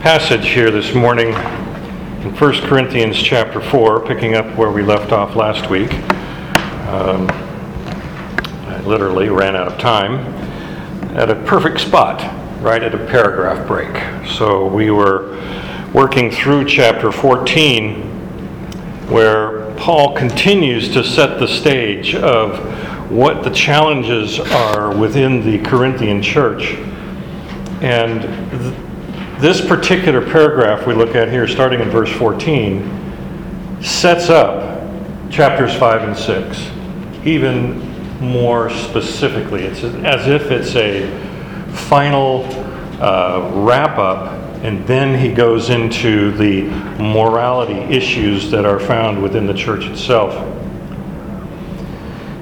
passage 0.00 0.48
here 0.48 0.70
this 0.70 0.94
morning 0.94 1.28
in 1.28 2.36
1 2.36 2.52
Corinthians 2.68 3.16
chapter 3.16 3.60
4, 3.60 4.06
picking 4.06 4.34
up 4.34 4.56
where 4.56 4.70
we 4.70 4.82
left 4.82 5.12
off 5.12 5.36
last 5.36 5.70
week. 5.70 5.92
Um, 6.88 7.26
I 8.66 8.82
literally 8.84 9.28
ran 9.30 9.56
out 9.56 9.68
of 9.68 9.78
time 9.78 10.16
at 11.16 11.30
a 11.30 11.34
perfect 11.44 11.80
spot, 11.80 12.20
right 12.62 12.82
at 12.82 12.94
a 12.94 13.06
paragraph 13.06 13.66
break. 13.66 13.94
So 14.28 14.66
we 14.66 14.90
were 14.90 15.38
working 15.94 16.30
through 16.30 16.66
chapter 16.66 17.10
14, 17.10 18.02
where 19.08 19.70
Paul 19.76 20.14
continues 20.14 20.90
to 20.94 21.02
set 21.02 21.38
the 21.40 21.48
stage 21.48 22.14
of 22.14 23.10
what 23.10 23.44
the 23.44 23.50
challenges 23.50 24.40
are 24.40 24.94
within 24.94 25.44
the 25.44 25.58
Corinthian 25.58 26.22
church. 26.22 26.74
And 27.80 28.22
th- 28.50 28.89
this 29.40 29.66
particular 29.66 30.20
paragraph 30.20 30.86
we 30.86 30.94
look 30.94 31.14
at 31.14 31.30
here, 31.30 31.48
starting 31.48 31.80
in 31.80 31.88
verse 31.88 32.12
14, 32.12 33.80
sets 33.82 34.28
up 34.28 34.68
chapters 35.30 35.74
5 35.74 36.02
and 36.02 36.16
6 36.16 36.70
even 37.24 37.78
more 38.20 38.70
specifically. 38.70 39.62
It's 39.62 39.82
as 39.82 40.26
if 40.26 40.50
it's 40.50 40.74
a 40.76 41.08
final 41.72 42.44
uh, 43.00 43.50
wrap 43.54 43.98
up, 43.98 44.32
and 44.62 44.86
then 44.86 45.18
he 45.18 45.32
goes 45.32 45.70
into 45.70 46.32
the 46.32 46.62
morality 47.02 47.80
issues 47.94 48.50
that 48.50 48.66
are 48.66 48.78
found 48.78 49.22
within 49.22 49.46
the 49.46 49.54
church 49.54 49.86
itself. 49.86 50.34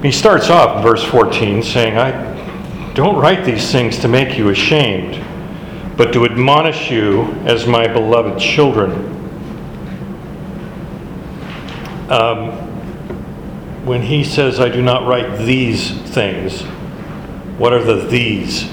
He 0.03 0.13
starts 0.13 0.51
off 0.51 0.83
verse 0.83 1.05
14 1.05 1.63
saying, 1.63 1.99
I 1.99 2.93
don't 2.95 3.17
write 3.17 3.45
these 3.45 3.71
things 3.71 3.99
to 3.99 4.09
make 4.09 4.37
you 4.37 4.49
ashamed 4.51 5.25
but 5.99 6.13
to 6.13 6.25
admonish 6.25 6.93
you 6.93 7.25
as 7.45 7.67
my 7.67 7.89
beloved 7.89 8.41
children. 8.41 8.93
Um, 12.09 12.53
when 13.85 14.01
he 14.01 14.23
says, 14.23 14.61
I 14.61 14.69
do 14.69 14.81
not 14.81 15.09
write 15.09 15.39
these 15.39 15.91
things, 16.11 16.63
what 17.59 17.73
are 17.73 17.83
the 17.83 18.07
these? 18.07 18.69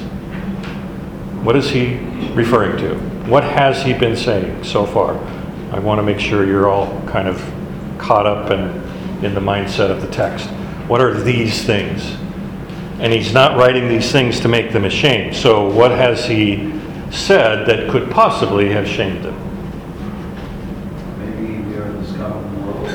What 1.41 1.55
is 1.55 1.67
he 1.71 1.95
referring 2.35 2.77
to? 2.77 2.95
What 3.27 3.43
has 3.43 3.81
he 3.81 3.93
been 3.93 4.15
saying 4.15 4.63
so 4.63 4.85
far? 4.85 5.17
I 5.71 5.79
want 5.79 5.97
to 5.97 6.03
make 6.03 6.19
sure 6.19 6.45
you're 6.45 6.69
all 6.69 7.01
kind 7.07 7.27
of 7.27 7.37
caught 7.97 8.27
up 8.27 8.51
and 8.51 9.25
in 9.25 9.33
the 9.33 9.41
mindset 9.41 9.89
of 9.89 10.01
the 10.01 10.07
text. 10.09 10.47
What 10.87 11.01
are 11.01 11.19
these 11.19 11.63
things? 11.63 12.03
And 12.99 13.11
he's 13.11 13.33
not 13.33 13.57
writing 13.57 13.89
these 13.89 14.11
things 14.11 14.39
to 14.41 14.47
make 14.47 14.71
them 14.71 14.85
ashamed. 14.85 15.35
So, 15.35 15.67
what 15.67 15.89
has 15.89 16.25
he 16.25 16.84
said 17.15 17.65
that 17.67 17.89
could 17.89 18.11
possibly 18.11 18.69
have 18.71 18.87
shamed 18.87 19.23
them? 19.23 19.35
Maybe 21.17 21.63
we 21.63 21.75
are 21.77 21.85
in 21.85 22.01
the 22.01 22.07
scum 22.07 22.31
of 22.33 22.51
the 22.51 22.59
world. 22.65 22.89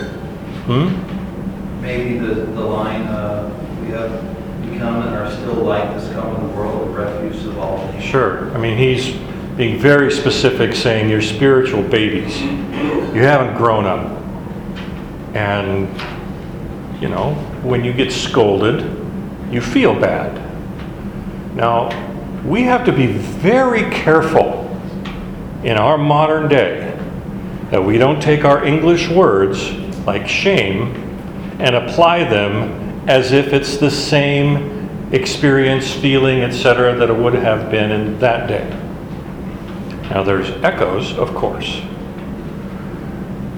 Hmm? 0.66 1.80
Maybe 1.80 2.18
the, 2.18 2.34
the 2.34 2.60
line, 2.60 3.02
uh, 3.02 3.48
we 3.82 3.88
have 3.92 4.70
become 4.70 5.02
and 5.06 5.16
are 5.16 5.30
still 5.30 5.54
like 5.54 5.88
the 5.94 6.00
scum 6.00 6.36
of 6.36 6.42
the 6.42 6.48
world, 6.56 6.88
the 6.88 6.92
refuse 6.92 7.46
of 7.46 7.58
all 7.58 7.84
nations. 7.86 8.04
Sure. 8.04 8.54
I 8.54 8.58
mean, 8.58 8.76
he's 8.76 9.16
being 9.56 9.78
very 9.78 10.10
specific, 10.10 10.74
saying 10.74 11.08
you're 11.08 11.22
spiritual 11.22 11.82
babies. 11.82 12.41
You 12.41 13.22
haven't 13.22 13.56
grown 13.56 13.84
up. 13.84 14.18
And, 15.34 15.88
you 17.00 17.08
know, 17.08 17.34
when 17.62 17.84
you 17.84 17.92
get 17.92 18.12
scolded, 18.12 18.82
you 19.50 19.60
feel 19.60 19.98
bad. 19.98 20.41
Now, 21.54 21.88
we 22.44 22.62
have 22.62 22.84
to 22.86 22.92
be 22.92 23.06
very 23.06 23.91
careful 23.91 24.66
in 25.62 25.77
our 25.77 25.98
modern 25.98 26.48
day 26.48 26.97
that 27.70 27.84
we 27.84 27.98
don't 27.98 28.20
take 28.20 28.44
our 28.44 28.64
English 28.64 29.08
words 29.08 29.72
like 30.06 30.27
shame 30.27 30.94
and 31.60 31.77
apply 31.77 32.24
them 32.24 33.08
as 33.08 33.32
if 33.32 33.53
it's 33.53 33.76
the 33.76 33.91
same 33.91 34.88
experience, 35.12 35.92
feeling, 35.92 36.41
etc., 36.41 36.97
that 36.97 37.10
it 37.10 37.16
would 37.16 37.34
have 37.34 37.70
been 37.70 37.91
in 37.91 38.19
that 38.20 38.47
day. 38.48 38.69
Now, 40.10 40.22
there's 40.22 40.50
echoes, 40.64 41.16
of 41.19 41.34
course, 41.34 41.81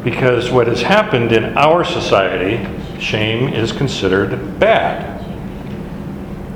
because 0.03 0.51
what 0.51 0.67
has 0.67 0.83
happened 0.83 1.33
in 1.33 1.57
our 1.57 1.85
society, 1.85 2.67
shame 3.01 3.53
is 3.55 3.73
considered 3.73 4.59
bad. 4.59 5.21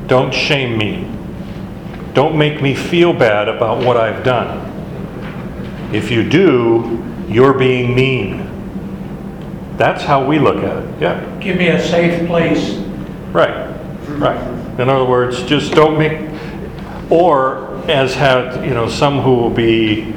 Don't 0.08 0.32
shame 0.32 0.76
me. 0.76 1.15
Don't 2.16 2.38
make 2.38 2.62
me 2.62 2.74
feel 2.74 3.12
bad 3.12 3.46
about 3.46 3.84
what 3.84 3.98
I've 3.98 4.24
done. 4.24 4.72
If 5.94 6.10
you 6.10 6.26
do, 6.26 7.04
you're 7.28 7.52
being 7.52 7.94
mean. 7.94 9.76
That's 9.76 10.02
how 10.02 10.26
we 10.26 10.38
look 10.38 10.64
at 10.64 10.78
it. 10.78 11.02
Yeah. 11.02 11.38
Give 11.40 11.58
me 11.58 11.68
a 11.68 11.78
safe 11.78 12.26
place. 12.26 12.76
Right, 13.32 13.70
right. 14.12 14.80
In 14.80 14.88
other 14.88 15.04
words, 15.04 15.42
just 15.42 15.74
don't 15.74 15.98
make, 15.98 16.30
or 17.10 17.84
as 17.86 18.14
had, 18.14 18.64
you 18.64 18.72
know, 18.72 18.88
some 18.88 19.20
who 19.20 19.34
will 19.34 19.50
be 19.50 20.14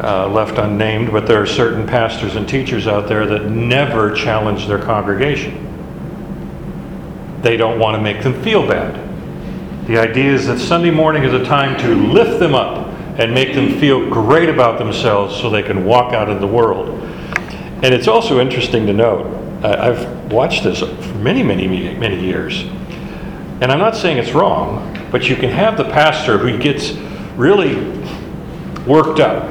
uh, 0.00 0.28
left 0.28 0.58
unnamed, 0.58 1.12
but 1.12 1.26
there 1.26 1.40
are 1.40 1.46
certain 1.46 1.86
pastors 1.86 2.36
and 2.36 2.46
teachers 2.46 2.86
out 2.86 3.08
there 3.08 3.24
that 3.24 3.50
never 3.50 4.14
challenge 4.14 4.66
their 4.66 4.82
congregation. 4.82 5.62
They 7.40 7.56
don't 7.56 7.78
want 7.78 7.96
to 7.96 8.02
make 8.02 8.22
them 8.22 8.34
feel 8.42 8.68
bad. 8.68 9.05
The 9.86 9.98
idea 9.98 10.32
is 10.32 10.48
that 10.48 10.58
Sunday 10.58 10.90
morning 10.90 11.22
is 11.22 11.32
a 11.32 11.44
time 11.44 11.78
to 11.78 11.94
lift 11.94 12.40
them 12.40 12.56
up 12.56 12.88
and 13.20 13.32
make 13.32 13.54
them 13.54 13.78
feel 13.78 14.10
great 14.10 14.48
about 14.48 14.80
themselves 14.80 15.36
so 15.40 15.48
they 15.48 15.62
can 15.62 15.84
walk 15.84 16.12
out 16.12 16.28
in 16.28 16.40
the 16.40 16.46
world. 16.46 16.88
And 17.84 17.94
it's 17.94 18.08
also 18.08 18.40
interesting 18.40 18.84
to 18.86 18.92
note, 18.92 19.32
I've 19.64 20.32
watched 20.32 20.64
this 20.64 20.80
for 20.80 21.14
many, 21.18 21.44
many, 21.44 21.68
many 21.94 22.20
years, 22.20 22.62
and 23.60 23.70
I'm 23.70 23.78
not 23.78 23.94
saying 23.94 24.18
it's 24.18 24.32
wrong, 24.32 25.08
but 25.12 25.28
you 25.28 25.36
can 25.36 25.50
have 25.50 25.76
the 25.76 25.84
pastor 25.84 26.36
who 26.36 26.58
gets 26.58 26.92
really 27.36 27.76
worked 28.88 29.20
up. 29.20 29.44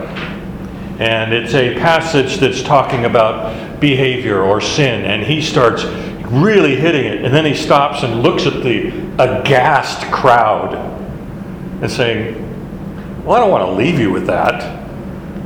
And 0.99 1.33
it's 1.33 1.53
a 1.53 1.75
passage 1.79 2.39
that's 2.39 2.61
talking 2.61 3.05
about 3.05 3.79
behavior 3.79 4.41
or 4.41 4.59
sin, 4.59 5.05
and 5.05 5.23
he 5.23 5.41
starts 5.41 5.85
really 6.25 6.75
hitting 6.75 7.05
it, 7.05 7.23
and 7.23 7.33
then 7.33 7.45
he 7.45 7.53
stops 7.53 8.03
and 8.03 8.21
looks 8.21 8.45
at 8.45 8.61
the 8.63 9.04
aghast 9.19 10.11
crowd 10.11 10.75
and 11.81 11.89
saying, 11.89 12.35
Well, 13.23 13.35
I 13.35 13.39
don't 13.39 13.51
want 13.51 13.65
to 13.65 13.71
leave 13.71 13.99
you 13.99 14.11
with 14.11 14.27
that. 14.27 14.85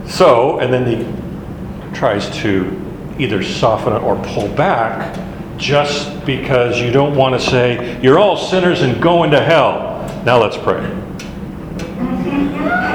So, 0.08 0.60
and 0.60 0.74
then 0.74 0.86
he 0.86 1.96
tries 1.96 2.30
to 2.40 2.76
either 3.20 3.44
soften 3.44 3.94
it 3.94 4.02
or 4.02 4.16
pull 4.24 4.48
back 4.50 5.18
just 5.58 6.26
because 6.26 6.80
you 6.80 6.92
don't 6.92 7.16
want 7.16 7.40
to 7.40 7.50
say, 7.50 8.02
You're 8.02 8.20
all 8.20 8.38
sinners 8.38 8.82
and 8.82 9.02
going 9.02 9.32
to 9.32 9.42
hell. 9.42 10.24
Now 10.26 10.42
let's 10.42 10.58
pray. 10.58 10.96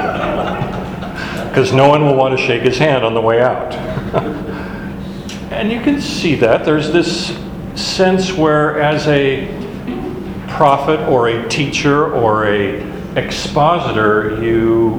Because 1.55 1.71
no 1.71 1.87
one 1.87 2.05
will 2.05 2.17
want 2.17 2.37
to 2.37 2.45
shake 2.45 2.63
his 2.63 2.77
hand 2.77 3.05
on 3.05 3.13
the 3.13 3.21
way 3.21 3.41
out. 3.41 3.73
and 5.53 5.71
you 5.71 5.79
can 5.79 6.01
see 6.01 6.35
that. 6.35 6.65
There's 6.65 6.91
this 6.91 7.33
sense 7.75 8.33
where, 8.33 8.81
as 8.81 9.07
a 9.07 9.64
prophet 10.55 10.99
or 11.09 11.27
a 11.27 11.47
teacher 11.49 12.13
or 12.13 12.47
a 12.47 12.81
expositor, 13.17 14.41
you 14.43 14.91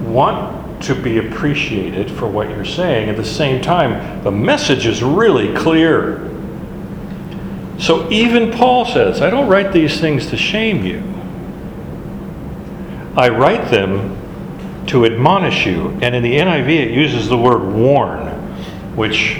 want 0.00 0.82
to 0.82 0.94
be 0.94 1.18
appreciated 1.18 2.10
for 2.10 2.28
what 2.28 2.48
you're 2.48 2.64
saying. 2.64 3.08
At 3.08 3.16
the 3.16 3.24
same 3.24 3.60
time, 3.60 4.22
the 4.22 4.30
message 4.30 4.86
is 4.86 5.02
really 5.02 5.54
clear. 5.54 6.24
So 7.78 8.10
even 8.10 8.50
Paul 8.52 8.84
says, 8.86 9.20
I 9.20 9.30
don't 9.30 9.48
write 9.48 9.72
these 9.72 10.00
things 10.00 10.26
to 10.28 10.36
shame 10.36 10.84
you. 10.84 11.02
I 13.16 13.28
write 13.28 13.70
them 13.70 14.16
to 14.88 15.04
admonish 15.04 15.66
you. 15.66 15.90
And 16.02 16.14
in 16.14 16.22
the 16.22 16.36
NIV, 16.36 16.68
it 16.68 16.90
uses 16.92 17.28
the 17.28 17.36
word 17.36 17.72
warn, 17.72 18.26
which 18.96 19.38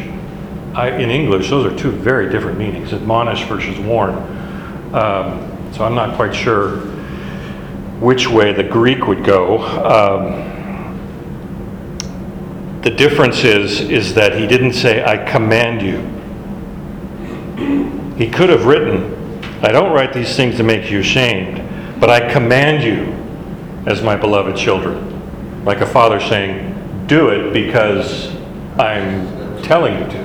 I, 0.74 0.90
in 0.90 1.10
English, 1.10 1.50
those 1.50 1.72
are 1.72 1.76
two 1.76 1.90
very 1.90 2.30
different 2.30 2.58
meanings 2.58 2.92
admonish 2.92 3.44
versus 3.44 3.78
warn. 3.78 4.14
Um, 4.94 5.47
so 5.72 5.84
I'm 5.84 5.94
not 5.94 6.16
quite 6.16 6.34
sure 6.34 6.78
which 8.00 8.28
way 8.28 8.52
the 8.52 8.62
Greek 8.62 9.06
would 9.06 9.24
go. 9.24 9.58
Um, 9.62 10.48
the 12.82 12.90
difference 12.90 13.42
is, 13.44 13.80
is 13.80 14.14
that 14.14 14.36
he 14.36 14.46
didn't 14.46 14.72
say, 14.72 15.04
I 15.04 15.16
command 15.30 15.82
you. 15.82 15.98
He 18.16 18.30
could 18.30 18.50
have 18.50 18.66
written, 18.66 19.14
I 19.62 19.72
don't 19.72 19.92
write 19.92 20.12
these 20.12 20.36
things 20.36 20.56
to 20.56 20.62
make 20.62 20.90
you 20.90 21.00
ashamed, 21.00 22.00
but 22.00 22.08
I 22.08 22.32
command 22.32 22.84
you 22.84 23.12
as 23.90 24.02
my 24.02 24.14
beloved 24.14 24.56
children. 24.56 25.64
Like 25.64 25.80
a 25.80 25.86
father 25.86 26.20
saying, 26.20 27.06
Do 27.08 27.30
it 27.30 27.52
because 27.52 28.28
I'm 28.78 29.62
telling 29.62 29.94
you 29.94 30.06
to. 30.10 30.20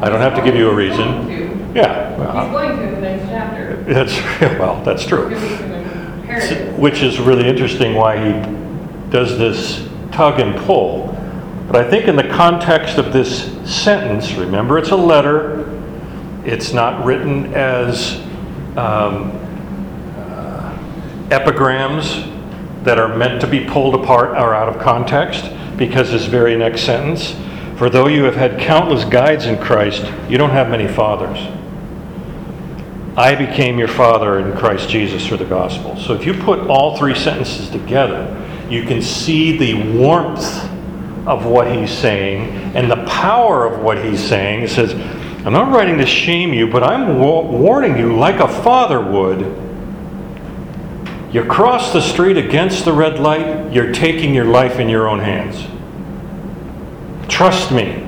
I 0.00 0.08
don't 0.08 0.20
have 0.20 0.34
to 0.36 0.42
give 0.42 0.56
you 0.56 0.70
a 0.70 0.74
reason. 0.74 1.41
He's 1.72 1.82
Yeah. 1.82 2.18
well, 2.18 2.50
going 2.50 2.76
to 2.76 2.82
in 2.82 2.94
the 2.94 3.00
next 3.00 3.28
chapter. 3.28 3.76
That's, 3.84 4.16
well, 4.58 4.82
that's 4.84 5.06
true. 5.06 5.28
Because 5.28 5.42
he's 5.42 5.60
an 5.60 5.72
imperative. 5.72 6.78
Which 6.78 7.02
is 7.02 7.18
really 7.18 7.48
interesting 7.48 7.94
why 7.94 8.16
he 8.16 8.32
does 9.10 9.38
this 9.38 9.88
tug 10.12 10.40
and 10.40 10.56
pull. 10.64 11.08
But 11.66 11.76
I 11.76 11.88
think 11.88 12.06
in 12.08 12.16
the 12.16 12.28
context 12.28 12.98
of 12.98 13.12
this 13.12 13.44
sentence, 13.70 14.32
remember 14.34 14.78
it's 14.78 14.90
a 14.90 14.96
letter, 14.96 15.68
it's 16.44 16.72
not 16.72 17.04
written 17.04 17.54
as 17.54 18.16
um, 18.76 19.30
uh, 20.16 20.76
epigrams 21.30 22.26
that 22.82 22.98
are 22.98 23.16
meant 23.16 23.40
to 23.40 23.46
be 23.46 23.64
pulled 23.64 23.94
apart 23.94 24.30
or 24.30 24.54
out 24.54 24.68
of 24.68 24.82
context, 24.82 25.50
because 25.76 26.10
this 26.10 26.26
very 26.26 26.56
next 26.56 26.82
sentence, 26.82 27.34
for 27.76 27.88
though 27.88 28.08
you 28.08 28.24
have 28.24 28.36
had 28.36 28.58
countless 28.58 29.04
guides 29.04 29.46
in 29.46 29.56
Christ, 29.58 30.04
you 30.28 30.36
don't 30.36 30.50
have 30.50 30.68
many 30.68 30.88
fathers. 30.88 31.38
I 33.16 33.34
became 33.34 33.78
your 33.78 33.88
father 33.88 34.38
in 34.38 34.56
Christ 34.56 34.88
Jesus 34.88 35.26
through 35.26 35.36
the 35.38 35.44
gospel. 35.44 35.96
So 35.98 36.14
if 36.14 36.24
you 36.24 36.32
put 36.32 36.60
all 36.70 36.96
three 36.96 37.14
sentences 37.14 37.68
together, 37.68 38.38
you 38.70 38.84
can 38.84 39.02
see 39.02 39.58
the 39.58 39.74
warmth 39.98 40.64
of 41.26 41.44
what 41.44 41.70
he's 41.70 41.90
saying 41.90 42.48
and 42.74 42.90
the 42.90 43.04
power 43.04 43.66
of 43.66 43.82
what 43.82 44.02
he's 44.02 44.22
saying. 44.22 44.62
It 44.62 44.70
says, 44.70 44.94
I'm 45.44 45.52
not 45.52 45.72
writing 45.74 45.98
to 45.98 46.06
shame 46.06 46.54
you, 46.54 46.66
but 46.66 46.82
I'm 46.82 47.18
wa- 47.18 47.42
warning 47.42 47.98
you 47.98 48.16
like 48.16 48.40
a 48.40 48.48
father 48.48 49.00
would. 49.00 49.40
You 51.34 51.44
cross 51.44 51.92
the 51.92 52.00
street 52.00 52.38
against 52.38 52.84
the 52.84 52.92
red 52.92 53.18
light, 53.18 53.72
you're 53.72 53.92
taking 53.92 54.34
your 54.34 54.46
life 54.46 54.78
in 54.78 54.88
your 54.88 55.08
own 55.08 55.18
hands. 55.18 55.66
Trust 57.30 57.72
me. 57.72 58.06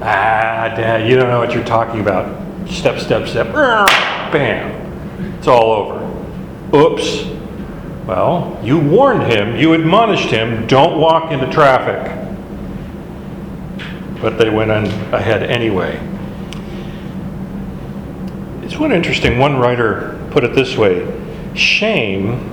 Ah, 0.00 0.72
Dad, 0.76 1.08
you 1.08 1.16
don't 1.16 1.28
know 1.28 1.38
what 1.38 1.54
you're 1.54 1.64
talking 1.64 2.00
about. 2.00 2.41
Step, 2.68 2.98
step, 3.00 3.28
step. 3.28 3.52
Bam. 3.52 5.34
It's 5.38 5.46
all 5.46 5.72
over. 5.72 6.76
Oops. 6.76 7.24
Well, 8.06 8.58
you 8.62 8.78
warned 8.78 9.32
him, 9.32 9.56
you 9.56 9.74
admonished 9.74 10.30
him, 10.30 10.66
don't 10.66 10.98
walk 10.98 11.30
into 11.30 11.50
traffic. 11.50 12.10
But 14.20 14.38
they 14.38 14.50
went 14.50 14.70
on 14.70 14.86
ahead 15.14 15.42
anyway. 15.44 16.00
It's 18.62 18.76
one 18.78 18.92
interesting, 18.92 19.38
one 19.38 19.58
writer 19.58 20.18
put 20.30 20.44
it 20.44 20.54
this 20.54 20.76
way 20.76 21.06
shame 21.54 22.48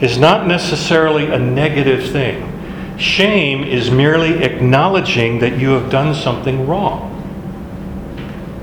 is 0.00 0.18
not 0.18 0.46
necessarily 0.46 1.30
a 1.30 1.38
negative 1.38 2.10
thing. 2.10 2.50
Shame 2.98 3.62
is 3.62 3.90
merely 3.90 4.42
acknowledging 4.42 5.38
that 5.40 5.58
you 5.58 5.70
have 5.70 5.90
done 5.90 6.14
something 6.14 6.66
wrong. 6.66 7.10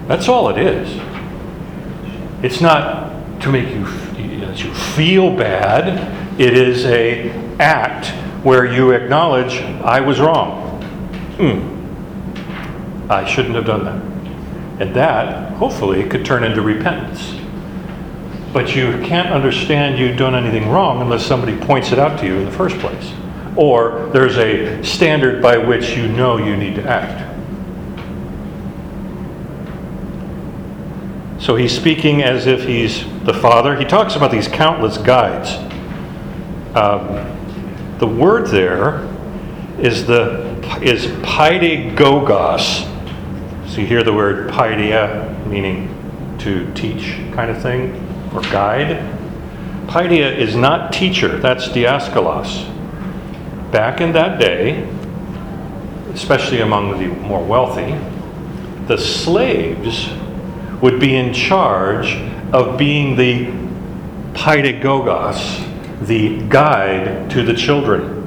That's 0.07 0.27
all 0.27 0.49
it 0.49 0.57
is. 0.57 0.99
It's 2.43 2.61
not 2.61 3.41
to 3.41 3.51
make 3.51 3.69
you, 3.69 3.85
feel 4.95 5.35
bad. 5.35 6.39
It 6.39 6.53
is 6.57 6.85
a 6.85 7.29
act 7.59 8.07
where 8.43 8.65
you 8.65 8.91
acknowledge 8.91 9.61
I 9.83 10.01
was 10.01 10.19
wrong. 10.19 10.81
Hmm. 11.37 13.11
I 13.11 13.25
shouldn't 13.25 13.55
have 13.55 13.65
done 13.65 13.85
that. 13.85 14.81
And 14.81 14.95
that, 14.95 15.53
hopefully, 15.53 16.03
could 16.09 16.25
turn 16.25 16.43
into 16.43 16.61
repentance. 16.61 17.35
But 18.51 18.75
you 18.75 18.99
can't 19.05 19.29
understand 19.29 19.97
you've 19.97 20.17
done 20.17 20.35
anything 20.35 20.69
wrong 20.69 21.01
unless 21.01 21.25
somebody 21.25 21.57
points 21.57 21.91
it 21.91 21.99
out 21.99 22.19
to 22.19 22.25
you 22.25 22.35
in 22.35 22.45
the 22.45 22.51
first 22.51 22.77
place. 22.79 23.13
Or 23.55 24.09
there's 24.11 24.37
a 24.37 24.83
standard 24.83 25.41
by 25.41 25.57
which 25.57 25.95
you 25.95 26.07
know 26.07 26.37
you 26.37 26.57
need 26.57 26.75
to 26.75 26.83
act. 26.83 27.30
So 31.41 31.55
he's 31.55 31.75
speaking 31.75 32.21
as 32.21 32.45
if 32.45 32.65
he's 32.65 33.03
the 33.23 33.33
Father. 33.33 33.75
He 33.75 33.83
talks 33.83 34.15
about 34.15 34.29
these 34.29 34.47
countless 34.47 34.99
guides. 34.99 35.55
Um, 36.75 37.97
the 37.97 38.05
word 38.05 38.45
there 38.47 39.09
is 39.79 40.05
the 40.05 40.51
is 40.83 41.07
paidagogos. 41.23 42.87
So 43.67 43.81
you 43.81 43.87
hear 43.87 44.03
the 44.03 44.13
word 44.13 44.51
paideia, 44.51 45.47
meaning 45.47 46.37
to 46.41 46.71
teach, 46.75 47.15
kind 47.33 47.49
of 47.49 47.59
thing, 47.59 47.95
or 48.35 48.41
guide. 48.41 48.97
Paideia 49.87 50.37
is 50.37 50.55
not 50.55 50.93
teacher. 50.93 51.39
That's 51.39 51.69
diaskolos. 51.69 52.69
Back 53.71 53.99
in 53.99 54.11
that 54.11 54.39
day, 54.39 54.87
especially 56.13 56.61
among 56.61 56.99
the 56.99 57.07
more 57.07 57.43
wealthy, 57.43 57.97
the 58.85 58.99
slaves 58.99 60.07
would 60.81 60.99
be 60.99 61.15
in 61.15 61.33
charge 61.33 62.15
of 62.53 62.77
being 62.77 63.15
the 63.15 63.45
paidagogos, 64.33 65.67
the 66.07 66.41
guide 66.47 67.29
to 67.29 67.43
the 67.43 67.53
children. 67.53 68.19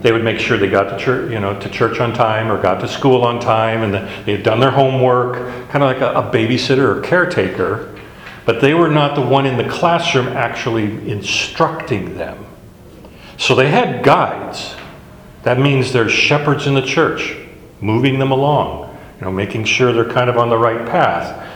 They 0.00 0.12
would 0.12 0.24
make 0.24 0.38
sure 0.38 0.56
they 0.56 0.68
got 0.68 0.90
to 0.90 0.98
church, 0.98 1.32
you 1.32 1.40
know, 1.40 1.58
to 1.58 1.68
church 1.68 2.00
on 2.00 2.12
time 2.12 2.50
or 2.50 2.60
got 2.60 2.80
to 2.80 2.88
school 2.88 3.22
on 3.22 3.40
time, 3.40 3.82
and 3.82 3.94
they 4.26 4.32
had 4.32 4.42
done 4.42 4.60
their 4.60 4.70
homework, 4.70 5.34
kind 5.70 5.82
of 5.82 5.90
like 5.90 6.00
a, 6.00 6.12
a 6.12 6.30
babysitter 6.32 6.96
or 6.96 7.00
caretaker. 7.00 7.94
But 8.44 8.60
they 8.60 8.74
were 8.74 8.88
not 8.88 9.14
the 9.14 9.22
one 9.22 9.44
in 9.44 9.58
the 9.58 9.68
classroom 9.68 10.28
actually 10.28 11.10
instructing 11.10 12.16
them. 12.16 12.46
So 13.36 13.54
they 13.54 13.70
had 13.70 14.04
guides. 14.04 14.74
That 15.42 15.58
means 15.58 15.92
there's 15.92 16.12
shepherds 16.12 16.66
in 16.66 16.74
the 16.74 16.82
church, 16.82 17.36
moving 17.80 18.18
them 18.18 18.30
along, 18.30 18.87
you 19.18 19.24
know, 19.24 19.32
making 19.32 19.64
sure 19.64 19.92
they're 19.92 20.08
kind 20.08 20.30
of 20.30 20.38
on 20.38 20.48
the 20.48 20.58
right 20.58 20.86
path. 20.86 21.46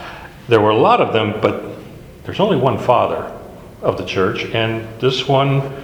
There 0.47 0.59
were 0.59 0.71
a 0.71 0.77
lot 0.77 0.99
of 0.99 1.13
them, 1.13 1.39
but 1.41 1.63
there's 2.23 2.39
only 2.39 2.57
one 2.57 2.77
father 2.77 3.31
of 3.81 3.97
the 3.97 4.05
church, 4.05 4.43
and 4.45 4.87
this 4.99 5.27
one 5.27 5.83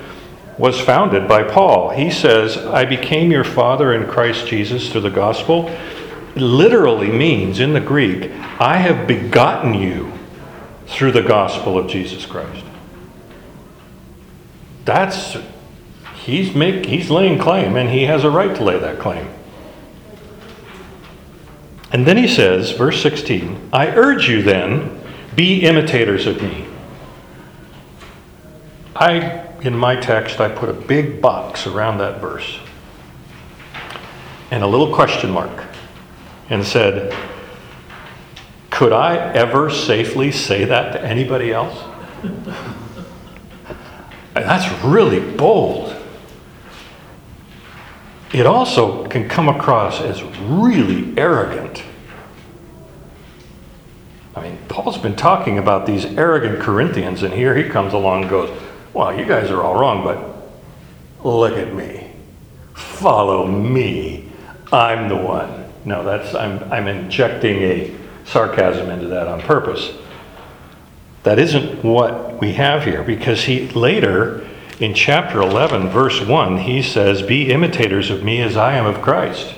was 0.57 0.79
founded 0.79 1.27
by 1.27 1.43
Paul. 1.43 1.89
He 1.91 2.11
says, 2.11 2.57
I 2.57 2.83
became 2.83 3.31
your 3.31 3.45
father 3.45 3.93
in 3.93 4.07
Christ 4.07 4.47
Jesus 4.47 4.91
through 4.91 5.01
the 5.01 5.09
gospel. 5.09 5.69
It 5.69 6.41
literally 6.41 7.09
means 7.09 7.61
in 7.61 7.71
the 7.71 7.79
Greek, 7.79 8.29
I 8.59 8.77
have 8.77 9.07
begotten 9.07 9.73
you 9.73 10.11
through 10.85 11.13
the 11.13 11.21
gospel 11.21 11.77
of 11.77 11.89
Jesus 11.89 12.25
Christ. 12.25 12.65
That's 14.83 15.37
he's 16.15 16.53
make 16.53 16.85
he's 16.85 17.09
laying 17.09 17.39
claim 17.39 17.75
and 17.75 17.89
he 17.89 18.03
has 18.03 18.23
a 18.23 18.29
right 18.29 18.55
to 18.55 18.63
lay 18.63 18.77
that 18.79 18.99
claim. 18.99 19.27
And 21.91 22.05
then 22.05 22.17
he 22.17 22.27
says, 22.27 22.71
verse 22.71 23.01
16, 23.01 23.69
I 23.73 23.87
urge 23.87 24.29
you 24.29 24.43
then, 24.43 25.01
be 25.35 25.61
imitators 25.61 26.27
of 26.27 26.41
me. 26.41 26.65
I 28.95 29.47
in 29.61 29.75
my 29.75 29.95
text 29.95 30.39
I 30.39 30.49
put 30.49 30.69
a 30.69 30.73
big 30.73 31.21
box 31.21 31.67
around 31.67 31.97
that 31.97 32.21
verse 32.21 32.59
and 34.51 34.63
a 34.63 34.67
little 34.67 34.93
question 34.93 35.29
mark 35.31 35.65
and 36.49 36.65
said, 36.65 37.15
could 38.69 38.93
I 38.93 39.17
ever 39.33 39.69
safely 39.69 40.31
say 40.31 40.65
that 40.65 40.93
to 40.93 41.03
anybody 41.03 41.51
else? 41.51 41.77
That's 44.33 44.83
really 44.83 45.19
bold. 45.19 45.95
It 48.33 48.45
also 48.45 49.07
can 49.07 49.27
come 49.27 49.49
across 49.49 50.01
as 50.01 50.23
really 50.23 51.17
arrogant. 51.17 51.83
I 54.35 54.41
mean, 54.41 54.57
Paul's 54.67 54.97
been 54.97 55.15
talking 55.15 55.57
about 55.57 55.85
these 55.85 56.05
arrogant 56.05 56.59
Corinthians, 56.59 57.23
and 57.23 57.33
here 57.33 57.55
he 57.55 57.63
comes 57.63 57.93
along 57.93 58.21
and 58.21 58.29
goes, 58.29 58.61
Well, 58.93 59.17
you 59.17 59.25
guys 59.25 59.49
are 59.49 59.61
all 59.63 59.79
wrong, 59.79 60.03
but 60.03 61.27
look 61.27 61.57
at 61.57 61.73
me. 61.73 62.11
Follow 62.73 63.47
me. 63.47 64.29
I'm 64.71 65.09
the 65.09 65.15
one. 65.15 65.65
No, 65.85 66.03
that's 66.03 66.35
I'm 66.35 66.63
I'm 66.71 66.87
injecting 66.87 67.57
a 67.63 67.95
sarcasm 68.25 68.89
into 68.89 69.07
that 69.07 69.27
on 69.27 69.41
purpose. 69.41 69.91
That 71.23 71.39
isn't 71.39 71.83
what 71.83 72.39
we 72.39 72.53
have 72.53 72.85
here 72.85 73.03
because 73.03 73.43
he 73.43 73.67
later 73.69 74.47
in 74.79 74.93
chapter 74.93 75.41
11 75.41 75.89
verse 75.89 76.21
1 76.21 76.59
he 76.59 76.81
says 76.81 77.21
be 77.21 77.51
imitators 77.51 78.09
of 78.09 78.23
me 78.23 78.41
as 78.41 78.55
I 78.55 78.75
am 78.75 78.85
of 78.85 79.01
Christ. 79.01 79.55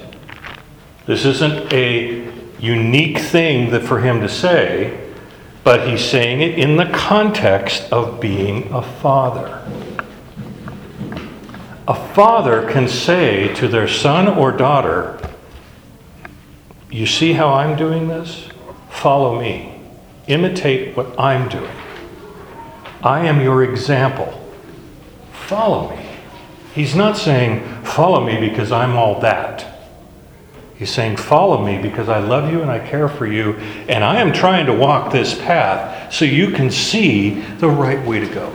This 1.05 1.25
isn't 1.25 1.71
a 1.71 2.31
unique 2.59 3.17
thing 3.17 3.71
that 3.71 3.83
for 3.83 3.99
him 3.99 4.21
to 4.21 4.29
say, 4.29 5.09
but 5.63 5.87
he's 5.87 6.03
saying 6.03 6.41
it 6.41 6.57
in 6.57 6.77
the 6.77 6.85
context 6.85 7.91
of 7.91 8.19
being 8.19 8.71
a 8.71 8.81
father. 8.81 9.67
A 11.87 12.13
father 12.13 12.69
can 12.71 12.87
say 12.87 13.53
to 13.55 13.67
their 13.67 13.87
son 13.87 14.27
or 14.27 14.51
daughter, 14.51 15.19
You 16.89 17.05
see 17.05 17.33
how 17.33 17.53
I'm 17.53 17.75
doing 17.75 18.07
this? 18.07 18.47
Follow 18.89 19.39
me. 19.39 19.79
Imitate 20.27 20.95
what 20.95 21.19
I'm 21.19 21.49
doing. 21.49 21.71
I 23.03 23.25
am 23.25 23.41
your 23.41 23.63
example. 23.63 24.40
Follow 25.51 25.93
me. 25.93 26.01
He's 26.73 26.95
not 26.95 27.17
saying, 27.17 27.83
Follow 27.83 28.25
me 28.25 28.39
because 28.39 28.71
I'm 28.71 28.95
all 28.95 29.19
that. 29.19 29.67
He's 30.77 30.89
saying, 30.89 31.17
Follow 31.17 31.61
me 31.61 31.77
because 31.77 32.07
I 32.07 32.19
love 32.19 32.49
you 32.49 32.61
and 32.61 32.71
I 32.71 32.79
care 32.79 33.09
for 33.09 33.27
you, 33.27 33.55
and 33.89 34.01
I 34.01 34.21
am 34.21 34.31
trying 34.31 34.65
to 34.67 34.73
walk 34.73 35.11
this 35.11 35.37
path 35.37 36.13
so 36.13 36.23
you 36.23 36.51
can 36.51 36.71
see 36.71 37.41
the 37.41 37.67
right 37.67 38.01
way 38.07 38.21
to 38.21 38.27
go. 38.27 38.49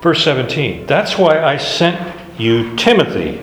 Verse 0.00 0.22
17, 0.22 0.86
that's 0.86 1.18
why 1.18 1.42
I 1.42 1.56
sent 1.56 2.16
you 2.38 2.76
Timothy, 2.76 3.42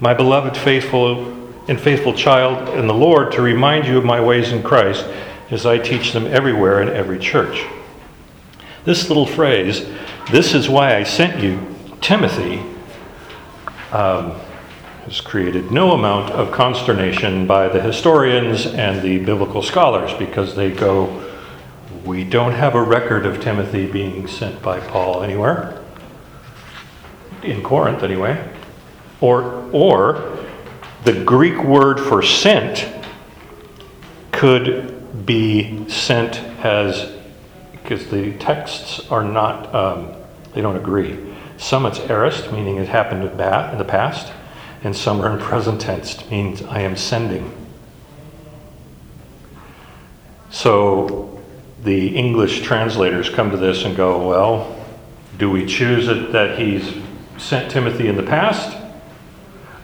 my 0.00 0.14
beloved 0.14 0.56
faithful 0.56 1.34
and 1.68 1.78
faithful 1.78 2.14
child 2.14 2.70
in 2.70 2.86
the 2.86 2.94
Lord, 2.94 3.30
to 3.32 3.42
remind 3.42 3.86
you 3.86 3.98
of 3.98 4.06
my 4.06 4.22
ways 4.22 4.52
in 4.52 4.62
Christ 4.62 5.04
as 5.50 5.66
I 5.66 5.76
teach 5.76 6.14
them 6.14 6.26
everywhere 6.26 6.80
in 6.80 6.88
every 6.88 7.18
church. 7.18 7.62
This 8.86 9.08
little 9.08 9.26
phrase, 9.26 9.84
this 10.30 10.54
is 10.54 10.68
why 10.68 10.94
I 10.94 11.02
sent 11.02 11.42
you, 11.42 11.74
Timothy, 12.00 12.62
um, 13.90 14.30
has 15.04 15.20
created 15.20 15.72
no 15.72 15.90
amount 15.90 16.30
of 16.30 16.52
consternation 16.52 17.48
by 17.48 17.66
the 17.66 17.80
historians 17.80 18.64
and 18.64 19.02
the 19.02 19.18
biblical 19.18 19.60
scholars 19.60 20.12
because 20.14 20.54
they 20.54 20.70
go, 20.70 21.20
we 22.04 22.22
don't 22.22 22.52
have 22.52 22.76
a 22.76 22.80
record 22.82 23.26
of 23.26 23.40
Timothy 23.40 23.90
being 23.90 24.28
sent 24.28 24.62
by 24.62 24.78
Paul 24.78 25.24
anywhere, 25.24 25.82
in 27.42 27.64
Corinth 27.64 28.04
anyway. 28.04 28.48
Or, 29.20 29.68
or 29.72 30.46
the 31.02 31.24
Greek 31.24 31.60
word 31.64 31.98
for 31.98 32.22
sent 32.22 32.88
could 34.30 35.26
be 35.26 35.88
sent 35.88 36.38
as, 36.64 37.15
because 37.86 38.08
the 38.08 38.32
texts 38.38 38.98
are 39.12 39.22
not, 39.22 39.72
um, 39.72 40.12
they 40.54 40.60
don't 40.60 40.76
agree. 40.76 41.16
Some 41.56 41.86
it's 41.86 42.00
aorist, 42.00 42.50
meaning 42.50 42.78
it 42.78 42.88
happened 42.88 43.22
in 43.22 43.78
the 43.78 43.84
past, 43.84 44.32
and 44.82 44.94
some 44.94 45.20
are 45.20 45.30
in 45.30 45.38
present 45.38 45.80
tense, 45.80 46.28
means 46.28 46.62
I 46.62 46.80
am 46.80 46.96
sending. 46.96 47.54
So 50.50 51.40
the 51.84 52.16
English 52.16 52.62
translators 52.62 53.30
come 53.30 53.52
to 53.52 53.56
this 53.56 53.84
and 53.84 53.96
go, 53.96 54.26
well, 54.26 54.84
do 55.38 55.48
we 55.48 55.64
choose 55.64 56.08
it 56.08 56.32
that 56.32 56.58
he's 56.58 56.92
sent 57.38 57.70
Timothy 57.70 58.08
in 58.08 58.16
the 58.16 58.22
past? 58.24 58.76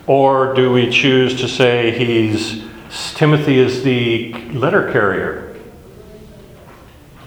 Or 0.09 0.55
do 0.55 0.73
we 0.73 0.91
choose 0.91 1.41
to 1.41 1.47
say 1.47 1.97
he's 1.97 2.65
Timothy 3.15 3.59
is 3.59 3.85
the 3.85 4.33
letter 4.51 4.91
carrier? 4.93 5.42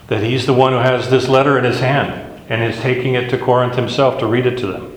That 0.07 0.24
he's 0.24 0.45
the 0.45 0.53
one 0.53 0.74
who 0.74 0.79
has 0.79 1.09
this 1.09 1.27
letter 1.27 1.57
in 1.57 1.63
his 1.63 1.79
hand 1.79 2.43
and 2.50 2.62
is 2.62 2.79
taking 2.81 3.15
it 3.15 3.29
to 3.29 3.38
Corinth 3.38 3.75
himself 3.75 4.19
to 4.19 4.27
read 4.27 4.45
it 4.45 4.57
to 4.59 4.67
them. 4.67 4.91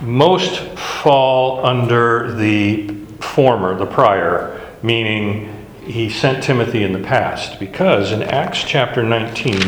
Most 0.00 0.60
fall 0.78 1.64
under 1.64 2.32
the 2.32 2.88
former, 3.20 3.74
the 3.74 3.86
prior, 3.86 4.60
meaning 4.82 5.66
he 5.86 6.10
sent 6.10 6.42
Timothy 6.42 6.82
in 6.82 6.92
the 6.92 7.00
past, 7.00 7.58
because 7.58 8.12
in 8.12 8.22
Acts 8.22 8.64
chapter 8.64 9.02
19, 9.02 9.58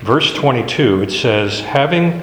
verse 0.00 0.34
22, 0.34 1.02
it 1.02 1.10
says, 1.10 1.60
having, 1.60 2.22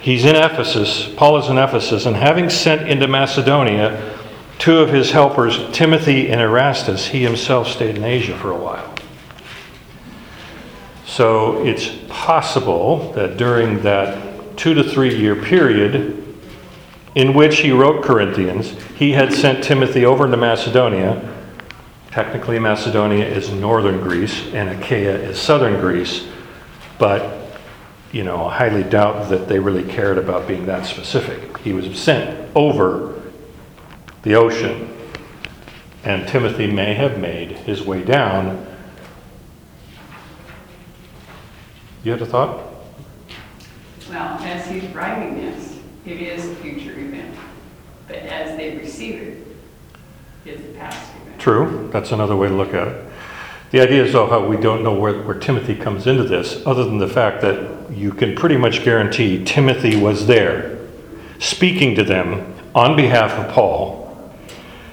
he's 0.00 0.24
in 0.24 0.36
Ephesus, 0.36 1.12
Paul 1.16 1.38
is 1.38 1.48
in 1.48 1.58
Ephesus, 1.58 2.06
and 2.06 2.16
having 2.16 2.50
sent 2.50 2.88
into 2.88 3.06
Macedonia 3.08 4.18
two 4.58 4.78
of 4.78 4.90
his 4.90 5.10
helpers, 5.10 5.58
Timothy 5.72 6.30
and 6.30 6.40
Erastus, 6.40 7.06
he 7.06 7.22
himself 7.22 7.68
stayed 7.68 7.96
in 7.96 8.04
Asia 8.04 8.36
for 8.36 8.50
a 8.50 8.56
while. 8.56 8.91
So 11.12 11.62
it's 11.62 11.90
possible 12.08 13.12
that 13.12 13.36
during 13.36 13.82
that 13.82 14.56
two 14.56 14.72
to 14.72 14.82
three 14.82 15.14
year 15.14 15.36
period 15.36 16.24
in 17.14 17.34
which 17.34 17.58
he 17.58 17.70
wrote 17.70 18.02
Corinthians, 18.02 18.70
he 18.94 19.12
had 19.12 19.30
sent 19.30 19.62
Timothy 19.62 20.06
over 20.06 20.24
into 20.24 20.38
Macedonia. 20.38 21.20
Technically, 22.10 22.58
Macedonia 22.58 23.26
is 23.26 23.50
northern 23.50 24.00
Greece 24.00 24.54
and 24.54 24.70
Achaia 24.70 25.14
is 25.14 25.38
southern 25.38 25.78
Greece, 25.82 26.26
but 26.98 27.60
you 28.10 28.24
know, 28.24 28.46
I 28.46 28.56
highly 28.56 28.82
doubt 28.82 29.28
that 29.28 29.48
they 29.48 29.58
really 29.58 29.84
cared 29.84 30.16
about 30.16 30.48
being 30.48 30.64
that 30.64 30.86
specific. 30.86 31.58
He 31.58 31.74
was 31.74 31.94
sent 31.98 32.50
over 32.56 33.20
the 34.22 34.34
ocean, 34.36 34.88
and 36.04 36.26
Timothy 36.26 36.68
may 36.68 36.94
have 36.94 37.18
made 37.18 37.50
his 37.50 37.82
way 37.82 38.02
down 38.02 38.71
You 42.04 42.12
had 42.12 42.20
a 42.20 42.26
thought? 42.26 42.60
Well, 44.10 44.38
as 44.40 44.66
he's 44.66 44.84
writing 44.94 45.36
this, 45.36 45.78
it 46.04 46.20
is 46.20 46.50
a 46.50 46.54
future 46.56 46.98
event. 46.98 47.36
But 48.08 48.16
as 48.16 48.56
they 48.56 48.76
receive 48.76 49.22
it, 49.22 49.46
it's 50.44 50.60
a 50.60 50.78
past 50.78 51.14
event. 51.22 51.40
True, 51.40 51.88
that's 51.92 52.10
another 52.10 52.34
way 52.34 52.48
to 52.48 52.54
look 52.54 52.74
at 52.74 52.88
it. 52.88 53.06
The 53.70 53.80
idea 53.80 54.04
is, 54.04 54.12
though, 54.12 54.26
how 54.26 54.44
we 54.44 54.56
don't 54.56 54.82
know 54.82 54.94
where, 54.94 55.22
where 55.22 55.38
Timothy 55.38 55.76
comes 55.76 56.06
into 56.06 56.24
this, 56.24 56.66
other 56.66 56.84
than 56.84 56.98
the 56.98 57.08
fact 57.08 57.40
that 57.42 57.90
you 57.90 58.12
can 58.12 58.34
pretty 58.34 58.56
much 58.56 58.84
guarantee 58.84 59.44
Timothy 59.44 59.96
was 59.96 60.26
there, 60.26 60.78
speaking 61.38 61.94
to 61.94 62.02
them 62.02 62.54
on 62.74 62.96
behalf 62.96 63.32
of 63.32 63.52
Paul, 63.52 64.32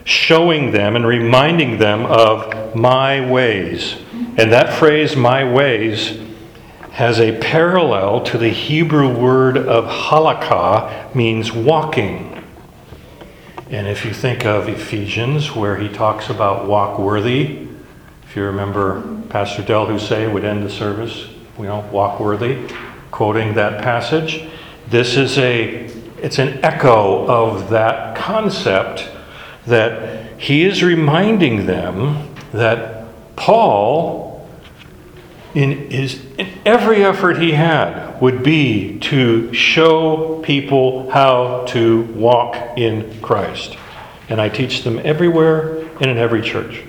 showing 0.05 0.71
them 0.71 0.95
and 0.95 1.05
reminding 1.05 1.79
them 1.79 2.05
of 2.05 2.75
my 2.75 3.29
ways. 3.29 3.97
And 4.37 4.51
that 4.53 4.77
phrase, 4.77 5.15
my 5.15 5.43
ways, 5.43 6.19
has 6.99 7.17
a 7.17 7.31
parallel 7.39 8.19
to 8.19 8.37
the 8.37 8.49
Hebrew 8.49 9.07
word 9.07 9.57
of 9.57 9.85
halakha, 9.85 11.15
means 11.15 11.49
walking. 11.49 12.43
And 13.69 13.87
if 13.87 14.03
you 14.03 14.13
think 14.13 14.45
of 14.45 14.67
Ephesians, 14.67 15.55
where 15.55 15.77
he 15.77 15.87
talks 15.87 16.29
about 16.29 16.67
walk 16.67 16.99
worthy, 16.99 17.69
if 18.23 18.35
you 18.35 18.43
remember 18.43 19.01
Pastor 19.29 19.63
Del 19.63 19.87
Husay 19.87 20.29
would 20.29 20.43
end 20.43 20.61
the 20.61 20.69
service, 20.69 21.29
you 21.57 21.63
know, 21.63 21.87
walk 21.89 22.19
worthy, 22.19 22.67
quoting 23.11 23.53
that 23.53 23.81
passage. 23.81 24.49
This 24.89 25.15
is 25.15 25.37
a 25.37 25.85
it's 26.21 26.37
an 26.37 26.59
echo 26.65 27.25
of 27.27 27.69
that 27.69 28.17
concept 28.17 29.09
that 29.67 30.37
he 30.37 30.65
is 30.65 30.83
reminding 30.83 31.65
them 31.65 32.35
that 32.51 33.05
Paul 33.37 34.18
in 35.55 35.89
his 35.89 36.23
in 36.37 36.47
every 36.65 37.03
effort 37.03 37.37
he 37.37 37.51
had 37.51 38.19
would 38.21 38.43
be 38.43 38.99
to 38.99 39.53
show 39.53 40.41
people 40.43 41.09
how 41.09 41.65
to 41.67 42.01
walk 42.13 42.77
in 42.77 43.19
Christ. 43.21 43.77
And 44.27 44.39
I 44.39 44.49
teach 44.49 44.83
them 44.83 44.99
everywhere 45.03 45.87
and 45.99 46.11
in 46.11 46.17
every 46.17 46.41
church. 46.41 46.83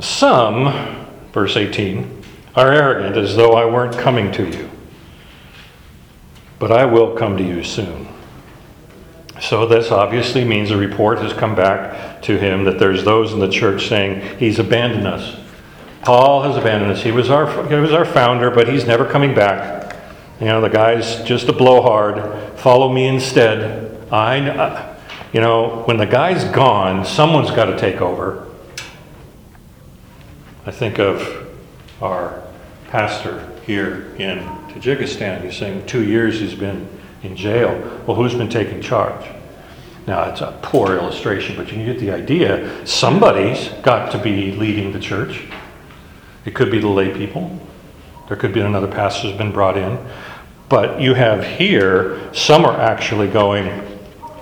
Some, 0.00 1.06
verse 1.32 1.56
18, 1.56 2.22
are 2.56 2.72
arrogant 2.72 3.16
as 3.16 3.36
though 3.36 3.52
I 3.52 3.66
weren't 3.66 3.96
coming 3.98 4.32
to 4.32 4.48
you. 4.48 4.70
But 6.58 6.72
I 6.72 6.86
will 6.86 7.14
come 7.16 7.36
to 7.36 7.42
you 7.42 7.62
soon. 7.62 8.11
So, 9.42 9.66
this 9.66 9.90
obviously 9.90 10.44
means 10.44 10.70
a 10.70 10.76
report 10.76 11.18
has 11.18 11.32
come 11.32 11.56
back 11.56 12.22
to 12.22 12.38
him 12.38 12.62
that 12.62 12.78
there's 12.78 13.02
those 13.02 13.32
in 13.32 13.40
the 13.40 13.48
church 13.48 13.88
saying 13.88 14.38
he's 14.38 14.60
abandoned 14.60 15.04
us. 15.04 15.36
Paul 16.02 16.42
has 16.42 16.56
abandoned 16.56 16.92
us. 16.92 17.02
He 17.02 17.10
was 17.10 17.28
our, 17.28 17.68
he 17.68 17.74
was 17.74 17.90
our 17.90 18.04
founder, 18.04 18.52
but 18.52 18.68
he's 18.68 18.86
never 18.86 19.04
coming 19.04 19.34
back. 19.34 19.96
You 20.38 20.46
know, 20.46 20.60
the 20.60 20.68
guy's 20.68 21.24
just 21.24 21.48
a 21.48 21.52
blowhard. 21.52 22.56
Follow 22.60 22.92
me 22.92 23.08
instead. 23.08 24.00
I, 24.12 24.48
uh, 24.48 24.96
you 25.32 25.40
know, 25.40 25.82
when 25.86 25.96
the 25.96 26.06
guy's 26.06 26.44
gone, 26.44 27.04
someone's 27.04 27.50
got 27.50 27.64
to 27.64 27.76
take 27.76 28.00
over. 28.00 28.46
I 30.66 30.70
think 30.70 31.00
of 31.00 31.48
our 32.00 32.44
pastor 32.90 33.50
here 33.66 34.14
in 34.18 34.38
Tajikistan. 34.68 35.42
He's 35.42 35.56
saying 35.56 35.86
two 35.86 36.06
years 36.06 36.38
he's 36.38 36.54
been 36.54 36.88
in 37.22 37.36
jail. 37.36 38.02
Well, 38.06 38.16
who's 38.16 38.34
been 38.34 38.48
taking 38.48 38.80
charge? 38.80 39.24
Now, 40.06 40.30
it's 40.30 40.40
a 40.40 40.58
poor 40.62 40.96
illustration, 40.96 41.56
but 41.56 41.70
you 41.70 41.84
get 41.84 42.00
the 42.00 42.10
idea. 42.10 42.86
Somebody's 42.86 43.68
got 43.82 44.10
to 44.12 44.18
be 44.18 44.52
leading 44.52 44.92
the 44.92 44.98
church. 44.98 45.44
It 46.44 46.54
could 46.54 46.70
be 46.70 46.80
the 46.80 46.88
lay 46.88 47.14
people. 47.14 47.60
There 48.28 48.36
could 48.36 48.52
be 48.52 48.60
another 48.60 48.88
pastor 48.88 49.28
who's 49.28 49.38
been 49.38 49.52
brought 49.52 49.76
in. 49.76 49.98
But 50.68 51.00
you 51.00 51.14
have 51.14 51.44
here, 51.44 52.32
some 52.32 52.64
are 52.64 52.80
actually 52.80 53.28
going, 53.28 54.00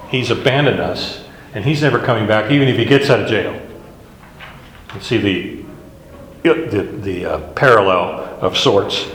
he's 0.08 0.30
abandoned 0.30 0.80
us, 0.80 1.24
and 1.52 1.64
he's 1.64 1.82
never 1.82 1.98
coming 1.98 2.26
back, 2.26 2.50
even 2.50 2.68
if 2.68 2.76
he 2.76 2.84
gets 2.84 3.10
out 3.10 3.20
of 3.20 3.28
jail. 3.28 3.60
You 4.94 5.00
see 5.00 5.18
the, 5.18 5.64
the, 6.42 6.82
the 6.82 7.24
uh, 7.26 7.52
parallel 7.52 8.38
of 8.40 8.56
sorts. 8.56 9.06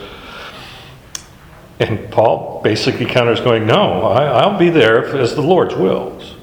And 1.80 2.10
Paul 2.10 2.62
basically 2.64 3.06
counters, 3.06 3.42
going, 3.42 3.66
No, 3.68 4.04
I, 4.04 4.48
will 4.48 4.58
be 4.58 4.70
there 4.70 5.04
if, 5.04 5.14
as 5.14 5.36
the 5.36 5.42
Lord's 5.42 5.76
wills. 5.76 6.36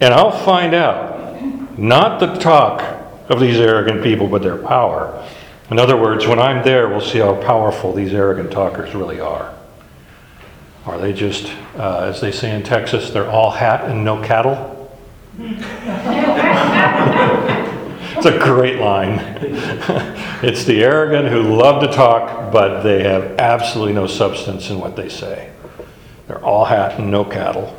And 0.00 0.12
I'll 0.12 0.44
find 0.44 0.74
out, 0.74 1.78
not 1.78 2.20
the 2.20 2.34
talk 2.34 2.82
of 3.28 3.40
these 3.40 3.58
arrogant 3.58 4.02
people, 4.02 4.28
but 4.28 4.42
their 4.42 4.58
power. 4.58 5.26
In 5.70 5.78
other 5.78 5.96
words, 5.96 6.26
when 6.26 6.38
I'm 6.38 6.64
there, 6.64 6.88
we'll 6.88 7.00
see 7.00 7.18
how 7.18 7.40
powerful 7.42 7.92
these 7.92 8.12
arrogant 8.12 8.50
talkers 8.50 8.94
really 8.94 9.20
are. 9.20 9.54
Are 10.86 10.98
they 10.98 11.14
just, 11.14 11.50
uh, 11.76 12.00
as 12.00 12.20
they 12.20 12.30
say 12.30 12.54
in 12.54 12.62
Texas, 12.62 13.10
they're 13.10 13.30
all 13.30 13.50
hat 13.50 13.84
and 13.84 14.04
no 14.04 14.22
cattle? 14.22 14.70
It's 18.24 18.34
a 18.34 18.38
great 18.38 18.78
line. 18.78 19.18
It's 20.42 20.64
the 20.64 20.82
arrogant 20.82 21.28
who 21.28 21.56
love 21.56 21.82
to 21.82 21.88
talk, 21.88 22.52
but 22.52 22.82
they 22.82 23.02
have 23.02 23.38
absolutely 23.38 23.94
no 23.94 24.06
substance 24.06 24.68
in 24.68 24.78
what 24.78 24.94
they 24.94 25.08
say. 25.08 25.50
They're 26.26 26.44
all 26.44 26.66
hat 26.66 26.98
and 26.98 27.10
no 27.10 27.24
cattle. 27.24 27.74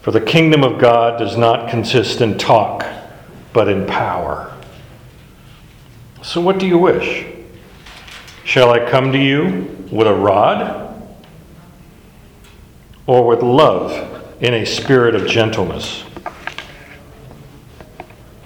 For 0.00 0.10
the 0.10 0.20
kingdom 0.20 0.62
of 0.62 0.78
God 0.78 1.18
does 1.18 1.36
not 1.36 1.68
consist 1.68 2.22
in 2.22 2.38
talk, 2.38 2.86
but 3.52 3.68
in 3.68 3.86
power. 3.86 4.54
So, 6.22 6.40
what 6.40 6.58
do 6.58 6.66
you 6.66 6.78
wish? 6.78 7.26
Shall 8.44 8.70
I 8.70 8.90
come 8.90 9.12
to 9.12 9.18
you 9.18 9.86
with 9.90 10.06
a 10.06 10.14
rod 10.14 11.10
or 13.06 13.26
with 13.26 13.42
love 13.42 14.42
in 14.42 14.54
a 14.54 14.64
spirit 14.64 15.14
of 15.14 15.26
gentleness? 15.26 16.03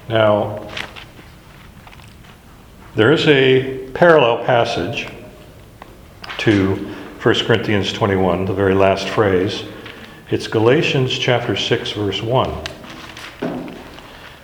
Now, 0.08 0.66
there 2.94 3.12
is 3.12 3.28
a 3.28 3.90
parallel 3.92 4.42
passage 4.46 5.06
to 6.38 6.76
1 7.22 7.34
Corinthians 7.44 7.92
21, 7.92 8.46
the 8.46 8.54
very 8.54 8.74
last 8.74 9.06
phrase. 9.06 9.64
It's 10.30 10.46
Galatians 10.46 11.18
chapter 11.18 11.54
6, 11.54 11.92
verse 11.92 12.22
1, 12.22 12.48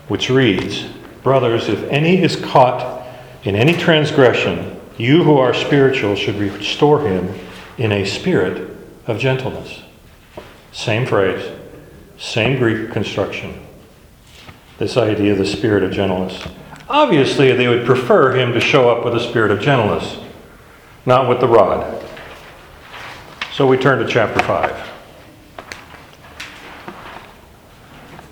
which 0.09 0.29
reads 0.29 0.85
Brothers, 1.23 1.71
if 1.71 1.83
any 1.85 2.23
is 2.23 2.37
caught 2.37 3.07
in 3.45 3.57
any 3.57 3.73
transgression, 3.73 4.79
you 4.99 5.25
who 5.25 5.39
are 5.39 5.55
spiritual 5.55 6.15
should 6.15 6.37
restore 6.37 7.01
him 7.01 7.35
in 7.79 7.91
a 7.91 8.05
spirit 8.05 8.71
of 9.07 9.19
gentleness. 9.19 9.83
Same 10.73 11.07
phrase, 11.07 11.51
same 12.19 12.59
Greek 12.59 12.93
construction. 12.93 13.64
This 14.79 14.97
idea 14.97 15.33
of 15.33 15.39
the 15.39 15.47
spirit 15.47 15.85
of 15.85 15.93
gentleness. 15.93 16.43
Obviously, 16.89 17.53
they 17.53 17.69
would 17.69 17.87
prefer 17.87 18.35
him 18.35 18.53
to 18.53 18.61
show 18.61 18.91
up 18.91 19.05
with 19.05 19.15
a 19.15 19.21
spirit 19.21 19.53
of 19.53 19.61
gentleness, 19.61 20.19
not 21.07 21.29
with 21.29 21.39
the 21.39 21.47
rod. 21.47 22.03
So 23.53 23.69
we 23.69 23.77
turn 23.77 24.05
to 24.05 24.09
chapter 24.11 24.43
5. 24.43 24.91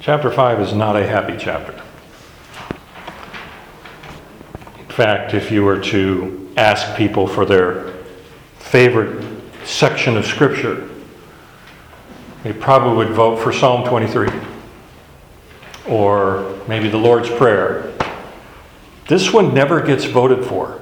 Chapter 0.01 0.33
5 0.33 0.61
is 0.61 0.75
not 0.75 0.97
a 0.97 1.07
happy 1.07 1.37
chapter. 1.39 1.81
In 4.81 4.87
fact, 4.89 5.33
if 5.33 5.53
you 5.53 5.63
were 5.63 5.81
to 5.81 6.53
ask 6.57 6.97
people 6.97 7.29
for 7.29 7.47
their 7.47 7.93
favorite 8.59 9.25
section 9.65 10.17
of 10.17 10.27
Scripture, 10.27 10.89
they 12.43 12.53
probably 12.53 12.97
would 12.97 13.15
vote 13.15 13.39
for 13.39 13.53
Psalm 13.53 13.89
23 13.89 14.29
or 15.89 16.59
maybe 16.69 16.89
the 16.89 16.99
Lord's 16.99 17.29
Prayer. 17.29 17.93
This 19.09 19.33
one 19.33 19.53
never 19.53 19.81
gets 19.81 20.05
voted 20.05 20.45
for. 20.45 20.81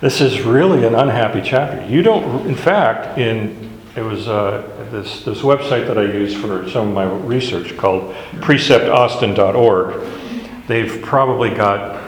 This 0.00 0.20
is 0.20 0.40
really 0.40 0.84
an 0.84 0.94
unhappy 0.94 1.42
chapter. 1.44 1.86
You 1.86 2.02
don't, 2.02 2.46
in 2.46 2.56
fact, 2.56 3.18
in 3.18 3.70
it 3.94 4.02
was 4.02 4.26
uh, 4.26 4.88
this 4.90 5.22
this 5.22 5.42
website 5.42 5.86
that 5.86 5.98
I 5.98 6.04
use 6.04 6.34
for 6.34 6.68
some 6.70 6.88
of 6.88 6.94
my 6.94 7.04
research 7.04 7.76
called 7.76 8.14
preceptaustin.org. 8.40 10.66
They've 10.66 11.02
probably 11.02 11.50
got 11.50 12.00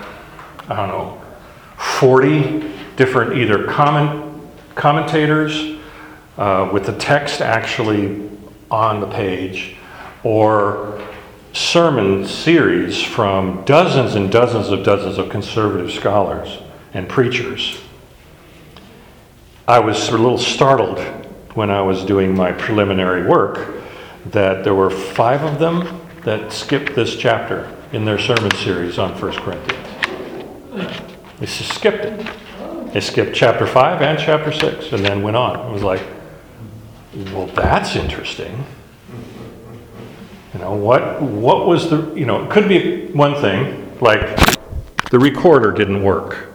I 0.69 0.77
don't 0.77 0.89
know 0.89 1.21
40 1.77 2.73
different 2.97 3.37
either 3.37 3.67
comment 3.67 4.43
commentators 4.75 5.79
uh, 6.39 6.71
with 6.73 6.87
the 6.87 6.97
text 6.97 7.43
actually 7.43 8.31
on 8.71 9.01
the 9.01 9.07
page 9.07 9.77
or 10.25 11.01
sermon 11.53 12.27
series 12.27 13.01
from 13.01 13.65
dozens 13.65 14.17
and 14.17 14.33
dozens 14.33 14.71
of 14.71 14.83
dozens 14.83 15.19
of 15.19 15.29
conservative 15.29 15.93
scholars 15.93 16.59
and 16.93 17.09
preachers. 17.09 17.81
I 19.69 19.79
was 19.79 20.09
a 20.09 20.13
little 20.13 20.39
startled 20.39 20.99
when 21.55 21.71
I 21.71 21.81
was 21.83 22.05
doing 22.05 22.37
my 22.37 22.53
preliminary 22.53 23.27
work 23.27 23.83
that 24.27 24.65
there 24.65 24.75
were 24.75 24.91
five 24.91 25.43
of 25.43 25.59
them 25.59 26.01
that 26.23 26.53
skipped 26.53 26.95
this 26.95 27.17
chapter 27.17 27.71
in 27.93 28.05
their 28.05 28.19
sermon 28.19 28.51
series 28.57 28.99
on 28.99 29.13
1 29.21 29.33
Corinthians. 29.33 31.01
They 31.39 31.47
skipped 31.47 32.05
it. 32.05 32.27
They 32.93 33.01
skipped 33.01 33.35
chapter 33.35 33.67
5 33.67 34.03
and 34.03 34.19
chapter 34.19 34.53
6 34.53 34.93
and 34.93 35.05
then 35.05 35.23
went 35.23 35.37
on. 35.37 35.69
It 35.69 35.73
was 35.73 35.83
like, 35.83 36.03
well, 37.33 37.47
that's 37.47 37.97
interesting. 37.97 38.65
You 40.55 40.61
know, 40.61 40.73
what, 40.75 41.21
what 41.21 41.67
was 41.67 41.91
the, 41.91 42.15
you 42.15 42.27
know, 42.27 42.45
it 42.45 42.51
could 42.51 42.69
be 42.69 43.09
one 43.09 43.35
thing, 43.41 43.99
like 44.01 44.21
the 45.11 45.19
recorder 45.19 45.73
didn't 45.73 46.03
work. 46.03 46.49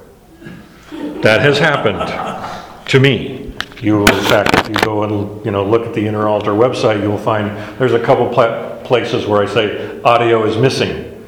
That 1.21 1.41
has 1.41 1.59
happened 1.59 2.88
to 2.88 2.99
me. 2.99 3.53
You, 3.81 4.01
in 4.01 4.23
fact, 4.25 4.55
if 4.55 4.69
you 4.69 4.75
go 4.85 5.03
and, 5.03 5.45
you 5.45 5.51
know, 5.51 5.65
look 5.65 5.85
at 5.85 5.93
the 5.93 6.05
Inner 6.07 6.27
Altar 6.27 6.51
website, 6.51 7.01
you'll 7.01 7.17
find 7.17 7.49
there's 7.77 7.93
a 7.93 8.03
couple 8.03 8.29
pla- 8.29 8.81
places 8.83 9.25
where 9.25 9.41
I 9.41 9.45
say 9.45 10.01
audio 10.01 10.45
is 10.45 10.57
missing. 10.57 11.25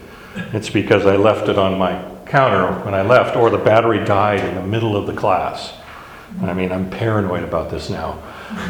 It's 0.53 0.69
because 0.69 1.05
I 1.05 1.17
left 1.17 1.49
it 1.49 1.57
on 1.57 1.77
my 1.77 2.03
counter 2.25 2.71
when 2.85 2.93
I 2.93 3.01
left, 3.01 3.35
or 3.35 3.49
the 3.49 3.57
battery 3.57 4.03
died 4.03 4.39
in 4.39 4.55
the 4.55 4.63
middle 4.65 4.95
of 4.95 5.07
the 5.07 5.13
class. 5.13 5.73
I 6.41 6.53
mean, 6.53 6.71
I'm 6.71 6.89
paranoid 6.89 7.43
about 7.43 7.69
this 7.69 7.89
now. 7.89 8.13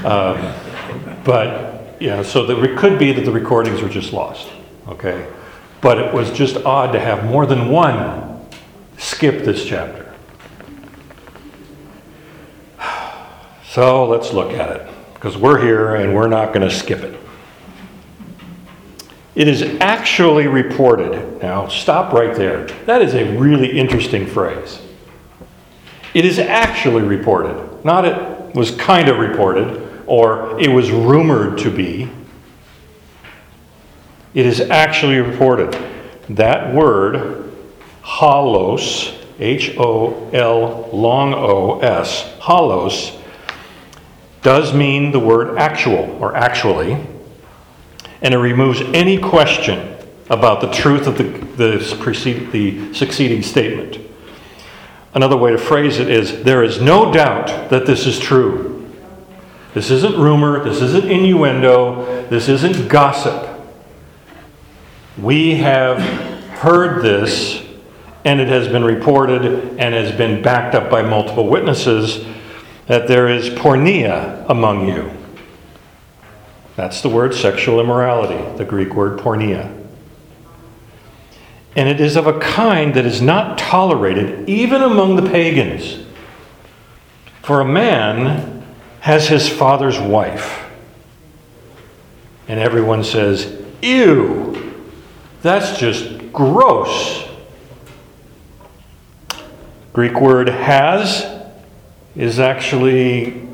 Um, 0.03 1.21
but, 1.23 1.80
yeah, 2.01 2.23
so 2.23 2.49
it 2.49 2.77
could 2.79 2.97
be 2.97 3.11
that 3.11 3.25
the 3.25 3.31
recordings 3.31 3.79
were 3.79 3.87
just 3.87 4.11
lost, 4.11 4.49
okay? 4.87 5.31
But 5.81 5.99
it 5.99 6.11
was 6.11 6.31
just 6.31 6.57
odd 6.57 6.93
to 6.93 6.99
have 6.99 7.25
more 7.25 7.45
than 7.45 7.69
one 7.69 8.43
skip 8.97 9.45
this 9.45 9.63
chapter. 9.65 10.13
So 13.63 14.05
let's 14.05 14.33
look 14.33 14.51
at 14.51 14.75
it, 14.75 14.87
because 15.13 15.37
we're 15.37 15.61
here 15.61 15.95
and 15.95 16.13
we're 16.13 16.27
not 16.27 16.53
going 16.53 16.67
to 16.67 16.75
skip 16.75 16.99
it. 17.03 17.17
It 19.33 19.47
is 19.47 19.61
actually 19.79 20.47
reported. 20.47 21.41
Now, 21.41 21.69
stop 21.69 22.11
right 22.11 22.35
there. 22.35 22.65
That 22.85 23.01
is 23.01 23.13
a 23.13 23.37
really 23.37 23.79
interesting 23.79 24.27
phrase. 24.27 24.81
It 26.13 26.25
is 26.25 26.37
actually 26.37 27.03
reported, 27.03 27.85
not 27.85 28.03
it 28.03 28.53
was 28.53 28.71
kind 28.71 29.07
of 29.07 29.19
reported 29.19 29.90
or 30.11 30.59
it 30.59 30.67
was 30.67 30.91
rumored 30.91 31.57
to 31.57 31.71
be. 31.71 32.09
It 34.33 34.45
is 34.45 34.59
actually 34.59 35.19
reported. 35.19 35.71
That 36.27 36.75
word, 36.75 37.49
holos, 38.03 39.17
H 39.39 39.73
O 39.77 40.29
L 40.33 40.89
long 40.91 41.33
O 41.33 41.79
S, 41.79 42.25
holos, 42.41 43.17
does 44.41 44.73
mean 44.73 45.13
the 45.13 45.19
word 45.19 45.57
actual 45.57 46.17
or 46.19 46.35
actually, 46.35 46.97
and 48.21 48.33
it 48.33 48.37
removes 48.37 48.81
any 48.81 49.17
question 49.17 49.95
about 50.29 50.59
the 50.59 50.71
truth 50.73 51.07
of 51.07 51.17
the, 51.17 51.23
the, 51.23 51.77
the 52.51 52.93
succeeding 52.93 53.41
statement. 53.41 53.97
Another 55.13 55.37
way 55.37 55.51
to 55.51 55.57
phrase 55.57 55.99
it 55.99 56.09
is 56.09 56.43
there 56.43 56.63
is 56.63 56.81
no 56.81 57.13
doubt 57.13 57.69
that 57.69 57.85
this 57.85 58.05
is 58.05 58.19
true. 58.19 58.80
This 59.73 59.89
isn't 59.89 60.17
rumor, 60.17 60.63
this 60.63 60.81
isn't 60.81 61.09
innuendo, 61.09 62.27
this 62.29 62.49
isn't 62.49 62.89
gossip. 62.89 63.49
We 65.17 65.55
have 65.55 65.99
heard 66.59 67.03
this, 67.03 67.63
and 68.25 68.41
it 68.41 68.49
has 68.49 68.67
been 68.67 68.83
reported 68.83 69.45
and 69.79 69.95
has 69.95 70.11
been 70.11 70.41
backed 70.41 70.75
up 70.75 70.89
by 70.89 71.01
multiple 71.01 71.47
witnesses 71.47 72.25
that 72.87 73.07
there 73.07 73.29
is 73.29 73.49
porneia 73.49 74.45
among 74.49 74.89
you. 74.89 75.09
That's 76.75 77.01
the 77.01 77.09
word 77.09 77.33
sexual 77.33 77.79
immorality, 77.79 78.57
the 78.57 78.65
Greek 78.65 78.93
word 78.93 79.19
porneia. 79.19 79.77
And 81.75 81.87
it 81.87 82.01
is 82.01 82.17
of 82.17 82.27
a 82.27 82.39
kind 82.39 82.93
that 82.95 83.05
is 83.05 83.21
not 83.21 83.57
tolerated 83.57 84.49
even 84.49 84.81
among 84.81 85.15
the 85.15 85.29
pagans. 85.29 86.05
For 87.41 87.61
a 87.61 87.65
man 87.65 88.50
has 89.01 89.27
his 89.27 89.49
father's 89.49 89.99
wife. 89.99 90.63
And 92.47 92.59
everyone 92.59 93.03
says, 93.03 93.61
Ew, 93.81 94.73
that's 95.41 95.77
just 95.79 96.31
gross. 96.31 97.27
Greek 99.91 100.21
word 100.21 100.47
has 100.47 101.25
is 102.15 102.39
actually 102.39 103.47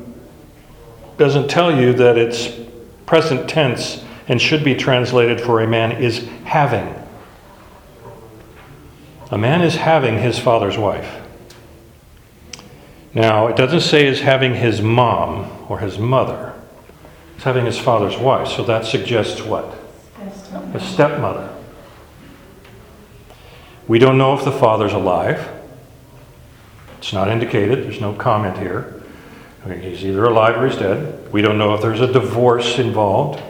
doesn't 1.16 1.48
tell 1.48 1.74
you 1.74 1.92
that 1.94 2.16
it's 2.16 2.52
present 3.06 3.48
tense 3.48 4.04
and 4.28 4.40
should 4.40 4.62
be 4.62 4.74
translated 4.74 5.40
for 5.40 5.62
a 5.62 5.66
man 5.66 5.92
is 5.92 6.28
having. 6.44 6.94
A 9.30 9.38
man 9.38 9.62
is 9.62 9.76
having 9.76 10.18
his 10.18 10.38
father's 10.38 10.78
wife. 10.78 11.22
Now, 13.14 13.46
it 13.46 13.56
doesn't 13.56 13.80
say 13.80 14.06
is 14.06 14.20
having 14.20 14.54
his 14.54 14.82
mom 14.82 15.66
or 15.68 15.78
his 15.78 15.98
mother. 15.98 16.54
It's 17.36 17.44
having 17.44 17.66
his 17.66 17.78
father's 17.78 18.18
wife. 18.18 18.48
So 18.48 18.64
that 18.64 18.84
suggests 18.84 19.42
what? 19.42 19.76
A 20.74 20.80
stepmother. 20.80 21.54
We 23.86 23.98
don't 23.98 24.18
know 24.18 24.34
if 24.36 24.44
the 24.44 24.52
father's 24.52 24.92
alive. 24.92 25.48
It's 26.98 27.12
not 27.12 27.28
indicated, 27.28 27.84
there's 27.84 28.00
no 28.00 28.12
comment 28.12 28.58
here. 28.58 29.02
He's 29.80 30.04
either 30.04 30.24
alive 30.24 30.56
or 30.56 30.68
he's 30.68 30.78
dead. 30.78 31.32
We 31.32 31.42
don't 31.42 31.58
know 31.58 31.74
if 31.74 31.80
there's 31.80 32.00
a 32.00 32.12
divorce 32.12 32.78
involved. 32.78 33.42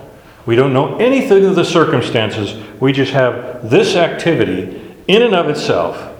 We 0.46 0.56
don't 0.56 0.72
know 0.72 0.96
anything 0.98 1.44
of 1.44 1.54
the 1.54 1.64
circumstances. 1.64 2.54
We 2.80 2.92
just 2.92 3.12
have 3.12 3.68
this 3.68 3.96
activity, 3.96 4.96
in 5.06 5.22
and 5.22 5.34
of 5.34 5.48
itself, 5.48 6.14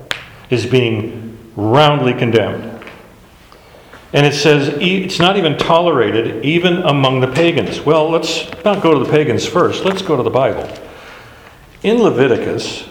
is 0.50 0.66
being 0.66 1.38
roundly 1.56 2.14
condemned. 2.14 2.77
And 4.12 4.24
it 4.24 4.34
says 4.34 4.74
it's 4.80 5.18
not 5.18 5.36
even 5.36 5.58
tolerated 5.58 6.44
even 6.44 6.78
among 6.78 7.20
the 7.20 7.26
pagans. 7.26 7.80
Well, 7.80 8.10
let's 8.10 8.48
not 8.64 8.82
go 8.82 8.98
to 8.98 9.04
the 9.04 9.10
pagans 9.10 9.46
first. 9.46 9.84
Let's 9.84 10.00
go 10.00 10.16
to 10.16 10.22
the 10.22 10.30
Bible. 10.30 10.68
In 11.82 12.02
Leviticus 12.02 12.88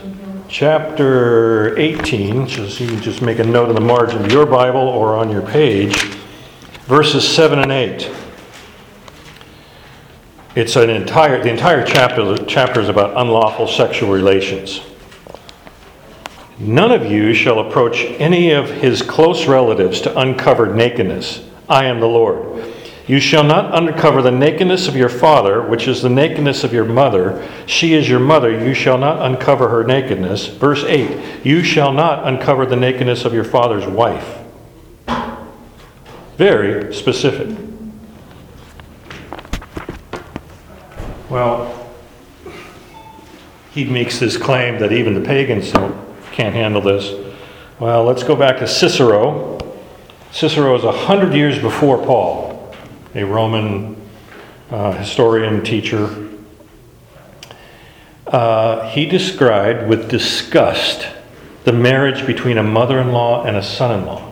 chapter 0.48 1.78
18, 1.78 2.48
just 2.48 2.80
you 2.80 2.88
can 2.88 3.02
just 3.02 3.22
make 3.22 3.40
a 3.40 3.44
note 3.44 3.70
in 3.70 3.76
the 3.76 3.82
margin 3.82 4.24
of 4.24 4.32
your 4.32 4.46
Bible 4.46 4.80
or 4.80 5.16
on 5.16 5.30
your 5.32 5.42
page, 5.42 5.98
verses 6.86 7.28
7 7.28 7.60
and 7.60 7.72
8. 7.72 8.12
It's 10.56 10.76
an 10.76 10.90
entire 10.90 11.44
the 11.44 11.50
entire 11.50 11.86
chapter 11.86 12.38
chapter 12.46 12.80
is 12.80 12.90
about 12.90 13.18
unlawful 13.18 13.68
sexual 13.68 14.12
relations. 14.12 14.82
None 16.60 16.92
of 16.92 17.06
you 17.06 17.34
shall 17.34 17.60
approach 17.60 18.04
any 18.18 18.52
of 18.52 18.70
his 18.70 19.02
close 19.02 19.46
relatives 19.46 20.02
to 20.02 20.20
uncover 20.20 20.74
nakedness. 20.74 21.48
I 21.70 21.86
am 21.86 22.00
the 22.00 22.08
Lord. 22.08 22.74
You 23.08 23.20
shall 23.22 23.44
not 23.44 23.74
uncover 23.74 24.22
the 24.22 24.32
nakedness 24.32 24.88
of 24.88 24.96
your 24.96 25.08
father, 25.08 25.62
which 25.62 25.88
is 25.88 26.02
the 26.02 26.10
nakedness 26.10 26.64
of 26.64 26.74
your 26.74 26.84
mother. 26.84 27.48
She 27.66 27.94
is 27.94 28.10
your 28.10 28.20
mother. 28.20 28.52
You 28.52 28.74
shall 28.74 28.98
not 28.98 29.26
uncover 29.26 29.70
her 29.70 29.84
nakedness. 29.84 30.48
Verse 30.48 30.84
8 30.84 31.46
You 31.46 31.64
shall 31.64 31.94
not 31.94 32.28
uncover 32.28 32.66
the 32.66 32.76
nakedness 32.76 33.24
of 33.24 33.34
your 33.34 33.46
father's 33.46 33.86
wife. 33.86 34.40
Very 36.38 36.94
specific. 36.94 37.56
Well, 41.30 41.88
he 43.72 43.86
makes 43.86 44.20
this 44.20 44.38
claim 44.38 44.80
that 44.80 44.92
even 44.92 45.14
the 45.14 45.26
pagans 45.26 45.72
don't 45.72 46.07
can't 46.38 46.54
handle 46.54 46.84
this. 46.84 47.34
Well, 47.80 48.04
let's 48.04 48.22
go 48.22 48.36
back 48.36 48.60
to 48.60 48.68
Cicero. 48.68 49.58
Cicero 50.32 50.76
is 50.76 50.84
a 50.84 50.92
hundred 50.92 51.34
years 51.34 51.58
before 51.58 51.98
Paul, 51.98 52.76
a 53.16 53.24
Roman 53.24 54.00
uh, 54.70 54.92
historian, 54.92 55.64
teacher. 55.64 56.30
Uh, 58.28 58.88
he 58.90 59.08
described 59.08 59.90
with 59.90 60.12
disgust 60.12 61.08
the 61.64 61.74
marriage 61.74 62.28
between 62.28 62.60
a 62.60 62.64
mother 62.64 63.00
in 63.00 63.12
law 63.12 63.44
and 63.44 63.58
a 63.58 63.64
son 63.64 64.00
in 64.00 64.06
law, 64.06 64.32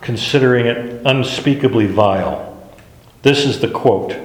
considering 0.00 0.64
it 0.64 1.02
unspeakably 1.04 1.88
vile. 1.88 2.72
This 3.20 3.44
is 3.44 3.60
the 3.60 3.68
quote 3.68 4.16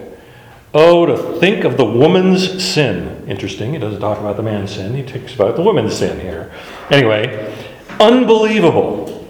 Oh, 0.78 1.06
to 1.06 1.40
think 1.40 1.64
of 1.64 1.78
the 1.78 1.86
woman's 1.86 2.62
sin. 2.62 3.26
Interesting, 3.30 3.72
he 3.72 3.80
doesn't 3.80 4.02
talk 4.02 4.20
about 4.20 4.36
the 4.36 4.44
man's 4.44 4.76
sin, 4.76 4.94
he 4.94 5.04
talks 5.04 5.34
about 5.34 5.56
the 5.56 5.62
woman's 5.62 5.96
sin 5.96 6.20
here. 6.20 6.52
Anyway, 6.92 7.56
unbelievable, 7.98 9.26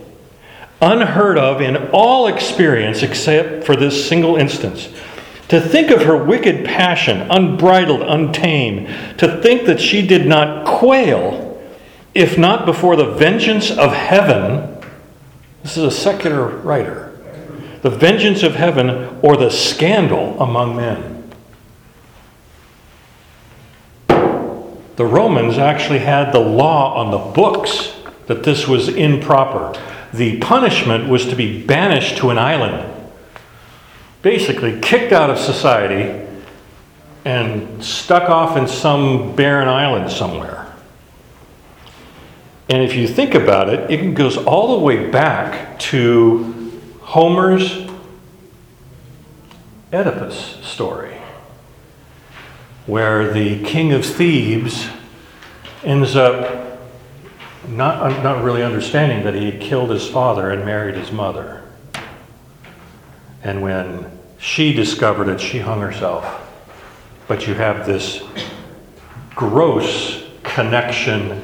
unheard 0.82 1.38
of 1.38 1.62
in 1.62 1.78
all 1.90 2.26
experience 2.26 3.04
except 3.04 3.64
for 3.64 3.76
this 3.76 4.10
single 4.10 4.38
instance. 4.38 4.90
To 5.50 5.62
think 5.62 5.92
of 5.92 6.02
her 6.02 6.18
wicked 6.18 6.66
passion, 6.66 7.30
unbridled, 7.30 8.02
untamed, 8.02 8.88
to 9.20 9.40
think 9.44 9.68
that 9.68 9.80
she 9.80 10.06
did 10.06 10.26
not 10.26 10.66
quail, 10.66 11.62
if 12.16 12.40
not 12.40 12.66
before 12.66 12.96
the 12.96 13.12
vengeance 13.12 13.70
of 13.70 13.94
heaven. 13.94 14.84
This 15.62 15.78
is 15.78 15.84
a 15.84 15.92
secular 15.92 16.48
writer. 16.48 17.16
The 17.84 17.92
vengeance 17.92 18.42
of 18.42 18.56
heaven 18.56 19.20
or 19.22 19.38
the 19.38 19.52
scandal 19.52 20.42
among 20.42 20.76
men. 20.76 21.15
The 24.96 25.06
Romans 25.06 25.58
actually 25.58 26.00
had 26.00 26.32
the 26.32 26.40
law 26.40 26.96
on 26.96 27.12
the 27.12 27.18
books 27.18 27.94
that 28.28 28.44
this 28.44 28.68
was 28.68 28.88
improper. 28.88 29.80
The 30.14 30.40
punishment 30.40 31.10
was 31.10 31.26
to 31.28 31.36
be 31.36 31.66
banished 31.66 32.18
to 32.18 32.30
an 32.30 32.38
island, 32.38 32.94
basically 34.22 34.80
kicked 34.80 35.12
out 35.12 35.30
of 35.30 35.38
society 35.38 36.26
and 37.26 37.84
stuck 37.84 38.30
off 38.30 38.56
in 38.56 38.68
some 38.68 39.36
barren 39.36 39.68
island 39.68 40.12
somewhere. 40.12 40.74
And 42.70 42.82
if 42.82 42.96
you 42.96 43.08
think 43.08 43.36
about 43.36 43.70
it, 43.70 43.92
it 43.92 44.14
goes 44.14 44.38
all 44.38 44.80
the 44.80 44.84
way 44.84 45.10
back 45.10 45.78
to 45.80 46.72
Homer's 47.02 47.90
Oedipus 49.92 50.58
story 50.66 51.15
where 52.86 53.34
the 53.34 53.64
king 53.64 53.94
of 53.94 54.06
Thebes 54.06 54.88
ends 55.84 56.16
up 56.16 56.80
not, 57.68 58.24
not 58.24 58.44
really 58.44 58.62
understanding 58.62 59.24
that 59.24 59.34
he 59.34 59.50
had 59.50 59.60
killed 59.60 59.90
his 59.90 60.08
father 60.08 60.52
and 60.52 60.64
married 60.64 60.96
his 60.96 61.12
mother. 61.12 61.64
And 63.44 63.62
when 63.62 64.12
she 64.38 64.74
discovered 64.74 65.30
it, 65.30 65.40
she 65.40 65.60
hung 65.60 65.82
herself. 65.82 66.42
But 67.28 67.48
you 67.48 67.56
have 67.56 67.88
this 67.88 68.24
gross 69.34 70.24
connection 70.44 71.42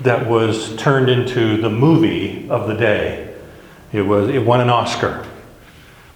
that 0.00 0.26
was 0.26 0.74
turned 0.76 1.10
into 1.10 1.60
the 1.60 1.68
movie 1.68 2.48
of 2.48 2.66
the 2.66 2.74
day. 2.74 3.34
It, 3.92 4.02
was, 4.02 4.30
it 4.30 4.44
won 4.44 4.60
an 4.60 4.70
Oscar 4.70 5.26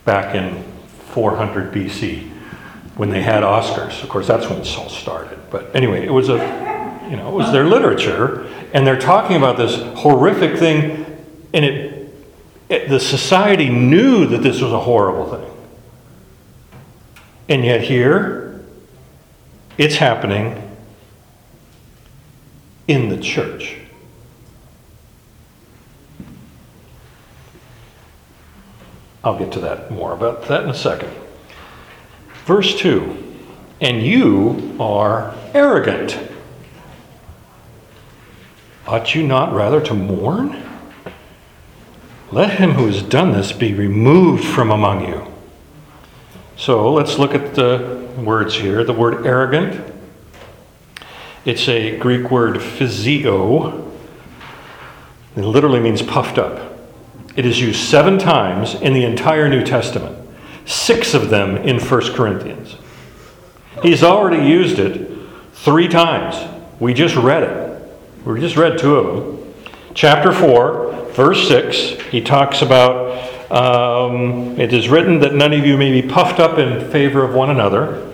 back 0.05 0.35
in 0.35 0.63
400 1.11 1.73
BC 1.73 2.32
when 2.97 3.11
they 3.11 3.23
had 3.23 3.43
Oscars. 3.43 4.03
Of 4.03 4.09
course, 4.09 4.27
that's 4.27 4.49
when 4.49 4.59
this 4.59 4.77
all 4.77 4.89
started. 4.89 5.39
But 5.51 5.75
anyway, 5.75 6.05
it 6.05 6.13
was 6.13 6.29
a, 6.29 6.35
you 7.11 7.17
know, 7.17 7.29
it 7.29 7.35
was 7.35 7.53
their 7.53 7.67
literature, 7.67 8.47
and 8.73 8.87
they're 8.87 8.99
talking 9.01 9.37
about 9.37 9.57
this 9.57 9.77
horrific 9.99 10.59
thing, 10.59 11.07
and 11.53 11.65
it, 11.65 12.15
it 12.69 12.89
the 12.89 13.01
society 13.01 13.69
knew 13.69 14.27
that 14.27 14.43
this 14.43 14.61
was 14.61 14.73
a 14.73 14.81
horrible 14.81 15.31
thing. 15.31 15.49
And 17.49 17.65
yet 17.65 17.83
here, 17.83 18.65
it's 19.79 19.97
happening 19.97 20.77
in 22.89 23.09
the 23.09 23.19
church. 23.19 23.77
I'll 29.25 29.39
get 29.39 29.53
to 29.53 29.61
that 29.61 29.91
more 29.91 30.13
about 30.13 30.49
that 30.49 30.65
in 30.65 30.71
a 30.71 30.75
second. 30.75 31.13
Verse 32.45 32.75
2 32.77 33.35
And 33.81 34.03
you 34.03 34.77
are 34.81 35.35
arrogant. 35.55 36.19
Ought 38.87 39.15
you 39.15 39.27
not 39.27 39.53
rather 39.53 39.81
to 39.81 39.95
mourn? 39.95 40.63
Let 42.33 42.59
him 42.59 42.73
who 42.73 42.87
has 42.87 43.03
done 43.03 43.33
this 43.33 43.53
be 43.53 43.75
removed 43.75 44.45
from 44.45 44.71
among 44.71 45.07
you. 45.07 45.27
So 46.57 46.93
let's 46.93 47.19
look 47.19 47.35
at 47.35 47.55
the 47.55 48.09
words 48.19 48.55
here. 48.55 48.83
The 48.85 48.93
word 48.93 49.27
arrogant, 49.27 49.93
it's 51.45 51.69
a 51.69 51.99
Greek 51.99 52.31
word 52.31 52.61
physio. 52.63 53.91
It 55.37 55.45
literally 55.45 55.81
means 55.81 56.03
puffed 56.03 56.39
up. 56.39 56.79
It 57.37 57.47
is 57.47 57.61
used 57.61 57.81
seven 57.81 58.19
times 58.19 58.75
in 58.75 58.95
the 58.95 59.05
entire 59.05 59.49
New 59.49 59.65
Testament 59.65 60.22
six 60.65 61.15
of 61.15 61.31
them 61.31 61.57
in 61.57 61.81
1 61.81 62.15
Corinthians. 62.15 62.77
He's 63.83 64.03
already 64.03 64.47
used 64.47 64.79
it 64.79 65.11
three 65.55 65.89
times. 65.89 66.37
We 66.79 66.95
just 66.95 67.17
read 67.17 67.43
it. 67.43 67.73
We 68.25 68.41
just 68.41 68.57
read 68.57 68.79
two 68.79 68.97
of 68.97 69.07
them. 69.17 69.55
Chapter 69.95 70.33
4, 70.33 71.11
verse 71.13 71.49
6, 71.49 72.03
he 72.11 72.21
talks 72.21 72.63
about 72.63 73.13
um, 73.53 74.59
it 74.59 74.73
is 74.73 74.89
written 74.89 75.19
that 75.21 75.35
none 75.35 75.53
of 75.53 75.67
you 75.67 75.77
may 75.77 76.01
be 76.01 76.09
puffed 76.09 76.41
up 76.41 76.59
in 76.59 76.91
favor 76.91 77.23
of 77.23 77.35
one 77.35 77.51
another. 77.51 78.09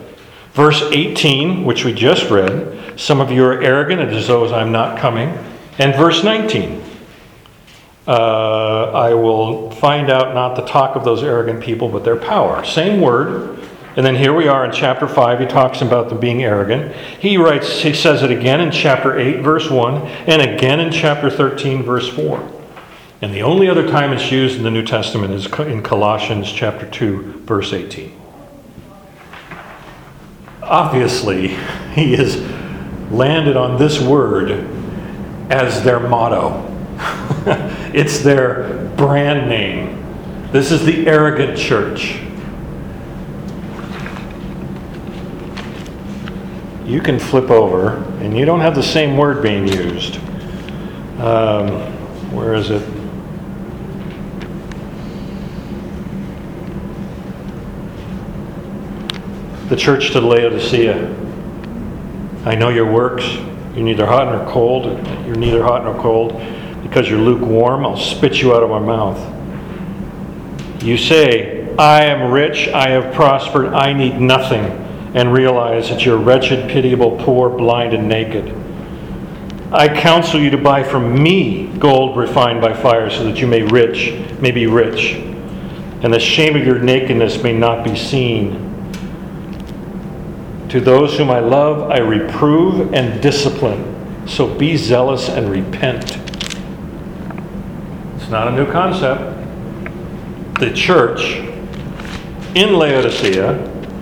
Verse 0.53 0.81
18, 0.81 1.63
which 1.63 1.85
we 1.85 1.93
just 1.93 2.29
read, 2.29 2.99
some 2.99 3.21
of 3.21 3.31
you 3.31 3.45
are 3.45 3.61
arrogant, 3.61 4.01
it 4.01 4.11
is 4.11 4.27
those 4.27 4.51
I'm 4.51 4.73
not 4.73 4.99
coming. 4.99 5.29
And 5.77 5.95
verse 5.95 6.23
19, 6.23 6.83
uh, 8.09 8.91
I 8.91 9.13
will 9.13 9.69
find 9.69 10.09
out 10.09 10.33
not 10.33 10.55
the 10.55 10.63
talk 10.63 10.95
of 10.95 11.03
those 11.03 11.21
arrogant 11.21 11.61
people, 11.61 11.89
but 11.89 12.03
their 12.03 12.15
power. 12.15 12.65
Same 12.65 13.01
word. 13.01 13.59
And 13.95 14.03
then 14.03 14.15
here 14.15 14.33
we 14.33 14.47
are 14.47 14.65
in 14.65 14.71
chapter 14.71 15.07
5. 15.07 15.39
He 15.39 15.45
talks 15.45 15.83
about 15.83 16.09
them 16.09 16.19
being 16.19 16.41
arrogant. 16.41 16.95
He 17.19 17.37
writes, 17.37 17.81
he 17.81 17.93
says 17.93 18.23
it 18.23 18.31
again 18.31 18.61
in 18.61 18.71
chapter 18.71 19.19
8, 19.19 19.41
verse 19.41 19.69
1, 19.69 20.07
and 20.25 20.41
again 20.41 20.79
in 20.79 20.91
chapter 20.91 21.29
13, 21.29 21.83
verse 21.83 22.09
4. 22.09 22.51
And 23.21 23.31
the 23.31 23.43
only 23.43 23.69
other 23.69 23.87
time 23.87 24.11
it's 24.11 24.31
used 24.31 24.57
in 24.57 24.63
the 24.63 24.71
New 24.71 24.85
Testament 24.85 25.31
is 25.31 25.45
in 25.59 25.83
Colossians 25.83 26.51
chapter 26.51 26.89
2, 26.89 27.43
verse 27.45 27.73
18. 27.73 28.19
Obviously, 30.63 31.49
he 31.93 32.15
has 32.15 32.37
landed 33.11 33.55
on 33.55 33.77
this 33.77 34.01
word 34.01 34.51
as 35.51 35.83
their 35.83 35.99
motto. 35.99 36.68
it's 37.93 38.19
their 38.19 38.89
brand 38.97 39.49
name. 39.49 40.03
This 40.51 40.71
is 40.71 40.85
the 40.85 41.07
arrogant 41.07 41.57
church. 41.57 42.19
You 46.85 47.01
can 47.01 47.19
flip 47.19 47.49
over, 47.51 47.97
and 48.19 48.35
you 48.35 48.45
don't 48.45 48.61
have 48.61 48.75
the 48.75 48.83
same 48.83 49.15
word 49.15 49.41
being 49.43 49.67
used. 49.67 50.17
Um, 51.19 51.69
where 52.33 52.55
is 52.55 52.71
it? 52.71 52.83
The 59.69 59.75
church 59.75 60.11
to 60.13 60.19
Laodicea. 60.19 61.15
I 62.45 62.55
know 62.55 62.69
your 62.69 62.91
works. 62.91 63.23
You're 63.75 63.85
neither 63.85 64.07
hot 64.07 64.33
nor 64.33 64.51
cold. 64.51 64.85
You're 65.27 65.35
neither 65.35 65.63
hot 65.63 65.83
nor 65.83 65.93
cold. 66.01 66.41
Because 66.89 67.09
you're 67.09 67.19
lukewarm, 67.19 67.85
I'll 67.85 67.97
spit 67.97 68.41
you 68.41 68.55
out 68.55 68.63
of 68.63 68.69
my 68.69 68.79
mouth. 68.79 70.83
You 70.83 70.97
say, 70.97 71.75
I 71.77 72.05
am 72.05 72.31
rich, 72.31 72.67
I 72.69 72.89
have 72.89 73.13
prospered, 73.13 73.73
I 73.73 73.93
need 73.93 74.19
nothing, 74.19 74.65
and 75.13 75.31
realize 75.31 75.89
that 75.89 76.05
you're 76.05 76.17
wretched, 76.17 76.69
pitiable, 76.69 77.17
poor, 77.23 77.49
blind, 77.49 77.93
and 77.93 78.09
naked. 78.09 78.55
I 79.71 79.87
counsel 79.87 80.39
you 80.39 80.49
to 80.49 80.57
buy 80.57 80.81
from 80.81 81.21
me 81.21 81.67
gold 81.77 82.17
refined 82.17 82.59
by 82.59 82.73
fire, 82.73 83.09
so 83.09 83.23
that 83.25 83.39
you 83.39 83.45
may 83.45 83.61
rich 83.61 84.13
may 84.41 84.51
be 84.51 84.65
rich, 84.65 85.13
and 86.01 86.13
the 86.13 86.19
shame 86.19 86.55
of 86.55 86.65
your 86.65 86.79
nakedness 86.79 87.43
may 87.43 87.53
not 87.53 87.83
be 87.83 87.95
seen. 87.95 88.65
To 90.69 90.79
those 90.79 91.17
whom 91.17 91.29
I 91.29 91.39
love, 91.39 91.91
I 91.91 91.99
reprove 91.99 92.93
and 92.93 93.21
discipline. 93.21 94.27
So 94.27 94.53
be 94.53 94.75
zealous 94.75 95.29
and 95.29 95.49
repent. 95.49 96.28
It's 98.29 98.33
not 98.33 98.47
a 98.47 98.51
new 98.51 98.71
concept. 98.71 99.21
The 100.59 100.71
church 100.71 101.37
in 102.53 102.75
Laodicea 102.75 103.53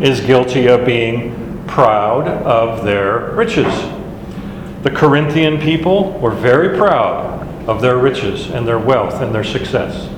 is 0.02 0.20
guilty 0.20 0.68
of 0.68 0.86
being 0.86 1.64
proud 1.66 2.28
of 2.28 2.84
their 2.84 3.32
riches. 3.32 3.74
The 4.84 4.92
Corinthian 4.94 5.62
people 5.62 6.20
were 6.20 6.32
very 6.32 6.78
proud 6.78 7.48
of 7.70 7.82
their 7.82 7.98
riches 7.98 8.50
and 8.50 8.68
their 8.68 8.78
wealth 8.78 9.22
and 9.22 9.34
their 9.34 9.46
success. 9.46 10.14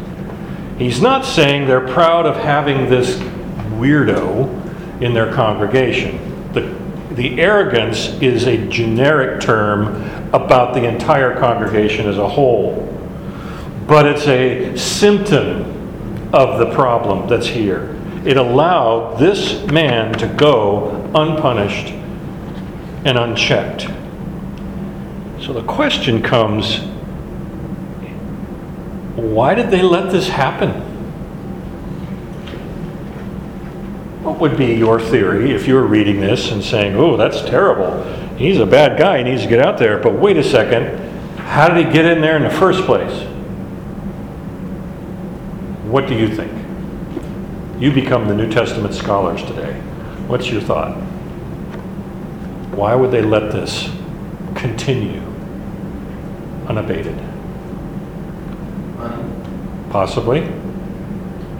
He's 0.79 0.99
not 0.99 1.23
saying 1.23 1.67
they're 1.67 1.87
proud 1.87 2.25
of 2.25 2.35
having 2.35 2.89
this 2.89 3.17
weirdo 3.77 5.03
in 5.03 5.13
their 5.13 5.31
congregation. 5.31 6.51
The, 6.53 6.75
the 7.13 7.39
arrogance 7.39 8.07
is 8.23 8.47
a 8.47 8.57
generic 8.69 9.39
term 9.39 10.33
about 10.33 10.73
the 10.73 10.87
entire 10.87 11.39
congregation 11.39 12.07
as 12.07 12.17
a 12.17 12.27
whole, 12.27 12.95
but 13.89 14.05
it's 14.05 14.27
a 14.27 14.77
symptom 14.77 15.63
of 16.31 16.59
the 16.59 16.71
problem 16.75 17.27
that's 17.27 17.47
here. 17.47 17.99
It 18.23 18.37
allowed 18.37 19.17
this 19.17 19.65
man 19.65 20.13
to 20.19 20.27
go 20.27 21.11
unpunished 21.15 21.87
and 23.03 23.17
unchecked. 23.17 23.89
So 25.41 25.53
the 25.53 25.63
question 25.63 26.21
comes 26.21 26.81
why 29.15 29.55
did 29.55 29.71
they 29.71 29.81
let 29.81 30.11
this 30.11 30.29
happen? 30.29 30.69
What 34.21 34.39
would 34.39 34.55
be 34.55 34.75
your 34.75 34.99
theory 34.99 35.51
if 35.51 35.67
you 35.67 35.73
were 35.73 35.87
reading 35.87 36.21
this 36.21 36.51
and 36.51 36.63
saying, 36.63 36.95
oh, 36.95 37.17
that's 37.17 37.41
terrible? 37.41 38.03
He's 38.35 38.59
a 38.59 38.65
bad 38.67 38.99
guy, 38.99 39.17
he 39.17 39.23
needs 39.23 39.41
to 39.41 39.49
get 39.49 39.65
out 39.65 39.79
there. 39.79 39.97
But 39.97 40.13
wait 40.13 40.37
a 40.37 40.43
second, 40.43 40.99
how 41.39 41.69
did 41.69 41.87
he 41.87 41.91
get 41.91 42.05
in 42.05 42.21
there 42.21 42.37
in 42.37 42.43
the 42.43 42.49
first 42.51 42.83
place? 42.83 43.28
What 45.89 46.07
do 46.07 46.13
you 46.13 46.27
think? 46.27 46.51
You 47.81 47.91
become 47.91 48.27
the 48.27 48.35
New 48.35 48.51
Testament 48.51 48.93
scholars 48.93 49.41
today. 49.41 49.73
What's 50.27 50.51
your 50.51 50.61
thought? 50.61 50.95
Why 52.75 52.93
would 52.93 53.09
they 53.09 53.23
let 53.23 53.51
this 53.51 53.89
continue 54.53 55.23
unabated? 56.67 57.17
Possibly. 59.89 60.47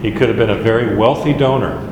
He 0.00 0.12
could 0.12 0.28
have 0.28 0.36
been 0.36 0.50
a 0.50 0.62
very 0.62 0.96
wealthy 0.96 1.32
donor. 1.32 1.82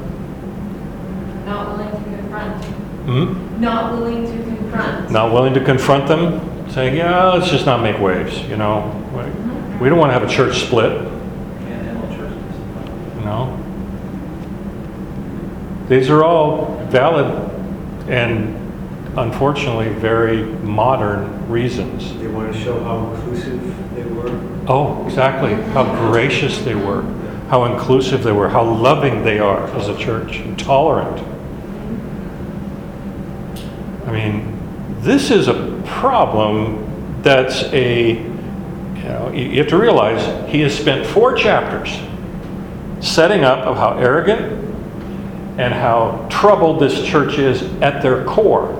Not 1.44 1.76
willing 1.76 1.90
to 1.90 2.16
confront. 2.16 2.64
Hmm? 2.64 3.60
Not 3.60 3.94
willing 3.94 4.24
to 4.24 4.44
confront. 4.44 5.10
Not 5.10 5.32
willing 5.32 5.54
to 5.54 5.64
confront 5.64 6.06
them, 6.06 6.70
saying, 6.70 6.96
yeah, 6.96 7.32
let's 7.32 7.50
just 7.50 7.66
not 7.66 7.82
make 7.82 7.98
waves, 7.98 8.40
you 8.42 8.56
know? 8.56 8.94
We- 9.80 9.88
don't 9.88 9.98
want 9.98 10.10
to 10.10 10.14
have 10.14 10.22
a 10.22 10.32
church 10.32 10.64
split, 10.64 10.92
Can't 10.92 11.02
handle 11.02 11.08
church 11.08 11.17
These 15.88 16.10
are 16.10 16.22
all 16.22 16.76
valid 16.90 17.26
and 18.08 18.54
unfortunately 19.18 19.88
very 19.88 20.42
modern 20.42 21.48
reasons. 21.48 22.16
They 22.18 22.28
want 22.28 22.52
to 22.52 22.60
show 22.60 22.82
how 22.84 23.10
inclusive 23.14 23.94
they 23.94 24.04
were. 24.04 24.38
Oh, 24.68 25.02
exactly. 25.06 25.54
How 25.72 25.84
gracious 26.10 26.58
they 26.58 26.74
were, 26.74 27.02
how 27.48 27.64
inclusive 27.64 28.22
they 28.22 28.32
were, 28.32 28.50
how 28.50 28.64
loving 28.64 29.24
they 29.24 29.38
are 29.38 29.66
as 29.76 29.88
a 29.88 29.96
church, 29.96 30.36
and 30.40 30.58
tolerant. 30.58 31.26
I 34.06 34.12
mean, 34.12 34.54
this 35.00 35.30
is 35.30 35.48
a 35.48 35.82
problem 35.86 37.22
that's 37.22 37.62
a, 37.72 38.12
you 38.12 39.04
know, 39.04 39.32
you 39.32 39.58
have 39.58 39.68
to 39.68 39.78
realize 39.78 40.50
he 40.50 40.60
has 40.60 40.78
spent 40.78 41.06
four 41.06 41.34
chapters 41.34 41.98
setting 43.00 43.44
up 43.44 43.58
of 43.60 43.76
how 43.76 43.98
arrogant 43.98 44.40
and 45.58 45.74
how 45.74 46.26
troubled 46.30 46.80
this 46.80 47.04
church 47.04 47.38
is 47.38 47.62
at 47.82 48.02
their 48.02 48.24
core. 48.24 48.74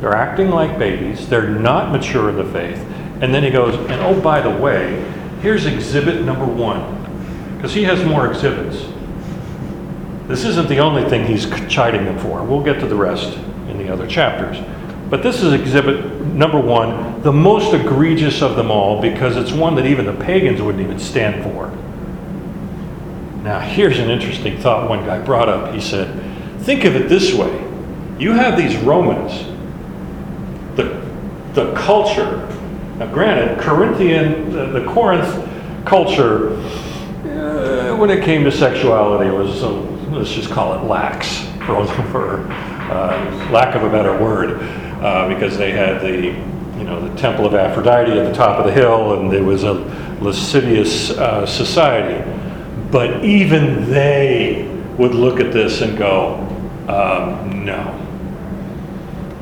They're 0.00 0.14
acting 0.14 0.50
like 0.50 0.78
babies, 0.78 1.28
they're 1.28 1.48
not 1.48 1.90
mature 1.90 2.30
in 2.30 2.36
the 2.36 2.44
faith. 2.44 2.78
And 3.20 3.34
then 3.34 3.42
he 3.42 3.50
goes, 3.50 3.74
and 3.90 4.00
oh, 4.02 4.20
by 4.20 4.40
the 4.40 4.50
way, 4.50 5.02
here's 5.40 5.66
exhibit 5.66 6.22
number 6.24 6.44
one. 6.44 7.02
Because 7.56 7.72
he 7.72 7.84
has 7.84 8.04
more 8.04 8.30
exhibits. 8.30 8.86
This 10.26 10.44
isn't 10.44 10.68
the 10.68 10.78
only 10.78 11.08
thing 11.08 11.26
he's 11.26 11.46
chiding 11.68 12.04
them 12.04 12.18
for. 12.18 12.42
We'll 12.42 12.62
get 12.62 12.80
to 12.80 12.86
the 12.86 12.96
rest 12.96 13.36
in 13.68 13.78
the 13.78 13.92
other 13.92 14.06
chapters. 14.06 14.58
But 15.10 15.22
this 15.22 15.42
is 15.42 15.52
exhibit 15.52 16.22
number 16.26 16.58
one, 16.58 17.22
the 17.22 17.32
most 17.32 17.74
egregious 17.74 18.42
of 18.42 18.56
them 18.56 18.70
all, 18.70 19.00
because 19.00 19.36
it's 19.36 19.52
one 19.52 19.74
that 19.76 19.86
even 19.86 20.06
the 20.06 20.14
pagans 20.14 20.60
wouldn't 20.60 20.82
even 20.82 20.98
stand 20.98 21.42
for. 21.44 21.72
Now, 23.44 23.60
here's 23.60 23.98
an 23.98 24.08
interesting 24.08 24.56
thought 24.58 24.88
one 24.88 25.04
guy 25.04 25.18
brought 25.18 25.50
up. 25.50 25.74
He 25.74 25.80
said, 25.80 26.08
Think 26.62 26.84
of 26.84 26.96
it 26.96 27.10
this 27.10 27.34
way 27.34 27.52
you 28.18 28.32
have 28.32 28.56
these 28.56 28.74
Romans, 28.76 29.44
the, 30.76 30.84
the 31.52 31.74
culture. 31.74 32.38
Now, 32.96 33.12
granted, 33.12 33.60
Corinthian, 33.60 34.50
the, 34.50 34.80
the 34.80 34.86
Corinth 34.86 35.28
culture, 35.84 36.54
uh, 36.56 37.94
when 37.96 38.08
it 38.08 38.24
came 38.24 38.44
to 38.44 38.52
sexuality, 38.52 39.28
was, 39.30 39.62
uh, 39.62 39.72
let's 40.10 40.32
just 40.32 40.50
call 40.50 40.78
it 40.78 40.86
lax, 40.86 41.44
for, 41.66 41.86
for 42.10 42.46
uh, 42.50 43.50
lack 43.52 43.74
of 43.74 43.82
a 43.82 43.90
better 43.90 44.16
word, 44.16 44.62
uh, 45.02 45.28
because 45.28 45.58
they 45.58 45.72
had 45.72 46.00
the, 46.00 46.28
you 46.78 46.84
know, 46.84 47.06
the 47.06 47.14
Temple 47.20 47.44
of 47.44 47.54
Aphrodite 47.54 48.12
at 48.12 48.24
the 48.24 48.32
top 48.32 48.58
of 48.58 48.64
the 48.64 48.72
hill, 48.72 49.20
and 49.20 49.34
it 49.34 49.42
was 49.42 49.64
a 49.64 49.74
lascivious 50.22 51.10
uh, 51.10 51.44
society. 51.44 52.43
But 52.94 53.24
even 53.24 53.90
they 53.90 54.68
would 54.98 55.16
look 55.16 55.40
at 55.40 55.52
this 55.52 55.80
and 55.80 55.98
go, 55.98 56.34
um, 56.86 57.64
no. 57.64 57.90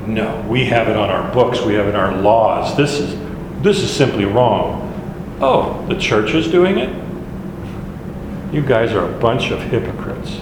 No, 0.06 0.40
we 0.48 0.64
have 0.64 0.88
it 0.88 0.96
on 0.96 1.10
our 1.10 1.30
books, 1.34 1.60
we 1.60 1.74
have 1.74 1.84
it 1.84 1.90
in 1.90 1.96
our 1.96 2.16
laws. 2.16 2.74
This 2.78 2.98
is, 2.98 3.14
this 3.62 3.80
is 3.80 3.94
simply 3.94 4.24
wrong. 4.24 4.88
Oh, 5.42 5.84
the 5.86 5.96
church 5.96 6.32
is 6.32 6.50
doing 6.50 6.78
it? 6.78 6.88
You 8.54 8.62
guys 8.62 8.92
are 8.92 9.04
a 9.04 9.18
bunch 9.18 9.50
of 9.50 9.60
hypocrites. 9.60 10.38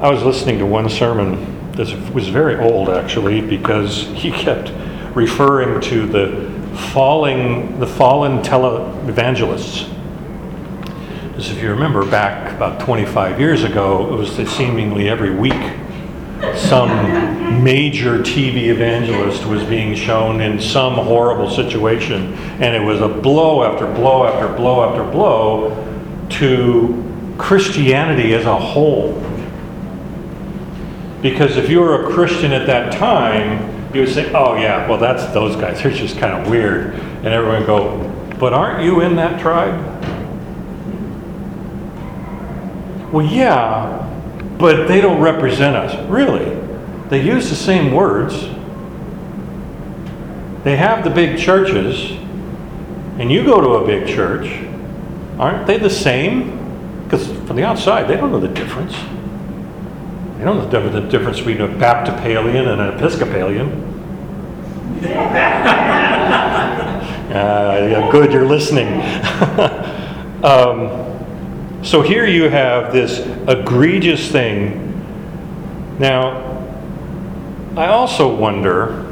I 0.00 0.10
was 0.10 0.24
listening 0.24 0.58
to 0.58 0.66
one 0.66 0.88
sermon 0.88 1.70
that 1.74 2.12
was 2.12 2.26
very 2.26 2.56
old 2.56 2.88
actually 2.88 3.40
because 3.40 4.08
he 4.08 4.32
kept 4.32 4.72
referring 5.14 5.80
to 5.82 6.08
the 6.08 6.56
falling 6.76 7.78
the 7.80 7.86
fallen 7.86 8.42
televangelists. 8.42 9.92
As 11.36 11.50
if 11.50 11.62
you 11.62 11.70
remember 11.70 12.04
back 12.04 12.54
about 12.54 12.80
25 12.80 13.38
years 13.38 13.62
ago, 13.62 14.12
it 14.12 14.16
was 14.16 14.30
seemingly 14.50 15.08
every 15.08 15.34
week 15.34 15.76
some 16.54 17.62
major 17.62 18.18
TV 18.18 18.68
evangelist 18.68 19.44
was 19.46 19.62
being 19.64 19.94
shown 19.94 20.40
in 20.40 20.60
some 20.60 20.94
horrible 20.94 21.50
situation, 21.50 22.34
and 22.60 22.74
it 22.74 22.80
was 22.80 23.00
a 23.00 23.08
blow 23.08 23.64
after 23.64 23.86
blow 23.86 24.26
after 24.26 24.54
blow 24.54 24.88
after 24.88 25.04
blow 25.10 25.70
to 26.28 27.34
Christianity 27.38 28.34
as 28.34 28.44
a 28.44 28.56
whole. 28.56 29.12
Because 31.22 31.56
if 31.56 31.70
you 31.70 31.80
were 31.80 32.06
a 32.06 32.12
Christian 32.12 32.52
at 32.52 32.66
that 32.66 32.92
time, 32.92 33.75
you 33.96 34.02
would 34.02 34.12
say, 34.12 34.32
oh 34.32 34.56
yeah, 34.56 34.88
well 34.88 34.98
that's 34.98 35.24
those 35.32 35.56
guys, 35.56 35.82
they're 35.82 35.90
just 35.90 36.18
kind 36.18 36.34
of 36.34 36.50
weird. 36.50 36.94
And 36.94 37.28
everyone 37.28 37.60
would 37.60 37.66
go, 37.66 38.36
but 38.38 38.52
aren't 38.52 38.84
you 38.84 39.00
in 39.00 39.16
that 39.16 39.40
tribe? 39.40 39.94
Well, 43.12 43.24
yeah, 43.24 44.02
but 44.58 44.86
they 44.86 45.00
don't 45.00 45.20
represent 45.20 45.76
us. 45.76 46.08
Really? 46.10 46.54
They 47.08 47.22
use 47.22 47.48
the 47.48 47.56
same 47.56 47.92
words. 47.92 48.34
They 50.64 50.76
have 50.76 51.04
the 51.04 51.10
big 51.10 51.38
churches, 51.38 52.10
and 53.18 53.30
you 53.30 53.44
go 53.44 53.60
to 53.60 53.68
a 53.82 53.86
big 53.86 54.08
church. 54.08 54.48
Aren't 55.38 55.66
they 55.66 55.78
the 55.78 55.88
same? 55.88 57.04
Because 57.04 57.26
from 57.46 57.56
the 57.56 57.64
outside, 57.64 58.08
they 58.08 58.16
don't 58.16 58.32
know 58.32 58.40
the 58.40 58.48
difference. 58.48 58.94
They 60.36 60.44
don't 60.44 60.58
know 60.58 60.68
the 60.68 61.00
the 61.00 61.08
difference 61.08 61.38
between 61.38 61.60
a 61.60 61.68
Baptopalian 61.68 62.70
and 62.72 62.80
an 62.80 62.94
Episcopalian. 62.96 63.92
Uh, 67.26 68.10
good, 68.10 68.32
you're 68.32 68.46
listening. 68.46 68.86
um, 70.42 71.84
so 71.84 72.00
here 72.00 72.26
you 72.26 72.48
have 72.48 72.92
this 72.92 73.18
egregious 73.46 74.30
thing. 74.30 74.82
Now, 75.98 76.64
I 77.76 77.88
also 77.88 78.34
wonder 78.34 79.04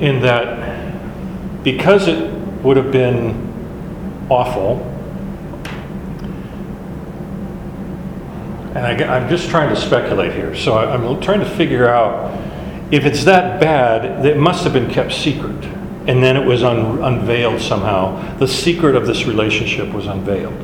in 0.00 0.20
that 0.20 1.64
because 1.64 2.06
it 2.06 2.30
would 2.62 2.76
have 2.76 2.92
been 2.92 4.26
awful, 4.28 4.76
and 8.74 8.78
I, 8.78 9.18
am 9.18 9.28
just 9.28 9.48
trying 9.48 9.74
to 9.74 9.80
speculate 9.80 10.32
here, 10.32 10.54
so 10.54 10.74
I, 10.74 10.92
I'm 10.92 11.20
trying 11.20 11.40
to 11.40 11.48
figure 11.48 11.88
out 11.88 12.34
if 12.90 13.04
it's 13.04 13.24
that 13.24 13.60
bad, 13.60 14.24
it 14.24 14.38
must 14.38 14.64
have 14.64 14.72
been 14.72 14.90
kept 14.90 15.12
secret. 15.12 15.64
And 16.06 16.22
then 16.22 16.38
it 16.38 16.46
was 16.46 16.62
un, 16.62 17.02
unveiled 17.02 17.60
somehow. 17.60 18.38
The 18.38 18.48
secret 18.48 18.96
of 18.96 19.06
this 19.06 19.26
relationship 19.26 19.92
was 19.92 20.06
unveiled. 20.06 20.56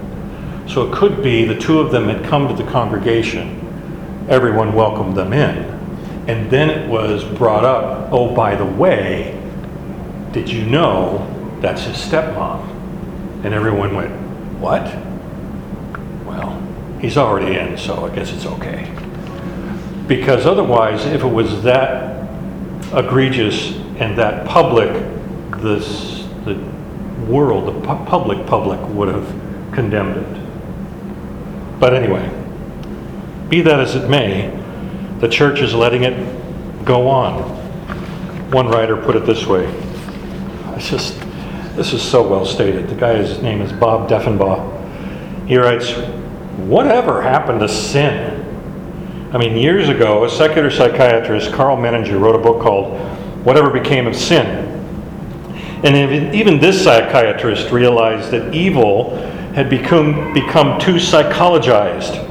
So 0.66 0.88
it 0.88 0.94
could 0.94 1.22
be 1.22 1.44
the 1.44 1.58
two 1.58 1.80
of 1.80 1.92
them 1.92 2.08
had 2.08 2.24
come 2.24 2.48
to 2.48 2.54
the 2.54 2.68
congregation, 2.70 3.60
everyone 4.30 4.72
welcomed 4.72 5.16
them 5.16 5.34
in, 5.34 5.74
and 6.26 6.50
then 6.50 6.70
it 6.70 6.88
was 6.88 7.22
brought 7.22 7.64
up 7.64 8.10
oh, 8.10 8.34
by 8.34 8.54
the 8.54 8.64
way, 8.64 9.38
did 10.32 10.48
you 10.48 10.64
know 10.64 11.58
that's 11.60 11.82
his 11.82 11.96
stepmom? 11.96 12.70
And 13.44 13.52
everyone 13.52 13.94
went, 13.94 14.12
what? 14.60 14.84
Well, 16.24 16.62
he's 17.04 17.18
already 17.18 17.58
in, 17.58 17.76
so 17.76 18.06
I 18.06 18.14
guess 18.14 18.32
it's 18.32 18.46
okay. 18.46 18.90
Because 20.06 20.46
otherwise, 20.46 21.04
if 21.04 21.22
it 21.22 21.28
was 21.28 21.62
that 21.62 22.26
egregious 22.94 23.74
and 23.98 24.16
that 24.16 24.46
public, 24.46 24.90
this, 25.60 26.26
the 26.46 26.54
world, 27.28 27.66
the 27.66 27.80
pu- 27.80 28.04
public 28.06 28.46
public 28.46 28.80
would 28.88 29.08
have 29.08 29.26
condemned 29.72 30.16
it. 30.16 31.78
But 31.78 31.92
anyway, 31.92 32.26
be 33.50 33.60
that 33.60 33.80
as 33.80 33.94
it 33.94 34.08
may, 34.08 34.48
the 35.20 35.28
church 35.28 35.60
is 35.60 35.74
letting 35.74 36.04
it 36.04 36.84
go 36.86 37.06
on. 37.08 37.42
One 38.50 38.68
writer 38.68 38.96
put 38.96 39.14
it 39.14 39.26
this 39.26 39.44
way. 39.44 39.66
It's 40.76 40.88
just, 40.88 41.20
this 41.76 41.92
is 41.92 42.00
so 42.00 42.26
well 42.26 42.46
stated. 42.46 42.88
The 42.88 42.94
guy's 42.94 43.42
name 43.42 43.60
is 43.60 43.72
Bob 43.72 44.08
Deffinbaugh. 44.08 45.46
He 45.46 45.58
writes, 45.58 45.92
Whatever 46.56 47.22
happened 47.22 47.60
to 47.60 47.68
sin? 47.68 48.40
I 49.32 49.38
mean, 49.38 49.56
years 49.56 49.88
ago, 49.88 50.24
a 50.24 50.30
secular 50.30 50.70
psychiatrist, 50.70 51.52
Karl 51.52 51.76
Menninger, 51.76 52.20
wrote 52.20 52.36
a 52.36 52.38
book 52.38 52.62
called 52.62 52.98
Whatever 53.44 53.70
Became 53.70 54.06
of 54.06 54.14
Sin. 54.14 54.46
And 55.84 56.34
even 56.34 56.60
this 56.60 56.82
psychiatrist 56.82 57.70
realized 57.70 58.30
that 58.30 58.54
evil 58.54 59.16
had 59.54 59.68
become, 59.68 60.32
become 60.32 60.80
too 60.80 60.94
psychologized 60.94 62.30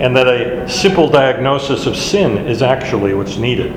and 0.00 0.16
that 0.16 0.28
a 0.28 0.68
simple 0.68 1.08
diagnosis 1.08 1.86
of 1.86 1.96
sin 1.96 2.46
is 2.46 2.62
actually 2.62 3.14
what's 3.14 3.36
needed. 3.36 3.72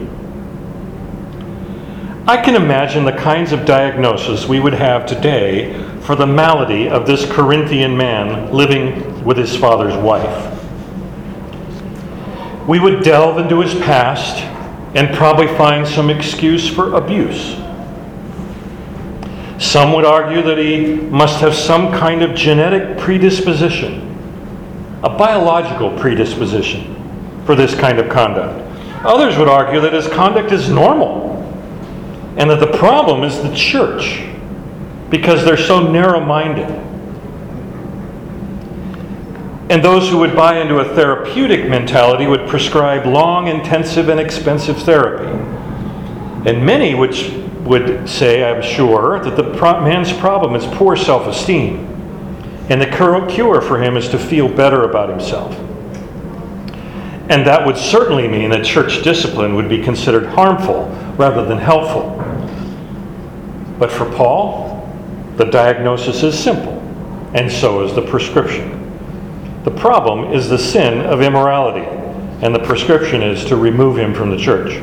I 2.28 2.38
can 2.38 2.56
imagine 2.56 3.04
the 3.04 3.12
kinds 3.12 3.52
of 3.52 3.66
diagnosis 3.66 4.48
we 4.48 4.60
would 4.60 4.74
have 4.74 5.08
today 5.08 5.74
for 6.02 6.16
the 6.16 6.28
malady 6.28 6.88
of 6.88 7.08
this 7.08 7.30
Corinthian 7.30 7.98
man 7.98 8.54
living 8.54 9.11
with 9.24 9.38
his 9.38 9.56
father's 9.56 9.96
wife. 9.96 10.58
We 12.68 12.80
would 12.80 13.04
delve 13.04 13.38
into 13.38 13.62
his 13.62 13.74
past 13.76 14.44
and 14.96 15.16
probably 15.16 15.48
find 15.56 15.88
some 15.88 16.10
excuse 16.10 16.68
for 16.70 16.96
abuse. 16.96 17.56
Some 19.58 19.94
would 19.94 20.06
argue 20.06 20.42
that 20.42 20.58
he 20.58 20.96
must 20.96 21.40
have 21.42 21.54
some 21.54 21.92
kind 21.92 22.24
of 22.24 22.36
genetic 22.36 22.98
predisposition, 22.98 24.08
a 25.04 25.10
biological 25.10 25.98
predisposition 26.00 26.96
for 27.46 27.56
this 27.56 27.76
kind 27.76 28.00
of 28.00 28.10
conduct. 28.10 28.60
Others 29.06 29.38
would 29.38 29.48
argue 29.48 29.80
that 29.82 29.94
his 29.94 30.08
conduct 30.08 30.52
is 30.52 30.70
normal 30.70 31.32
and 32.38 32.50
that 32.50 32.60
the 32.60 32.78
problem 32.78 33.24
is 33.24 33.42
the 33.42 33.54
church 33.56 34.24
because 35.10 35.44
they're 35.44 35.58
so 35.58 35.92
narrow 35.92 36.20
minded. 36.20 36.70
And 39.72 39.82
those 39.82 40.10
who 40.10 40.18
would 40.18 40.36
buy 40.36 40.60
into 40.60 40.80
a 40.80 40.96
therapeutic 40.96 41.70
mentality 41.70 42.28
would 42.28 42.46
prescribe 42.50 43.06
long, 43.06 43.48
intensive, 43.48 44.10
and 44.10 44.20
expensive 44.20 44.78
therapy. 44.78 45.32
And 46.46 46.66
many 46.66 46.94
which 46.94 47.30
would 47.62 48.10
say, 48.10 48.44
I'm 48.44 48.62
sure, 48.62 49.22
that 49.22 49.38
the 49.38 49.44
man's 49.82 50.12
problem 50.12 50.56
is 50.56 50.66
poor 50.76 50.98
self 50.98 51.26
esteem. 51.26 51.88
And 52.68 52.82
the 52.82 53.28
cure 53.30 53.62
for 53.62 53.82
him 53.82 53.96
is 53.96 54.10
to 54.10 54.20
feel 54.20 54.50
better 54.50 54.84
about 54.84 55.08
himself. 55.08 55.58
And 57.30 57.48
that 57.48 57.66
would 57.66 57.78
certainly 57.78 58.28
mean 58.28 58.50
that 58.50 58.66
church 58.66 59.04
discipline 59.04 59.56
would 59.56 59.70
be 59.70 59.82
considered 59.82 60.26
harmful 60.26 60.88
rather 61.16 61.46
than 61.46 61.60
helpful. 61.60 62.18
But 63.80 63.90
for 63.90 64.04
Paul, 64.18 64.86
the 65.38 65.46
diagnosis 65.46 66.24
is 66.24 66.38
simple, 66.38 66.78
and 67.34 67.50
so 67.50 67.86
is 67.86 67.96
the 67.96 68.02
prescription. 68.02 68.81
The 69.64 69.72
problem 69.72 70.34
is 70.34 70.50
the 70.50 70.58
sin 70.58 71.02
of 71.02 71.22
immorality, 71.22 71.86
and 72.42 72.56
the 72.56 72.64
prescription 72.64 73.22
is 73.22 73.46
to 73.46 73.56
remove 73.56 73.96
him 73.96 74.16
from 74.16 74.32
the 74.32 74.38
church. 74.38 74.80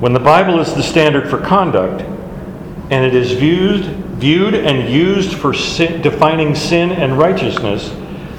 When 0.00 0.12
the 0.12 0.18
Bible 0.18 0.58
is 0.58 0.74
the 0.74 0.82
standard 0.82 1.30
for 1.30 1.38
conduct, 1.38 2.02
and 2.90 3.04
it 3.04 3.14
is 3.14 3.32
viewed, 3.32 3.84
viewed 4.16 4.54
and 4.54 4.92
used 4.92 5.34
for 5.34 5.54
sin, 5.54 6.02
defining 6.02 6.56
sin 6.56 6.90
and 6.90 7.16
righteousness, 7.16 7.94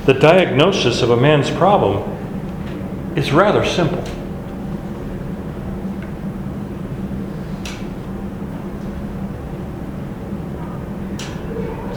the 0.05 0.13
diagnosis 0.13 1.01
of 1.01 1.11
a 1.11 1.17
man's 1.17 1.49
problem 1.49 2.03
is 3.15 3.31
rather 3.31 3.65
simple. 3.65 4.03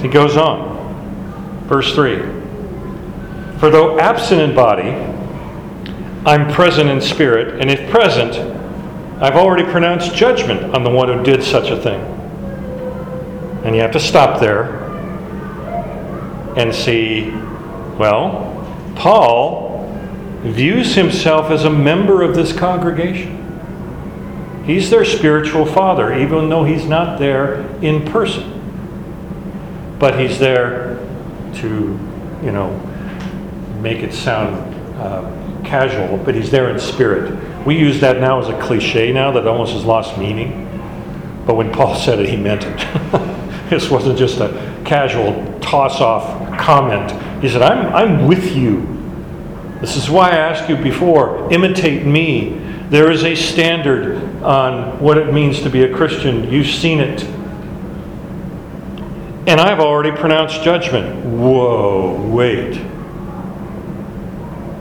He 0.00 0.08
goes 0.08 0.36
on. 0.36 0.72
Verse 1.66 1.92
3 1.94 2.43
For 3.58 3.70
though 3.70 3.98
absent 3.98 4.40
in 4.40 4.54
body, 4.54 4.90
I'm 6.26 6.52
present 6.52 6.88
in 6.88 7.00
spirit, 7.00 7.60
and 7.60 7.70
if 7.70 7.90
present, 7.90 8.34
I've 9.22 9.36
already 9.36 9.64
pronounced 9.70 10.14
judgment 10.14 10.74
on 10.74 10.84
the 10.84 10.90
one 10.90 11.08
who 11.08 11.22
did 11.22 11.42
such 11.42 11.70
a 11.70 11.80
thing. 11.80 12.00
And 13.64 13.74
you 13.74 13.82
have 13.82 13.92
to 13.92 14.00
stop 14.00 14.40
there 14.40 14.82
and 16.56 16.74
see 16.74 17.30
well, 17.98 18.50
Paul 18.96 19.88
views 20.42 20.94
himself 20.94 21.50
as 21.50 21.64
a 21.64 21.70
member 21.70 22.22
of 22.22 22.34
this 22.34 22.52
congregation. 22.52 23.40
He's 24.66 24.90
their 24.90 25.04
spiritual 25.04 25.64
father, 25.64 26.12
even 26.18 26.48
though 26.48 26.64
he's 26.64 26.86
not 26.86 27.18
there 27.18 27.60
in 27.82 28.04
person. 28.06 28.50
But 29.98 30.18
he's 30.18 30.38
there 30.38 30.98
to, 31.54 31.68
you 32.42 32.50
know, 32.50 32.80
make 33.84 34.02
it 34.02 34.14
sound 34.14 34.74
uh, 34.96 35.30
casual, 35.62 36.16
but 36.24 36.34
he's 36.34 36.50
there 36.50 36.70
in 36.70 36.78
spirit. 36.80 37.66
We 37.66 37.76
use 37.76 38.00
that 38.00 38.18
now 38.18 38.40
as 38.40 38.48
a 38.48 38.58
cliche 38.60 39.12
now 39.12 39.30
that 39.32 39.46
almost 39.46 39.74
has 39.74 39.84
lost 39.84 40.16
meaning. 40.16 40.62
But 41.46 41.56
when 41.56 41.70
Paul 41.70 41.94
said 42.06 42.18
it, 42.18 42.28
he 42.28 42.36
meant 42.36 42.64
it. 42.64 43.68
this 43.70 43.90
wasn't 43.90 44.18
just 44.18 44.40
a 44.40 44.82
casual 44.86 45.60
toss 45.60 46.00
off 46.00 46.58
comment. 46.58 47.12
He 47.42 47.48
said, 47.50 47.60
I'm, 47.60 47.94
I'm 47.94 48.26
with 48.26 48.56
you. 48.56 48.90
This 49.80 49.96
is 49.96 50.08
why 50.08 50.30
I 50.30 50.36
asked 50.36 50.70
you 50.70 50.76
before 50.76 51.52
imitate 51.52 52.06
me. 52.06 52.60
There 52.88 53.10
is 53.10 53.24
a 53.24 53.34
standard 53.34 54.16
on 54.42 54.98
what 54.98 55.18
it 55.18 55.32
means 55.32 55.60
to 55.60 55.68
be 55.68 55.82
a 55.82 55.94
Christian. 55.94 56.50
You've 56.50 56.68
seen 56.68 57.00
it. 57.00 57.22
And 59.46 59.60
I've 59.60 59.80
already 59.80 60.10
pronounced 60.16 60.62
judgment. 60.62 61.22
Whoa, 61.26 62.30
wait. 62.30 62.80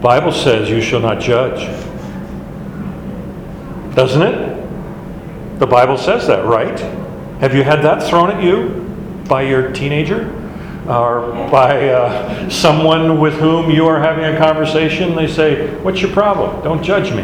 Bible 0.04 0.34
says 0.34 0.70
you 0.70 0.82
shall 0.82 1.00
not 1.00 1.22
judge. 1.22 1.66
Doesn't 3.96 4.22
it? 4.22 5.60
The 5.60 5.66
Bible 5.66 5.98
says 5.98 6.28
that, 6.28 6.44
right? 6.46 6.78
Have 7.40 7.56
you 7.56 7.64
had 7.64 7.82
that 7.84 8.04
thrown 8.04 8.30
at 8.30 8.44
you 8.44 9.24
by 9.30 9.44
your 9.44 9.72
teenager? 9.72 10.30
Or 10.90 11.32
by 11.50 11.88
uh, 11.88 12.50
someone 12.50 13.22
with 13.22 13.36
whom 13.36 13.72
you 13.72 13.88
are 13.88 13.98
having 13.98 14.26
a 14.26 14.38
conversation? 14.38 15.16
They 15.16 15.28
say, 15.28 15.74
What's 15.76 16.02
your 16.02 16.12
problem? 16.12 16.62
Don't 16.66 16.84
judge 16.84 17.14
me. 17.14 17.24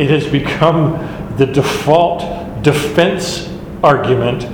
It 0.00 0.08
has 0.08 0.28
become 0.28 1.36
the 1.36 1.46
default 1.46 2.62
defense 2.62 3.52
argument 3.82 4.46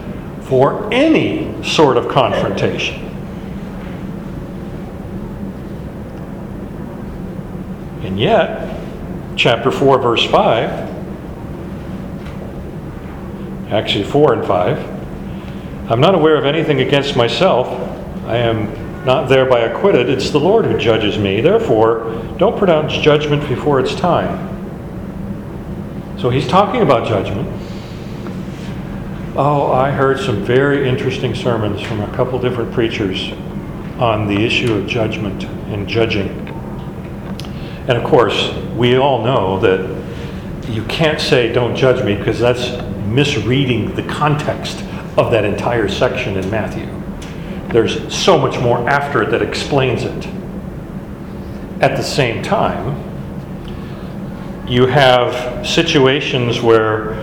for 0.47 0.91
any 0.95 1.63
sort 1.63 1.99
of 1.99 2.09
confrontation. 2.09 3.08
And 8.03 8.19
yet, 8.19 8.81
chapter 9.37 9.71
4, 9.71 9.99
verse 9.99 10.25
5, 10.25 10.71
actually 13.73 14.05
4 14.05 14.33
and 14.35 14.47
5, 14.47 15.91
I'm 15.91 16.01
not 16.01 16.15
aware 16.15 16.37
of 16.37 16.45
anything 16.45 16.81
against 16.81 17.17
myself. 17.17 17.69
I 18.27 18.37
am 18.37 19.05
not 19.05 19.29
thereby 19.29 19.61
acquitted. 19.61 20.11
It's 20.11 20.31
the 20.31 20.41
Lord 20.41 20.67
who 20.67 20.77
judges 20.77 21.19
me. 21.19 21.41
Therefore, 21.41 22.13
don't 22.37 22.59
pronounce 22.59 22.93
judgment 22.93 23.49
before 23.49 23.81
it's 23.81 23.95
time. 23.95 24.57
So 26.19 26.31
he's 26.31 26.47
talking 26.49 26.83
about 26.83 27.07
judgment. 27.07 27.49
Oh, 29.37 29.71
I 29.73 29.91
heard 29.93 30.19
some 30.19 30.45
very 30.45 30.89
interesting 30.89 31.35
sermons 31.35 31.81
from 31.81 32.01
a 32.01 32.09
couple 32.15 32.39
different 32.39 32.73
preachers 32.73 33.31
on 33.99 34.27
the 34.27 34.45
issue 34.45 34.75
of 34.75 34.87
judgment 34.87 35.45
and 35.45 35.89
judging. 35.89 36.48
And 37.89 37.97
of 37.97 38.05
course, 38.05 38.53
we 38.77 38.97
all 38.97 39.25
know 39.25 39.59
that 39.61 40.71
you 40.71 40.85
can't 40.85 41.19
say, 41.19 41.51
don't 41.51 41.75
judge 41.75 42.05
me, 42.05 42.15
because 42.15 42.39
that's 42.39 42.83
misreading 43.07 43.95
the 43.95 44.03
context 44.03 44.85
of 45.17 45.31
that 45.31 45.45
entire 45.45 45.89
section 45.89 46.37
in 46.37 46.51
Matthew. 46.51 46.87
There's 47.73 48.15
so 48.15 48.39
much 48.39 48.61
more 48.61 48.87
after 48.89 49.23
it 49.23 49.31
that 49.31 49.41
explains 49.41 50.03
it. 50.03 50.27
At 51.81 51.97
the 51.97 52.03
same 52.03 52.43
time, 52.43 53.07
you 54.69 54.87
have 54.87 55.67
situations 55.67 56.61
where, 56.61 57.15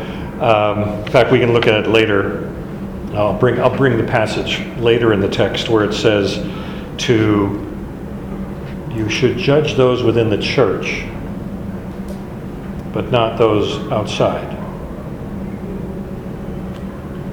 um, 0.41 1.03
in 1.05 1.11
fact, 1.11 1.31
we 1.31 1.39
can 1.39 1.53
look 1.53 1.67
at 1.67 1.85
it 1.85 1.87
later. 1.87 2.51
I'll 3.13 3.37
bring, 3.37 3.59
I'll 3.61 3.75
bring 3.75 3.97
the 3.97 4.03
passage 4.03 4.65
later 4.77 5.13
in 5.13 5.19
the 5.19 5.29
text 5.29 5.69
where 5.69 5.85
it 5.85 5.93
says 5.93 6.37
to 7.05 7.74
you 8.95 9.09
should 9.09 9.37
judge 9.37 9.75
those 9.75 10.03
within 10.03 10.29
the 10.29 10.37
church, 10.37 11.05
but 12.93 13.11
not 13.11 13.37
those 13.37 13.77
outside. 13.91 14.53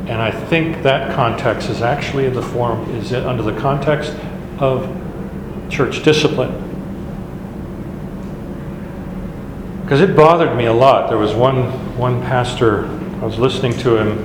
And 0.09 0.21
I 0.21 0.31
think 0.31 0.83
that 0.83 1.15
context 1.15 1.71
is 1.71 1.81
actually 1.81 2.27
in 2.27 2.35
the 2.35 2.43
form, 2.43 2.91
is 2.97 3.13
under 3.13 3.43
the 3.43 3.59
context 3.59 4.15
of 4.59 4.85
church 5.71 6.03
discipline. 6.03 6.59
Because 9.83 10.01
it 10.01 10.17
bothered 10.17 10.57
me 10.57 10.67
a 10.67 10.73
lot. 10.73 11.09
There 11.09 11.19
was 11.19 11.35
one, 11.35 11.65
one 11.97 12.21
pastor, 12.23 12.87
I 13.21 13.25
was 13.25 13.39
listening 13.39 13.73
to 13.79 13.97
him, 13.97 14.19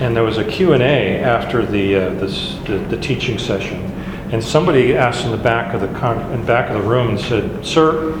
and 0.00 0.16
there 0.16 0.24
was 0.24 0.38
a 0.38 0.44
Q&A 0.44 1.18
after 1.18 1.66
the, 1.66 1.96
uh, 1.96 2.10
this, 2.14 2.54
the, 2.66 2.78
the 2.88 2.96
teaching 2.96 3.38
session. 3.38 3.89
And 4.32 4.42
somebody 4.42 4.96
asked 4.96 5.24
in 5.24 5.32
the 5.32 5.36
back 5.36 5.74
of 5.74 5.80
the 5.80 5.88
con- 5.98 6.32
in 6.32 6.44
back 6.46 6.70
of 6.70 6.80
the 6.80 6.88
room 6.88 7.08
and 7.08 7.20
said, 7.20 7.66
"Sir, 7.66 8.14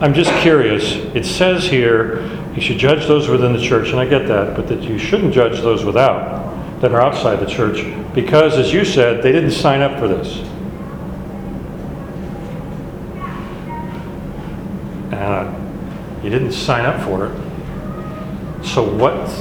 I'm 0.00 0.14
just 0.14 0.30
curious. 0.40 0.94
It 1.14 1.24
says 1.24 1.64
here 1.64 2.22
you 2.54 2.62
should 2.62 2.78
judge 2.78 3.06
those 3.08 3.28
within 3.28 3.52
the 3.52 3.60
church, 3.60 3.90
and 3.90 3.98
I 3.98 4.04
get 4.04 4.28
that, 4.28 4.54
but 4.54 4.68
that 4.68 4.82
you 4.82 4.98
shouldn't 4.98 5.34
judge 5.34 5.60
those 5.60 5.84
without 5.84 6.80
that 6.80 6.92
are 6.92 7.00
outside 7.00 7.40
the 7.40 7.46
church 7.46 7.84
because, 8.14 8.56
as 8.56 8.72
you 8.72 8.84
said, 8.84 9.20
they 9.20 9.32
didn't 9.32 9.50
sign 9.50 9.80
up 9.80 9.98
for 9.98 10.06
this." 10.06 10.44
Uh, 15.12 15.52
you 16.22 16.30
didn't 16.30 16.52
sign 16.52 16.84
up 16.84 17.02
for 17.02 17.26
it. 17.26 18.64
So 18.64 18.84
what's 18.84 19.34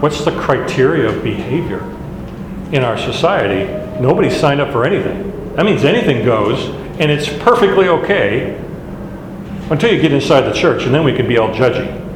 what's 0.00 0.24
the 0.24 0.32
criteria 0.40 1.08
of 1.08 1.22
behavior 1.22 1.97
in 2.72 2.84
our 2.84 2.98
society? 2.98 3.66
Nobody 4.00 4.30
signed 4.30 4.60
up 4.60 4.72
for 4.72 4.84
anything. 4.84 5.54
That 5.56 5.64
means 5.64 5.84
anything 5.84 6.24
goes, 6.24 6.68
and 7.00 7.10
it's 7.10 7.28
perfectly 7.28 7.88
okay 7.88 8.56
until 9.70 9.92
you 9.92 10.00
get 10.00 10.12
inside 10.12 10.42
the 10.42 10.52
church, 10.52 10.84
and 10.84 10.94
then 10.94 11.04
we 11.04 11.12
can 11.12 11.26
be 11.26 11.36
all 11.38 11.50
judgy. 11.50 12.08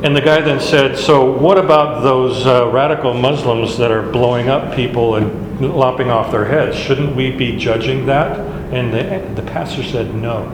And 0.00 0.14
the 0.14 0.20
guy 0.20 0.40
then 0.40 0.60
said, 0.60 0.96
So, 0.96 1.36
what 1.36 1.58
about 1.58 2.04
those 2.04 2.46
uh, 2.46 2.68
radical 2.68 3.14
Muslims 3.14 3.76
that 3.78 3.90
are 3.90 4.02
blowing 4.02 4.48
up 4.48 4.76
people 4.76 5.16
and 5.16 5.60
lopping 5.60 6.08
off 6.08 6.30
their 6.30 6.44
heads? 6.44 6.76
Shouldn't 6.76 7.16
we 7.16 7.32
be 7.32 7.56
judging 7.56 8.06
that? 8.06 8.38
And 8.72 8.92
the, 8.92 9.42
the 9.42 9.50
pastor 9.50 9.82
said, 9.82 10.14
No. 10.14 10.44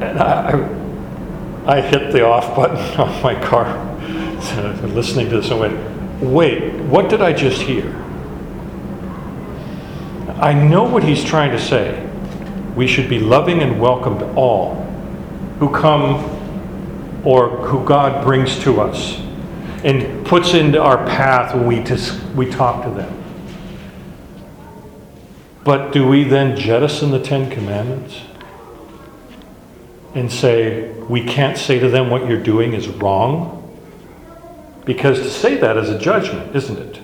And 0.00 0.18
I, 0.18 1.76
I 1.76 1.80
hit 1.80 2.12
the 2.12 2.26
off 2.26 2.56
button 2.56 2.78
on 3.00 3.22
my 3.22 3.40
car, 3.40 3.66
listening 4.94 5.30
to 5.30 5.40
this, 5.40 5.50
and 5.50 5.60
went, 5.60 5.94
Wait, 6.20 6.74
what 6.84 7.08
did 7.08 7.20
I 7.20 7.32
just 7.32 7.60
hear? 7.62 7.86
I 10.40 10.52
know 10.52 10.84
what 10.84 11.02
he's 11.02 11.24
trying 11.24 11.52
to 11.52 11.60
say. 11.60 12.08
We 12.74 12.86
should 12.86 13.08
be 13.08 13.18
loving 13.18 13.62
and 13.62 13.80
welcome 13.80 14.18
to 14.18 14.34
all 14.34 14.74
who 15.58 15.70
come 15.70 16.30
or 17.24 17.48
who 17.48 17.84
God 17.84 18.24
brings 18.24 18.58
to 18.60 18.80
us 18.80 19.20
and 19.84 20.26
puts 20.26 20.54
into 20.54 20.82
our 20.82 20.98
path 21.06 21.54
when 21.54 21.66
we, 21.66 21.80
dis- 21.82 22.20
we 22.34 22.50
talk 22.50 22.84
to 22.84 22.90
them. 22.90 23.22
But 25.62 25.92
do 25.92 26.06
we 26.06 26.24
then 26.24 26.56
jettison 26.56 27.10
the 27.10 27.20
Ten 27.20 27.50
Commandments 27.50 28.20
and 30.14 30.30
say, 30.30 30.90
we 30.92 31.24
can't 31.24 31.56
say 31.56 31.78
to 31.78 31.88
them 31.88 32.10
what 32.10 32.28
you're 32.28 32.42
doing 32.42 32.74
is 32.74 32.88
wrong? 32.88 33.63
Because 34.84 35.20
to 35.20 35.30
say 35.30 35.56
that 35.56 35.76
is 35.76 35.88
a 35.88 35.98
judgment, 35.98 36.54
isn't 36.54 36.78
it? 36.78 36.96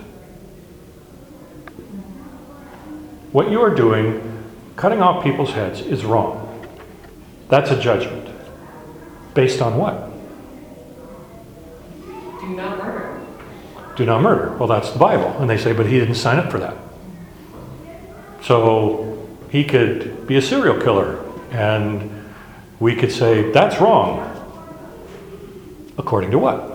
What 3.32 3.50
you 3.50 3.60
are 3.62 3.74
doing, 3.74 4.44
cutting 4.76 5.00
off 5.00 5.22
people's 5.22 5.52
heads, 5.52 5.80
is 5.80 6.04
wrong. 6.04 6.46
That's 7.48 7.70
a 7.70 7.80
judgment. 7.80 8.28
Based 9.34 9.62
on 9.62 9.76
what? 9.76 10.10
Do 12.40 12.48
not 12.48 12.78
murder. 12.78 13.20
Do 13.96 14.04
not 14.04 14.22
murder. 14.22 14.56
Well, 14.56 14.68
that's 14.68 14.90
the 14.90 14.98
Bible. 14.98 15.28
And 15.38 15.48
they 15.48 15.58
say, 15.58 15.72
but 15.72 15.86
he 15.86 15.98
didn't 16.00 16.16
sign 16.16 16.38
up 16.38 16.50
for 16.50 16.58
that. 16.58 16.76
So 18.42 19.28
he 19.50 19.64
could 19.64 20.26
be 20.26 20.36
a 20.36 20.42
serial 20.42 20.80
killer. 20.80 21.24
And 21.52 22.10
we 22.80 22.96
could 22.96 23.12
say, 23.12 23.50
that's 23.52 23.80
wrong. 23.80 24.26
According 25.98 26.30
to 26.32 26.38
what? 26.38 26.69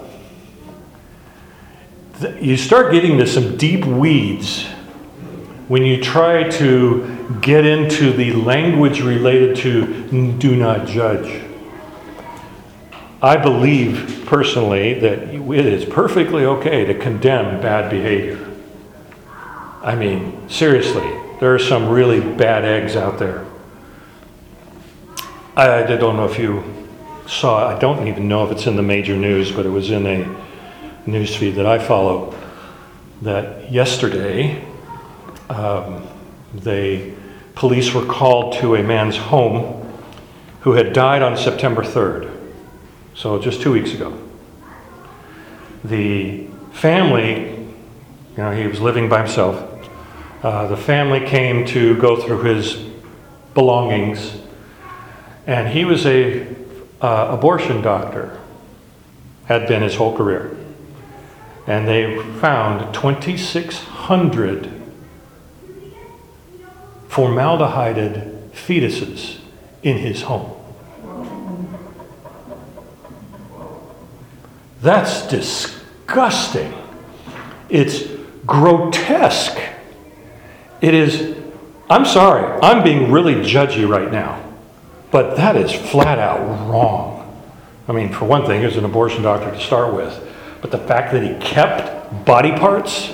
You 2.40 2.56
start 2.56 2.94
getting 2.94 3.14
into 3.14 3.28
some 3.28 3.58
deep 3.58 3.84
weeds 3.84 4.66
when 5.68 5.84
you 5.84 6.02
try 6.02 6.48
to 6.50 7.38
get 7.42 7.66
into 7.66 8.14
the 8.14 8.34
language 8.34 9.02
related 9.02 9.58
to 9.58 10.38
do 10.38 10.56
not 10.56 10.88
judge. 10.88 11.44
I 13.22 13.38
believe 13.38 14.24
personally 14.28 15.00
that 15.00 15.34
it 15.34 15.66
is 15.66 15.84
perfectly 15.84 16.46
okay 16.46 16.86
to 16.86 16.94
condemn 16.94 17.60
bad 17.62 17.90
behavior. 17.90 18.40
I 19.82 19.96
mean, 19.96 20.48
seriously, 20.48 21.08
there 21.40 21.54
are 21.54 21.60
some 21.60 21.90
really 21.90 22.22
bad 22.22 22.64
eggs 22.64 22.96
out 22.96 23.20
there. 23.20 23.46
I, 25.56 25.84
I 25.84 25.96
don't 25.98 26.16
know 26.16 26.26
if 26.26 26.40
you 26.40 26.64
saw, 27.28 27.76
I 27.76 27.80
don't 27.80 28.08
even 28.08 28.28
know 28.28 28.46
if 28.46 28.52
it's 28.52 28.68
in 28.68 28.76
the 28.76 28.84
major 28.84 29.16
news, 29.16 29.52
but 29.52 29.66
it 29.66 29.70
was 29.70 29.90
in 29.90 30.06
a 30.06 30.46
news 31.06 31.36
feed 31.36 31.56
that 31.56 31.66
I 31.66 31.80
follow 31.80 32.34
that 33.22 33.72
yesterday 33.72 34.64
um, 35.50 36.08
the 36.54 37.14
police 37.54 37.94
were 37.94 38.06
called 38.06 38.54
to 38.56 38.76
a 38.76 38.84
man's 38.84 39.18
home 39.18 39.82
who 40.62 40.74
had 40.74 40.94
died 40.94 41.22
on 41.22 41.38
September 41.38 41.84
3rd, 41.84 42.36
so 43.14 43.40
just 43.40 43.62
two 43.62 43.72
weeks 43.72 43.94
ago. 43.94 44.18
The 45.84 46.48
family, 46.74 47.52
you 47.52 48.38
know, 48.38 48.52
he 48.52 48.66
was 48.66 48.82
living 48.82 49.08
by 49.08 49.20
himself. 49.20 49.72
Uh, 50.44 50.68
the 50.68 50.78
family 50.78 51.26
came 51.26 51.66
to 51.68 51.96
go 51.98 52.20
through 52.20 52.44
his 52.44 52.84
belongings, 53.54 54.38
and 55.46 55.68
he 55.68 55.86
was 55.86 56.06
a 56.06 56.48
uh, 57.02 57.28
abortion 57.30 57.82
doctor, 57.82 58.40
had 59.46 59.68
been 59.68 59.84
his 59.84 59.96
whole 59.96 60.18
career, 60.18 60.58
and 61.68 61.88
they 61.88 62.22
found 62.40 62.94
2,600 62.94 64.72
formaldehyded 67.08 68.50
fetuses 68.52 69.40
in 69.82 69.98
his 69.98 70.24
home. 70.24 70.52
That's 74.82 75.28
disgusting. 75.28 76.74
It's 77.70 78.04
grotesque. 78.46 79.58
It 80.82 80.94
is, 80.94 81.36
I'm 81.90 82.06
sorry, 82.06 82.46
I'm 82.62 82.84
being 82.84 83.12
really 83.12 83.36
judgy 83.36 83.90
right 83.90 84.12
now, 84.12 84.44
but 85.10 85.38
that 85.38 85.56
is 85.56 85.72
flat 85.72 86.20
out 86.20 86.40
wrong. 86.70 87.14
I 87.88 87.94
mean, 87.94 88.12
for 88.12 88.26
one 88.26 88.46
thing, 88.46 88.62
he's 88.64 88.78
an 88.78 88.86
abortion 88.86 89.24
doctor 89.24 89.50
to 89.52 89.60
start 89.60 89.94
with, 89.94 90.25
but 90.66 90.72
the 90.72 90.88
fact 90.88 91.12
that 91.12 91.22
he 91.22 91.36
kept 91.36 92.26
body 92.26 92.52
parts 92.52 93.14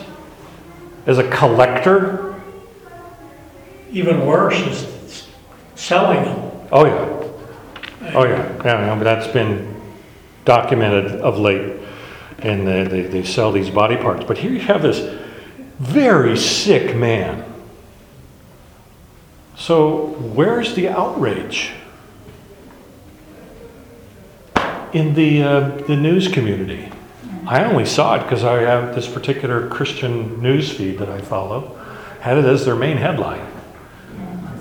as 1.05 1.17
a 1.17 1.29
collector, 1.29 2.41
Even 3.91 4.25
worse 4.25 4.57
is 4.61 5.27
selling 5.75 6.23
them. 6.23 6.51
oh 6.71 6.85
yeah. 6.85 7.17
Oh, 8.13 8.23
yeah, 8.23 8.55
yeah, 8.63 8.95
but 8.95 9.03
that's 9.03 9.27
been 9.27 9.81
documented 10.45 11.19
of 11.19 11.39
late, 11.39 11.77
and 12.39 12.65
they, 12.65 12.83
they, 12.85 13.01
they 13.01 13.23
sell 13.23 13.51
these 13.51 13.69
body 13.69 13.97
parts. 13.97 14.23
But 14.23 14.37
here 14.37 14.51
you 14.51 14.61
have 14.61 14.81
this 14.81 14.99
very 15.77 16.37
sick 16.37 16.95
man. 16.95 17.43
So, 19.57 20.05
where's 20.05 20.73
the 20.73 20.87
outrage? 20.87 21.71
In 24.93 25.13
the, 25.13 25.43
uh, 25.43 25.69
the 25.87 25.97
news 25.97 26.29
community. 26.29 26.90
I 27.47 27.63
only 27.63 27.85
saw 27.85 28.15
it 28.15 28.23
because 28.23 28.43
I 28.43 28.61
have 28.61 28.93
this 28.93 29.07
particular 29.07 29.67
Christian 29.67 30.41
news 30.41 30.71
feed 30.71 30.99
that 30.99 31.09
I 31.09 31.21
follow, 31.21 31.75
had 32.19 32.37
it 32.37 32.45
as 32.45 32.65
their 32.65 32.75
main 32.75 32.97
headline. 32.97 33.47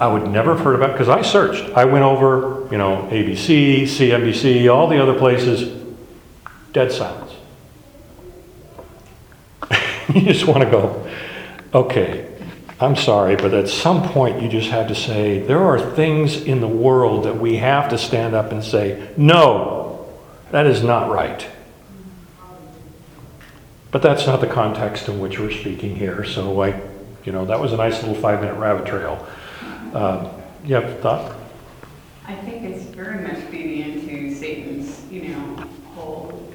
I 0.00 0.06
would 0.06 0.30
never 0.30 0.56
have 0.56 0.64
heard 0.64 0.76
about 0.76 0.92
because 0.92 1.10
I 1.10 1.20
searched. 1.20 1.76
I 1.76 1.84
went 1.84 2.04
over, 2.04 2.66
you 2.70 2.78
know, 2.78 3.06
ABC, 3.10 3.82
CNBC, 3.82 4.72
all 4.72 4.88
the 4.88 5.00
other 5.00 5.18
places, 5.18 5.78
dead 6.72 6.90
silence. 6.90 7.34
you 10.14 10.22
just 10.22 10.46
want 10.46 10.64
to 10.64 10.70
go, 10.70 11.06
okay, 11.74 12.34
I'm 12.80 12.96
sorry, 12.96 13.36
but 13.36 13.52
at 13.52 13.68
some 13.68 14.08
point 14.08 14.40
you 14.40 14.48
just 14.48 14.70
have 14.70 14.88
to 14.88 14.94
say, 14.94 15.40
there 15.40 15.62
are 15.62 15.78
things 15.94 16.40
in 16.40 16.62
the 16.62 16.68
world 16.68 17.26
that 17.26 17.36
we 17.36 17.56
have 17.56 17.90
to 17.90 17.98
stand 17.98 18.34
up 18.34 18.52
and 18.52 18.64
say, 18.64 19.12
no, 19.18 20.08
that 20.50 20.66
is 20.66 20.82
not 20.82 21.10
right. 21.10 21.46
But 23.90 24.02
that's 24.02 24.26
not 24.26 24.40
the 24.40 24.46
context 24.46 25.08
in 25.08 25.18
which 25.20 25.38
we're 25.38 25.50
speaking 25.50 25.96
here, 25.96 26.24
so 26.24 26.62
I, 26.62 26.80
you 27.24 27.32
know, 27.32 27.44
that 27.46 27.58
was 27.58 27.72
a 27.72 27.76
nice 27.76 28.02
little 28.02 28.14
five 28.20 28.40
minute 28.40 28.54
rabbit 28.54 28.86
trail. 28.86 29.26
Um, 29.94 30.28
you 30.64 30.74
have 30.76 30.84
a 30.84 30.94
thought? 30.96 31.36
I 32.26 32.36
think 32.36 32.62
it's 32.64 32.84
very 32.84 33.20
much 33.26 33.38
feeding 33.50 33.92
into 33.92 34.32
Satan's, 34.34 35.04
you 35.10 35.28
know, 35.28 35.56
whole 35.94 36.52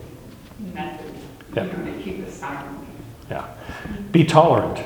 method, 0.73 1.13
you 1.13 1.55
Yeah. 1.55 1.63
know, 1.63 1.91
to 1.97 2.01
keep 2.01 2.25
us 2.25 2.33
silent. 2.33 2.77
Yeah. 3.29 3.45
Be 4.11 4.23
tolerant. 4.23 4.81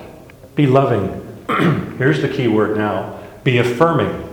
Be 0.56 0.66
loving. 0.66 1.26
Here's 1.97 2.22
the 2.22 2.30
key 2.30 2.47
word 2.47 2.78
now 2.78 3.20
be 3.43 3.58
affirming. 3.58 4.26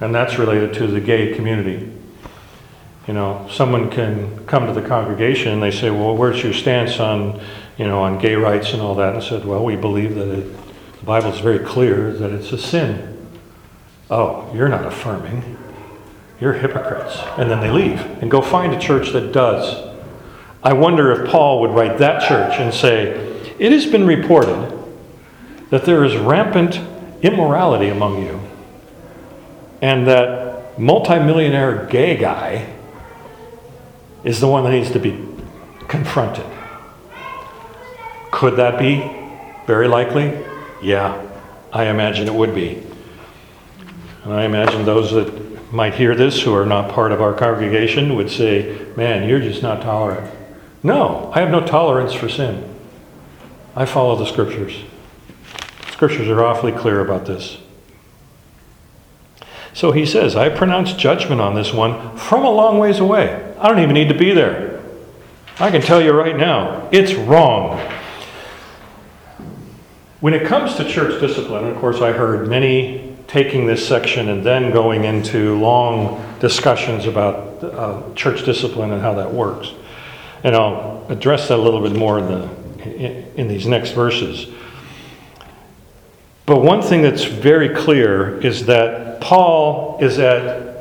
And 0.00 0.14
that's 0.14 0.38
related 0.38 0.74
to 0.74 0.86
the 0.86 1.00
gay 1.00 1.34
community. 1.34 1.90
You 3.06 3.14
know, 3.14 3.46
someone 3.52 3.88
can 3.88 4.44
come 4.46 4.66
to 4.66 4.72
the 4.72 4.86
congregation 4.86 5.52
and 5.52 5.62
they 5.62 5.70
say, 5.70 5.90
Well, 5.90 6.16
where's 6.16 6.42
your 6.42 6.52
stance 6.52 6.98
on, 6.98 7.40
you 7.78 7.86
know, 7.86 8.00
on 8.00 8.18
gay 8.18 8.34
rights 8.34 8.72
and 8.72 8.82
all 8.82 8.96
that? 8.96 9.10
And 9.14 9.22
I 9.22 9.26
said, 9.26 9.44
Well, 9.44 9.64
we 9.64 9.76
believe 9.76 10.16
that 10.16 10.28
it, 10.28 10.56
the 10.98 11.04
Bible 11.04 11.32
is 11.32 11.38
very 11.38 11.60
clear 11.60 12.12
that 12.12 12.32
it's 12.32 12.52
a 12.52 12.58
sin. 12.58 13.28
Oh, 14.10 14.50
you're 14.52 14.68
not 14.68 14.84
affirming. 14.84 15.56
You're 16.40 16.54
hypocrites. 16.54 17.16
And 17.38 17.48
then 17.48 17.60
they 17.60 17.70
leave 17.70 18.00
and 18.00 18.30
go 18.30 18.42
find 18.42 18.72
a 18.72 18.78
church 18.78 19.12
that 19.12 19.32
does. 19.32 19.94
I 20.62 20.72
wonder 20.72 21.12
if 21.12 21.30
Paul 21.30 21.60
would 21.60 21.70
write 21.70 21.98
that 21.98 22.26
church 22.26 22.58
and 22.58 22.74
say, 22.74 23.10
It 23.60 23.70
has 23.70 23.86
been 23.86 24.04
reported 24.04 24.72
that 25.70 25.84
there 25.84 26.04
is 26.04 26.16
rampant 26.16 26.80
immorality 27.22 27.88
among 27.88 28.24
you, 28.24 28.40
and 29.80 30.08
that 30.08 30.76
multimillionaire 30.76 31.86
gay 31.86 32.16
guy 32.16 32.75
is 34.26 34.40
the 34.40 34.48
one 34.48 34.64
that 34.64 34.72
needs 34.72 34.90
to 34.90 34.98
be 34.98 35.24
confronted. 35.86 36.44
Could 38.32 38.56
that 38.56 38.76
be? 38.76 39.08
Very 39.66 39.86
likely. 39.86 40.36
Yeah, 40.82 41.24
I 41.72 41.84
imagine 41.84 42.26
it 42.26 42.34
would 42.34 42.54
be. 42.54 42.82
And 44.24 44.34
I 44.34 44.44
imagine 44.44 44.84
those 44.84 45.12
that 45.12 45.72
might 45.72 45.94
hear 45.94 46.16
this 46.16 46.42
who 46.42 46.52
are 46.54 46.66
not 46.66 46.90
part 46.90 47.12
of 47.12 47.22
our 47.22 47.34
congregation 47.34 48.16
would 48.16 48.28
say, 48.28 48.84
Man, 48.96 49.28
you're 49.28 49.40
just 49.40 49.62
not 49.62 49.82
tolerant. 49.82 50.28
No, 50.82 51.30
I 51.32 51.40
have 51.40 51.50
no 51.50 51.64
tolerance 51.64 52.12
for 52.12 52.28
sin. 52.28 52.74
I 53.76 53.84
follow 53.86 54.16
the 54.16 54.26
scriptures. 54.26 54.82
Scriptures 55.92 56.28
are 56.28 56.44
awfully 56.44 56.72
clear 56.72 57.00
about 57.00 57.26
this. 57.26 57.58
So 59.72 59.92
he 59.92 60.04
says, 60.04 60.34
I 60.34 60.48
pronounce 60.48 60.94
judgment 60.94 61.40
on 61.40 61.54
this 61.54 61.72
one 61.72 62.16
from 62.16 62.44
a 62.44 62.50
long 62.50 62.78
ways 62.78 62.98
away. 62.98 63.45
I 63.58 63.68
don't 63.68 63.80
even 63.80 63.94
need 63.94 64.08
to 64.08 64.18
be 64.18 64.32
there. 64.32 64.82
I 65.58 65.70
can 65.70 65.80
tell 65.80 66.02
you 66.02 66.12
right 66.12 66.36
now, 66.36 66.88
it's 66.92 67.14
wrong. 67.14 67.78
When 70.20 70.34
it 70.34 70.46
comes 70.46 70.76
to 70.76 70.84
church 70.88 71.20
discipline, 71.20 71.66
of 71.66 71.76
course, 71.78 72.00
I 72.00 72.12
heard 72.12 72.48
many 72.48 73.16
taking 73.26 73.66
this 73.66 73.86
section 73.86 74.28
and 74.28 74.44
then 74.44 74.70
going 74.72 75.04
into 75.04 75.58
long 75.58 76.22
discussions 76.40 77.06
about 77.06 77.64
uh, 77.64 78.02
church 78.14 78.44
discipline 78.44 78.92
and 78.92 79.02
how 79.02 79.14
that 79.14 79.32
works. 79.32 79.72
And 80.44 80.54
I'll 80.54 81.06
address 81.08 81.48
that 81.48 81.58
a 81.58 81.62
little 81.62 81.80
bit 81.80 81.96
more 81.96 82.18
in, 82.18 82.26
the, 82.26 82.84
in, 82.84 83.32
in 83.36 83.48
these 83.48 83.66
next 83.66 83.92
verses. 83.92 84.46
But 86.44 86.60
one 86.60 86.82
thing 86.82 87.02
that's 87.02 87.24
very 87.24 87.74
clear 87.74 88.38
is 88.40 88.66
that 88.66 89.20
Paul 89.20 89.98
is 90.00 90.18
at, 90.18 90.75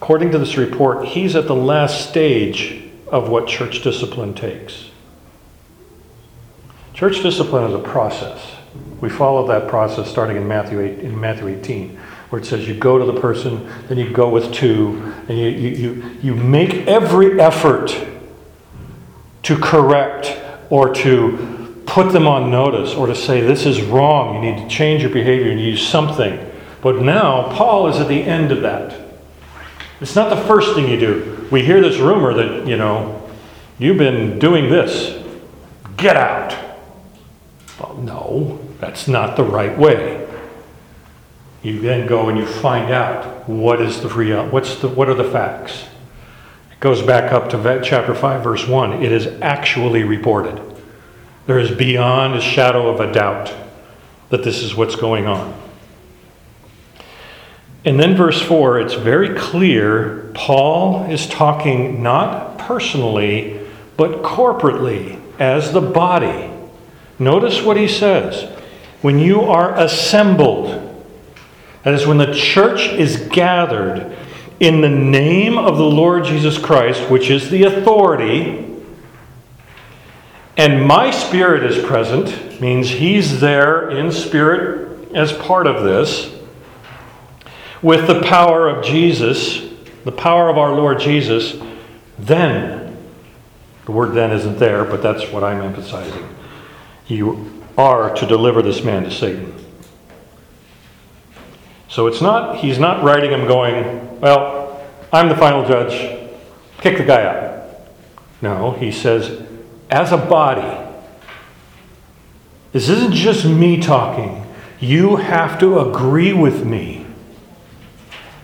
according 0.00 0.30
to 0.30 0.38
this 0.38 0.56
report, 0.56 1.04
he's 1.04 1.34
at 1.34 1.48
the 1.48 1.54
last 1.56 2.08
stage 2.08 2.84
of 3.08 3.28
what 3.28 3.48
church 3.48 3.82
discipline 3.82 4.32
takes. 4.32 4.90
Church 6.94 7.20
discipline 7.20 7.64
is 7.64 7.74
a 7.74 7.80
process. 7.80 8.54
We 9.00 9.08
follow 9.08 9.48
that 9.48 9.68
process 9.68 10.08
starting 10.08 10.36
in 10.36 10.46
Matthew 10.46 10.80
8, 10.80 11.00
in 11.00 11.20
Matthew 11.20 11.48
18, 11.48 11.96
where 12.30 12.40
it 12.40 12.44
says 12.44 12.68
you 12.68 12.74
go 12.74 12.96
to 12.96 13.04
the 13.04 13.20
person, 13.20 13.68
then 13.88 13.98
you 13.98 14.10
go 14.10 14.28
with 14.28 14.52
two, 14.52 15.12
and 15.28 15.36
you, 15.36 15.48
you, 15.48 15.68
you, 15.68 16.10
you 16.22 16.34
make 16.36 16.86
every 16.86 17.40
effort 17.40 17.92
to 19.42 19.58
correct 19.58 20.38
or 20.70 20.94
to 20.94 21.82
put 21.86 22.12
them 22.12 22.28
on 22.28 22.52
notice 22.52 22.94
or 22.94 23.08
to 23.08 23.16
say 23.16 23.40
this 23.40 23.66
is 23.66 23.82
wrong, 23.82 24.36
you 24.36 24.52
need 24.52 24.62
to 24.62 24.68
change 24.68 25.02
your 25.02 25.12
behavior, 25.12 25.48
you 25.48 25.56
need 25.56 25.78
something. 25.78 26.38
But 26.82 27.02
now 27.02 27.52
Paul 27.56 27.88
is 27.88 27.96
at 27.96 28.06
the 28.06 28.22
end 28.22 28.52
of 28.52 28.62
that. 28.62 29.07
It's 30.00 30.14
not 30.14 30.30
the 30.30 30.42
first 30.44 30.74
thing 30.74 30.88
you 30.88 30.98
do. 30.98 31.48
We 31.50 31.64
hear 31.64 31.80
this 31.80 31.98
rumor 31.98 32.34
that, 32.34 32.66
you 32.66 32.76
know, 32.76 33.28
you've 33.78 33.98
been 33.98 34.38
doing 34.38 34.70
this. 34.70 35.24
Get 35.96 36.16
out. 36.16 36.56
Well, 37.80 37.96
no, 37.96 38.60
that's 38.80 39.08
not 39.08 39.36
the 39.36 39.44
right 39.44 39.76
way. 39.76 40.26
You 41.62 41.80
then 41.80 42.06
go 42.06 42.28
and 42.28 42.38
you 42.38 42.46
find 42.46 42.92
out 42.92 43.48
what 43.48 43.80
is 43.80 44.00
the 44.00 44.08
real, 44.08 44.46
what's 44.48 44.76
the, 44.76 44.88
what 44.88 45.08
are 45.08 45.14
the 45.14 45.24
facts. 45.24 45.86
It 46.70 46.78
goes 46.78 47.02
back 47.02 47.32
up 47.32 47.50
to 47.50 47.80
chapter 47.84 48.14
5, 48.14 48.44
verse 48.44 48.68
1. 48.68 49.02
It 49.02 49.10
is 49.10 49.26
actually 49.42 50.04
reported. 50.04 50.62
There 51.46 51.58
is 51.58 51.72
beyond 51.72 52.34
a 52.34 52.40
shadow 52.40 52.88
of 52.88 53.00
a 53.00 53.12
doubt 53.12 53.52
that 54.28 54.44
this 54.44 54.62
is 54.62 54.76
what's 54.76 54.94
going 54.94 55.26
on. 55.26 55.67
And 57.88 57.98
then, 57.98 58.16
verse 58.16 58.42
4, 58.42 58.80
it's 58.80 58.92
very 58.92 59.34
clear 59.34 60.30
Paul 60.34 61.10
is 61.10 61.26
talking 61.26 62.02
not 62.02 62.58
personally, 62.58 63.66
but 63.96 64.22
corporately 64.22 65.18
as 65.38 65.72
the 65.72 65.80
body. 65.80 66.50
Notice 67.18 67.62
what 67.62 67.78
he 67.78 67.88
says. 67.88 68.54
When 69.00 69.18
you 69.18 69.40
are 69.40 69.74
assembled, 69.74 70.66
that 71.82 71.94
is, 71.94 72.06
when 72.06 72.18
the 72.18 72.34
church 72.34 72.88
is 72.88 73.26
gathered 73.30 74.14
in 74.60 74.82
the 74.82 74.90
name 74.90 75.56
of 75.56 75.78
the 75.78 75.84
Lord 75.84 76.26
Jesus 76.26 76.58
Christ, 76.58 77.08
which 77.08 77.30
is 77.30 77.48
the 77.48 77.62
authority, 77.62 78.66
and 80.58 80.86
my 80.86 81.10
spirit 81.10 81.64
is 81.64 81.82
present, 81.82 82.60
means 82.60 82.90
he's 82.90 83.40
there 83.40 83.88
in 83.88 84.12
spirit 84.12 85.14
as 85.14 85.32
part 85.32 85.66
of 85.66 85.84
this, 85.84 86.37
with 87.82 88.06
the 88.06 88.20
power 88.22 88.68
of 88.68 88.84
Jesus, 88.84 89.68
the 90.04 90.12
power 90.12 90.48
of 90.48 90.58
our 90.58 90.72
Lord 90.72 91.00
Jesus, 91.00 91.56
then, 92.18 92.96
the 93.84 93.92
word 93.92 94.14
then 94.14 94.32
isn't 94.32 94.58
there, 94.58 94.84
but 94.84 95.02
that's 95.02 95.30
what 95.30 95.44
I'm 95.44 95.62
emphasizing. 95.62 96.28
You 97.06 97.62
are 97.76 98.14
to 98.14 98.26
deliver 98.26 98.62
this 98.62 98.82
man 98.82 99.04
to 99.04 99.10
Satan. 99.10 99.54
So 101.88 102.06
it's 102.06 102.20
not, 102.20 102.58
he's 102.58 102.78
not 102.78 103.02
writing 103.02 103.30
him 103.30 103.46
going, 103.46 104.20
well, 104.20 104.86
I'm 105.12 105.28
the 105.28 105.36
final 105.36 105.66
judge, 105.66 105.92
kick 106.80 106.98
the 106.98 107.04
guy 107.04 107.24
out. 107.24 107.80
No, 108.42 108.72
he 108.72 108.92
says, 108.92 109.42
as 109.90 110.12
a 110.12 110.18
body, 110.18 110.86
this 112.72 112.88
isn't 112.88 113.14
just 113.14 113.44
me 113.44 113.80
talking. 113.80 114.44
You 114.80 115.16
have 115.16 115.58
to 115.60 115.80
agree 115.80 116.32
with 116.32 116.64
me 116.64 117.06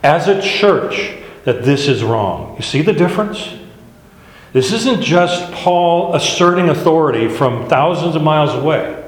as 0.05 0.29
a 0.29 0.41
church 0.41 1.17
that 1.45 1.65
this 1.65 1.89
is 1.89 2.05
wrong. 2.05 2.55
You 2.57 2.63
see 2.63 2.83
the 2.83 2.93
difference? 2.93 3.55
This 4.53 4.73
isn't 4.73 5.03
just 5.03 5.51
Paul 5.53 6.15
asserting 6.15 6.69
authority 6.69 7.29
from 7.29 7.69
thousands 7.69 8.15
of 8.15 8.23
miles 8.23 8.55
away. 8.55 9.03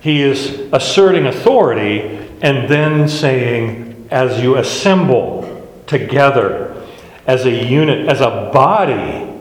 He 0.00 0.20
is 0.20 0.68
asserting 0.72 1.26
authority 1.26 2.00
and 2.42 2.68
then 2.68 3.08
saying, 3.08 4.08
as 4.10 4.42
you 4.42 4.56
assemble 4.56 5.66
together 5.86 6.86
as 7.26 7.46
a 7.46 7.50
unit, 7.50 8.08
as 8.08 8.20
a 8.20 8.50
body, 8.52 9.32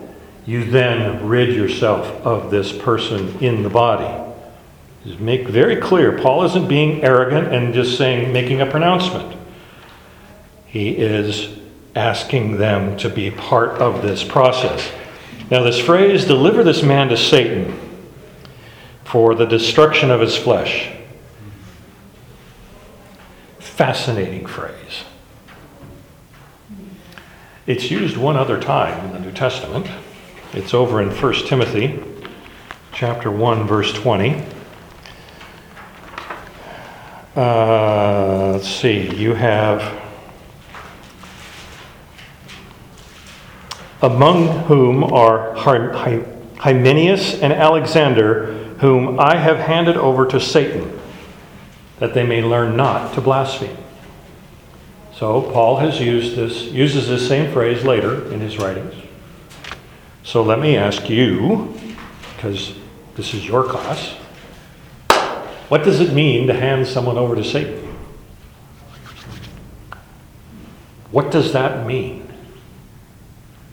you 0.46 0.70
then 0.70 1.28
rid 1.28 1.50
yourself 1.50 2.08
of 2.26 2.52
this 2.52 2.72
person 2.72 3.38
in 3.39 3.64
the 3.64 3.70
body. 3.70 4.31
Make 5.04 5.47
very 5.47 5.78
clear, 5.78 6.18
Paul 6.20 6.43
isn't 6.43 6.68
being 6.68 7.04
arrogant 7.04 7.54
and 7.54 7.74
just 7.74 7.97
saying, 7.97 8.32
making 8.32 8.62
a 8.62 8.68
pronouncement. 8.68 9.36
He 10.68 10.91
is 10.91 11.58
asking 11.95 12.58
them 12.58 12.97
to 12.97 13.10
be 13.10 13.32
part 13.32 13.82
of 13.82 14.04
this 14.04 14.24
process. 14.24 14.91
Now, 15.49 15.64
this 15.64 15.80
phrase, 15.80 16.26
deliver 16.26 16.64
this 16.64 16.84
man 16.84 17.10
to 17.10 17.18
Satan 17.18 17.78
for 19.04 19.36
the 19.36 19.45
destruction 19.45 20.12
of 20.12 20.22
his 20.22 20.38
flesh. 20.38 20.89
Fascinating 23.60 24.45
phrase. 24.45 25.04
It's 27.66 27.89
used 27.89 28.18
one 28.18 28.38
other 28.38 28.62
time 28.62 29.06
in 29.06 29.14
the 29.14 29.20
New 29.20 29.32
Testament. 29.32 29.88
It's 30.54 30.74
over 30.74 31.02
in 31.02 31.10
1 31.10 31.34
Timothy 31.47 32.02
chapter 32.93 33.32
1 33.32 33.68
verse 33.68 33.93
20. 33.93 34.61
Uh, 37.36 38.52
let's 38.54 38.68
see, 38.68 39.16
you 39.16 39.34
have 39.34 40.02
among 44.02 44.48
whom 44.66 45.04
are 45.04 45.56
Hy- 45.56 45.94
Hy- 45.94 46.26
Hymenaeus 46.58 47.40
and 47.42 47.54
Alexander, 47.54 48.54
whom 48.80 49.18
I 49.18 49.38
have 49.38 49.60
handed 49.60 49.96
over 49.96 50.26
to 50.26 50.42
Satan, 50.42 51.00
that 52.00 52.14
they 52.14 52.26
may 52.26 52.42
learn 52.42 52.76
not 52.76 53.14
to 53.14 53.22
blaspheme. 53.22 53.78
So 55.14 55.42
Paul 55.42 55.78
has 55.78 56.02
used 56.02 56.36
this, 56.36 56.64
uses 56.64 57.08
this 57.08 57.26
same 57.28 57.54
phrase 57.54 57.86
later 57.86 58.30
in 58.34 58.42
his 58.42 58.58
writings. 58.58 58.96
So 60.24 60.44
let 60.44 60.60
me 60.60 60.76
ask 60.76 61.10
you, 61.10 61.80
because 62.36 62.74
this 63.16 63.34
is 63.34 63.48
your 63.48 63.64
class, 63.64 64.16
what 65.72 65.86
does 65.86 66.01
it 66.01 66.11
mean 66.11 66.47
to 66.47 66.53
hand 66.53 66.86
someone 66.86 67.17
over 67.17 67.34
to 67.34 67.45
Satan? 67.45 67.95
What 71.11 71.32
does 71.32 71.53
that 71.53 71.88
mean? 71.88 72.28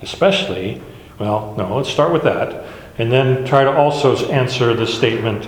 Especially, 0.00 0.80
well, 1.18 1.56
no, 1.58 1.76
let's 1.76 1.88
start 1.88 2.12
with 2.12 2.22
that. 2.22 2.64
And 2.98 3.10
then 3.10 3.44
try 3.44 3.64
to 3.64 3.72
also 3.76 4.14
answer 4.30 4.74
the 4.74 4.86
statement 4.86 5.46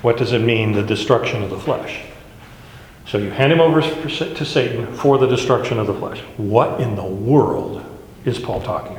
what 0.00 0.16
does 0.16 0.32
it 0.32 0.38
mean, 0.38 0.72
the 0.72 0.82
destruction 0.82 1.42
of 1.42 1.50
the 1.50 1.60
flesh? 1.60 2.00
So 3.04 3.18
you 3.18 3.28
hand 3.28 3.52
him 3.52 3.60
over 3.60 3.82
to 3.82 4.44
Satan 4.46 4.86
for 4.96 5.18
the 5.18 5.26
destruction 5.26 5.78
of 5.78 5.86
the 5.86 5.92
flesh. 5.92 6.20
What 6.38 6.80
in 6.80 6.96
the 6.96 7.04
world 7.04 7.84
is 8.24 8.38
Paul 8.38 8.62
talking 8.62 8.97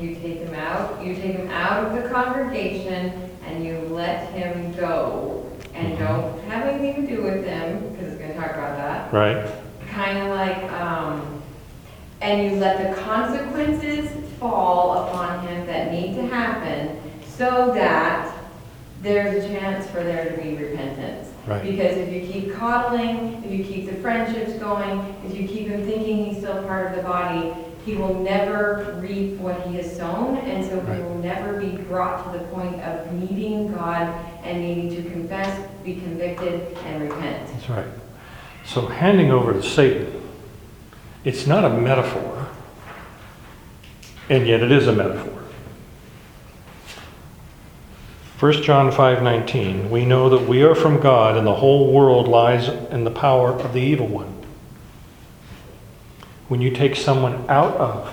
You 0.00 0.14
take 0.14 0.38
him 0.38 0.54
out, 0.54 1.04
you 1.04 1.14
take 1.14 1.36
him 1.36 1.48
out 1.50 1.84
of 1.84 2.02
the 2.02 2.08
congregation 2.08 3.12
and 3.46 3.64
you 3.64 3.78
let 3.90 4.30
him 4.32 4.72
go. 4.74 5.46
And 5.74 5.94
Mm-hmm. 5.94 6.04
don't 6.04 6.42
have 6.44 6.66
anything 6.66 7.06
to 7.06 7.16
do 7.16 7.22
with 7.22 7.44
him, 7.44 7.90
because 7.90 8.12
it's 8.12 8.20
gonna 8.20 8.34
talk 8.34 8.54
about 8.56 8.76
that. 8.76 9.12
Right? 9.12 9.50
Kind 9.88 10.18
of 10.18 10.28
like, 10.30 10.72
um, 10.72 11.42
and 12.20 12.50
you 12.50 12.58
let 12.58 12.94
the 12.94 13.00
consequences 13.02 14.10
fall 14.38 15.08
upon 15.08 15.46
him 15.46 15.66
that 15.66 15.92
need 15.92 16.16
to 16.16 16.26
happen 16.26 16.98
so 17.26 17.72
that 17.74 18.34
there's 19.02 19.44
a 19.44 19.48
chance 19.48 19.86
for 19.86 20.02
there 20.02 20.30
to 20.30 20.42
be 20.42 20.54
repentance. 20.56 21.28
Right. 21.46 21.62
Because 21.62 21.96
if 21.96 22.12
you 22.12 22.30
keep 22.30 22.54
coddling, 22.54 23.42
if 23.44 23.50
you 23.50 23.64
keep 23.64 23.86
the 23.86 23.96
friendships 23.96 24.52
going, 24.54 25.14
if 25.26 25.34
you 25.34 25.48
keep 25.48 25.68
him 25.68 25.84
thinking 25.86 26.26
he's 26.26 26.38
still 26.38 26.62
part 26.64 26.90
of 26.90 26.96
the 26.96 27.02
body, 27.02 27.54
he 27.84 27.94
will 27.94 28.14
never 28.14 28.98
reap 29.00 29.38
what 29.38 29.66
he 29.66 29.76
has 29.76 29.96
sown, 29.96 30.36
and 30.38 30.64
so 30.64 30.80
he 30.80 31.02
will 31.02 31.18
never 31.18 31.58
be 31.58 31.76
brought 31.76 32.24
to 32.24 32.38
the 32.38 32.44
point 32.46 32.80
of 32.82 33.12
needing 33.12 33.72
God 33.72 34.02
and 34.42 34.60
needing 34.60 34.94
to 34.96 35.10
confess, 35.10 35.68
be 35.82 35.94
convicted, 35.94 36.76
and 36.84 37.02
repent. 37.02 37.46
That's 37.52 37.70
right. 37.70 37.88
So 38.64 38.86
handing 38.86 39.30
over 39.30 39.52
to 39.52 39.62
Satan, 39.62 40.22
it's 41.24 41.46
not 41.46 41.64
a 41.64 41.70
metaphor, 41.70 42.48
and 44.28 44.46
yet 44.46 44.62
it 44.62 44.70
is 44.70 44.86
a 44.86 44.92
metaphor. 44.92 45.40
1 48.40 48.62
John 48.62 48.90
5:19 48.90 49.90
We 49.90 50.06
know 50.06 50.30
that 50.30 50.48
we 50.48 50.62
are 50.62 50.74
from 50.74 50.98
God 50.98 51.36
and 51.36 51.46
the 51.46 51.56
whole 51.56 51.92
world 51.92 52.26
lies 52.26 52.68
in 52.68 53.04
the 53.04 53.10
power 53.10 53.50
of 53.52 53.74
the 53.74 53.82
evil 53.82 54.06
one. 54.06 54.39
When 56.50 56.60
you 56.60 56.72
take 56.72 56.96
someone 56.96 57.48
out 57.48 57.76
of 57.76 58.12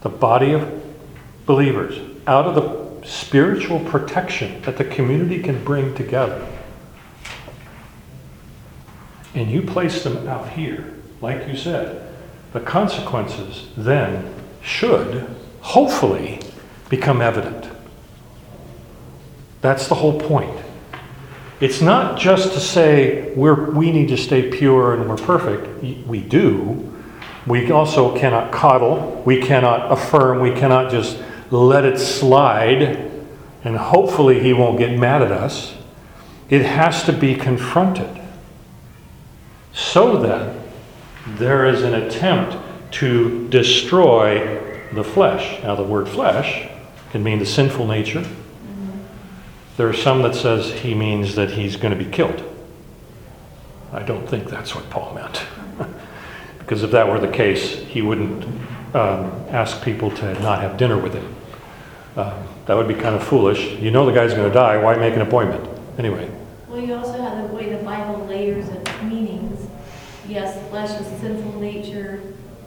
the 0.00 0.08
body 0.08 0.52
of 0.52 0.82
believers, 1.44 2.00
out 2.26 2.46
of 2.46 2.54
the 2.54 3.06
spiritual 3.06 3.80
protection 3.80 4.62
that 4.62 4.78
the 4.78 4.84
community 4.84 5.42
can 5.42 5.62
bring 5.62 5.94
together, 5.94 6.46
and 9.34 9.50
you 9.50 9.60
place 9.60 10.02
them 10.04 10.26
out 10.26 10.48
here, 10.48 10.94
like 11.20 11.46
you 11.48 11.54
said, 11.54 12.10
the 12.54 12.60
consequences 12.60 13.68
then 13.76 14.34
should, 14.62 15.28
hopefully, 15.60 16.40
become 16.88 17.20
evident. 17.20 17.68
That's 19.60 19.86
the 19.86 19.96
whole 19.96 20.18
point. 20.18 20.58
It's 21.60 21.82
not 21.82 22.18
just 22.18 22.54
to 22.54 22.58
say 22.58 23.34
we're, 23.34 23.70
we 23.72 23.92
need 23.92 24.08
to 24.08 24.16
stay 24.16 24.50
pure 24.50 24.94
and 24.94 25.10
we're 25.10 25.18
perfect. 25.18 25.82
We 26.06 26.22
do. 26.22 26.86
We 27.46 27.70
also 27.70 28.16
cannot 28.18 28.52
coddle. 28.52 29.22
We 29.24 29.40
cannot 29.40 29.90
affirm. 29.90 30.40
We 30.40 30.52
cannot 30.52 30.90
just 30.90 31.18
let 31.50 31.84
it 31.84 31.98
slide 31.98 33.10
and 33.64 33.76
hopefully 33.76 34.40
he 34.40 34.52
won't 34.52 34.78
get 34.78 34.98
mad 34.98 35.22
at 35.22 35.32
us. 35.32 35.74
It 36.48 36.62
has 36.62 37.04
to 37.04 37.12
be 37.12 37.34
confronted 37.34 38.08
so 39.72 40.16
that 40.18 40.56
there 41.26 41.66
is 41.66 41.82
an 41.82 41.94
attempt 41.94 42.56
to 42.92 43.48
destroy 43.48 44.88
the 44.92 45.04
flesh. 45.04 45.62
Now, 45.62 45.76
the 45.76 45.84
word 45.84 46.08
flesh 46.08 46.68
can 47.12 47.22
mean 47.22 47.38
the 47.38 47.46
sinful 47.46 47.86
nature. 47.86 48.22
Mm-hmm. 48.22 48.98
There 49.76 49.88
are 49.88 49.94
some 49.94 50.22
that 50.22 50.34
says 50.34 50.72
he 50.80 50.94
means 50.94 51.34
that 51.36 51.50
he's 51.50 51.76
going 51.76 51.96
to 51.96 52.04
be 52.04 52.10
killed. 52.10 52.42
I 53.92 54.02
don't 54.02 54.26
think 54.26 54.48
that's 54.48 54.74
what 54.74 54.88
Paul 54.90 55.14
meant. 55.14 55.42
Because 56.70 56.84
if 56.84 56.92
that 56.92 57.08
were 57.08 57.18
the 57.18 57.26
case, 57.26 57.78
he 57.86 58.00
wouldn't 58.00 58.44
um, 58.94 59.32
ask 59.50 59.82
people 59.82 60.08
to 60.08 60.40
not 60.40 60.60
have 60.60 60.76
dinner 60.76 60.96
with 60.96 61.14
him. 61.14 61.34
Uh, 62.14 62.40
that 62.66 62.76
would 62.76 62.86
be 62.86 62.94
kind 62.94 63.16
of 63.16 63.24
foolish. 63.24 63.72
You 63.80 63.90
know 63.90 64.06
the 64.06 64.12
guy's 64.12 64.34
going 64.34 64.46
to 64.48 64.54
die, 64.54 64.76
why 64.76 64.94
make 64.94 65.14
an 65.16 65.22
appointment? 65.22 65.68
Anyway, 65.98 66.30
Well, 66.68 66.78
you 66.78 66.94
also 66.94 67.20
have 67.20 67.48
the 67.48 67.52
way 67.52 67.70
the 67.70 67.82
Bible 67.82 68.24
layers 68.26 68.68
its 68.68 69.02
meanings. 69.02 69.68
Yes, 70.28 70.64
flesh 70.68 70.90
is 71.00 71.08
sinful 71.20 71.60
nature, 71.60 72.20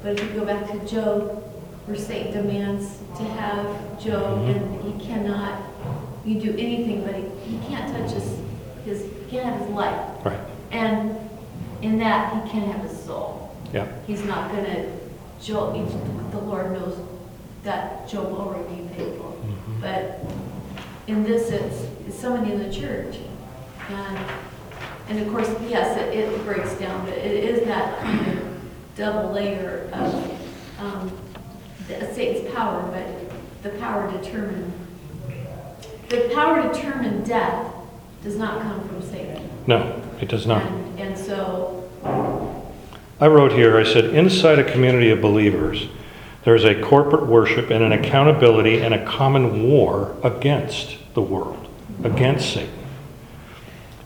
but 0.04 0.20
if 0.20 0.34
you 0.34 0.38
go 0.42 0.46
back 0.46 0.70
to 0.70 0.86
Job, 0.86 1.42
where 1.86 1.96
Satan 1.96 2.34
demands 2.34 2.98
to 3.18 3.24
have 3.24 3.66
Job, 4.04 4.40
Mhm. 4.40 4.50
and 4.50 4.84
he 4.84 5.08
cannot, 5.08 5.62
you 6.26 6.42
do 6.42 6.50
anything, 6.58 7.06
but 7.06 7.16
he, 7.16 7.56
he 7.56 7.68
can't 7.70 7.90
touch 7.96 8.12
his, 8.12 8.38
his, 8.84 9.04
he 9.04 9.32
can't 9.32 9.46
have 9.46 9.62
his 9.62 9.70
life. 9.70 10.26
right, 10.26 10.40
And 10.72 11.16
in 11.82 12.00
that, 12.00 12.34
he 12.34 12.50
can't 12.50 12.70
have 12.70 12.82
his 12.82 13.02
soul. 13.02 13.43
Yeah, 13.74 13.88
He's 14.08 14.24
not 14.24 14.52
gonna, 14.52 14.86
Job, 15.42 15.74
the 16.32 16.38
Lord 16.38 16.72
knows 16.74 16.98
that 17.64 18.08
Job 18.08 18.32
will 18.32 18.46
remain 18.52 18.88
faithful. 18.90 19.38
Mhm. 19.46 19.82
But 19.82 20.20
in 21.08 21.24
this, 21.24 21.50
it's, 21.50 21.88
it's 22.08 22.18
somebody 22.20 22.54
in 22.54 22.60
the 22.60 22.72
church. 22.74 23.18
And, 23.90 24.18
and 25.10 25.20
of 25.20 25.28
course, 25.34 25.50
yes, 25.68 25.98
it, 25.98 26.14
it 26.18 26.46
breaks 26.46 26.74
down, 26.76 27.06
but 27.06 27.14
it 27.18 27.44
is 27.44 27.66
that 27.68 28.00
kind 28.00 28.28
of 28.40 28.48
double 28.96 29.32
layer 29.32 29.90
of, 29.92 30.14
um, 30.80 31.12
the- 31.88 32.14
Satan's 32.14 32.54
power, 32.54 32.82
but 32.92 33.64
the 33.64 33.78
power 33.80 34.10
to 34.12 34.18
determine, 34.20 34.72
the 36.10 36.32
power 36.34 36.62
to 36.62 36.70
determine 36.74 37.24
death 37.24 37.74
does 38.24 38.38
not 38.38 38.62
come 38.62 38.88
from 38.88 39.02
Satan. 39.02 39.50
No, 39.68 40.02
it 40.22 40.30
does 40.30 40.46
not. 40.48 40.62
And, 40.62 41.00
and 41.00 41.18
so, 41.18 41.90
I 43.24 43.28
wrote 43.28 43.54
here, 43.54 43.78
I 43.78 43.86
said, 43.86 44.04
inside 44.14 44.60
a 44.60 44.70
community 44.70 45.10
of 45.10 45.22
believers, 45.22 45.88
there's 46.44 46.66
a 46.66 46.76
corporate 46.82 47.26
worship 47.26 47.70
and 47.70 47.82
an 47.82 47.94
accountability 47.94 48.82
and 48.82 48.94
a 48.94 49.06
common 49.06 49.64
war 49.64 50.14
against 50.26 50.98
the 51.14 51.22
world, 51.22 51.70
against 52.04 52.54
Satan. 52.54 52.74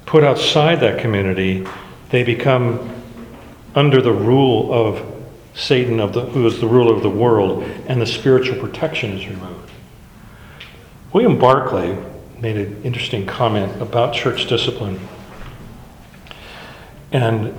Put 0.05 0.23
outside 0.23 0.81
that 0.81 1.01
community, 1.01 1.65
they 2.11 2.21
become 2.21 2.93
under 3.73 4.03
the 4.03 4.11
rule 4.11 4.71
of 4.71 5.03
Satan, 5.55 5.99
of 5.99 6.13
the, 6.13 6.21
who 6.21 6.45
is 6.45 6.61
the 6.61 6.67
ruler 6.67 6.95
of 6.95 7.01
the 7.01 7.09
world, 7.09 7.63
and 7.87 7.99
the 7.99 8.05
spiritual 8.05 8.59
protection 8.59 9.13
is 9.13 9.27
removed. 9.27 9.71
William 11.11 11.39
Barclay 11.39 11.97
made 12.39 12.55
an 12.55 12.83
interesting 12.83 13.25
comment 13.25 13.81
about 13.81 14.13
church 14.13 14.45
discipline. 14.45 14.99
And 17.11 17.55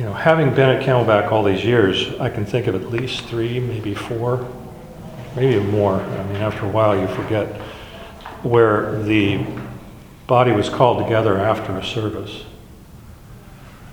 you 0.00 0.06
know, 0.06 0.14
having 0.14 0.54
been 0.54 0.70
at 0.70 0.82
Camelback 0.82 1.30
all 1.30 1.42
these 1.42 1.62
years, 1.62 2.18
I 2.18 2.30
can 2.30 2.46
think 2.46 2.66
of 2.66 2.74
at 2.74 2.90
least 2.90 3.26
three, 3.26 3.60
maybe 3.60 3.94
four, 3.94 4.48
maybe 5.36 5.60
more. 5.60 5.96
I 6.00 6.22
mean, 6.24 6.36
after 6.36 6.64
a 6.64 6.70
while, 6.70 6.98
you 6.98 7.06
forget 7.08 7.48
where 8.42 9.02
the 9.02 9.44
body 10.26 10.52
was 10.52 10.70
called 10.70 11.04
together 11.04 11.36
after 11.36 11.76
a 11.76 11.84
service. 11.84 12.44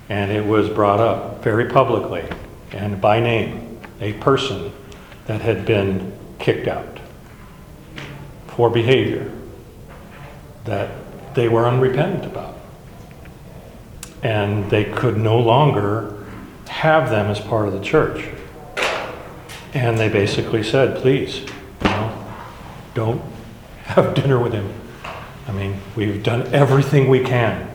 And 0.08 0.32
it 0.32 0.46
was 0.46 0.70
brought 0.70 0.98
up 0.98 1.44
very 1.44 1.66
publicly 1.66 2.24
and 2.72 3.02
by 3.02 3.20
name, 3.20 3.78
a 4.00 4.14
person 4.14 4.72
that 5.26 5.42
had 5.42 5.66
been 5.66 6.18
kicked 6.38 6.68
out 6.68 7.00
for 8.46 8.70
behavior 8.70 9.30
that 10.64 10.88
they 11.34 11.50
were 11.50 11.66
unrepentant 11.66 12.24
about 12.24 12.57
and 14.22 14.70
they 14.70 14.84
could 14.84 15.16
no 15.16 15.38
longer 15.38 16.24
have 16.68 17.10
them 17.10 17.26
as 17.26 17.40
part 17.40 17.66
of 17.66 17.74
the 17.74 17.80
church. 17.80 18.28
And 19.74 19.98
they 19.98 20.08
basically 20.08 20.62
said, 20.62 20.96
please, 20.98 21.40
you 21.40 21.88
know, 21.88 22.26
don't 22.94 23.22
have 23.84 24.14
dinner 24.14 24.38
with 24.38 24.52
him. 24.52 24.72
I 25.46 25.52
mean, 25.52 25.80
we've 25.96 26.22
done 26.22 26.46
everything 26.54 27.08
we 27.08 27.20
can 27.20 27.68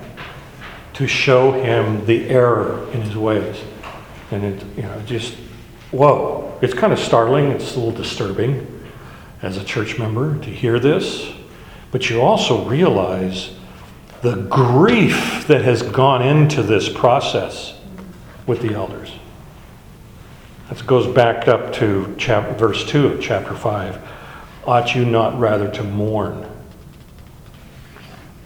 to 0.94 1.08
show 1.08 1.52
him 1.54 2.06
the 2.06 2.30
error 2.30 2.88
in 2.92 3.02
his 3.02 3.16
ways. 3.16 3.62
And 4.32 4.44
it, 4.44 4.64
you 4.78 4.84
know, 4.84 5.02
just, 5.06 5.34
whoa, 5.92 6.58
it's 6.62 6.74
kind 6.74 6.94
of 6.94 7.00
startling, 7.00 7.46
it's 7.52 7.76
a 7.76 7.80
little 7.80 7.92
disturbing 7.92 8.68
as 9.42 9.58
a 9.58 9.64
church 9.64 9.98
member 9.98 10.38
to 10.40 10.50
hear 10.50 10.80
this. 10.80 11.32
But 11.92 12.10
you 12.10 12.22
also 12.22 12.66
realize 12.66 13.52
the 14.24 14.38
grief 14.44 15.46
that 15.48 15.64
has 15.66 15.82
gone 15.82 16.22
into 16.22 16.64
this 16.64 16.88
process 16.88 17.78
with 18.48 18.62
the 18.62 18.74
elders. 18.74 19.12
That 20.70 20.88
goes 20.88 21.14
back 21.14 21.50
up 21.50 21.74
to 21.74 22.16
chap- 22.18 22.58
verse 22.58 22.86
2 22.86 23.08
of 23.08 23.22
chapter 23.22 23.54
5. 23.54 24.02
Ought 24.66 24.96
you 24.96 25.04
not 25.04 25.38
rather 25.38 25.70
to 25.72 25.84
mourn? 25.84 26.50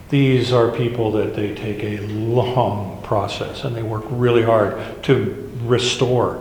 These 0.10 0.52
are 0.52 0.72
people 0.72 1.12
that 1.12 1.36
they 1.36 1.54
take 1.54 1.84
a 1.84 2.00
long 2.08 3.04
process 3.04 3.64
and 3.64 3.76
they 3.76 3.84
work 3.84 4.04
really 4.10 4.42
hard 4.42 5.04
to 5.04 5.52
restore. 5.62 6.38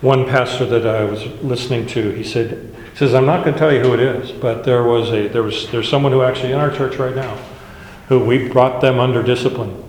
One 0.00 0.26
pastor 0.26 0.66
that 0.66 0.84
I 0.84 1.04
was 1.04 1.24
listening 1.40 1.86
to, 1.88 2.10
he 2.10 2.24
said, 2.24 2.74
he 2.90 2.96
says, 2.96 3.14
I'm 3.14 3.26
not 3.26 3.44
going 3.44 3.54
to 3.54 3.58
tell 3.60 3.72
you 3.72 3.80
who 3.80 3.94
it 3.94 4.00
is, 4.00 4.32
but 4.32 4.64
there 4.64 4.82
was 4.82 5.10
a 5.10 5.28
there 5.28 5.42
was 5.42 5.70
there's 5.70 5.88
someone 5.88 6.10
who 6.10 6.22
actually 6.22 6.52
in 6.52 6.58
our 6.58 6.70
church 6.70 6.96
right 6.96 7.14
now 7.14 7.38
who 8.08 8.20
we 8.20 8.48
brought 8.48 8.80
them 8.80 8.98
under 8.98 9.22
discipline. 9.22 9.82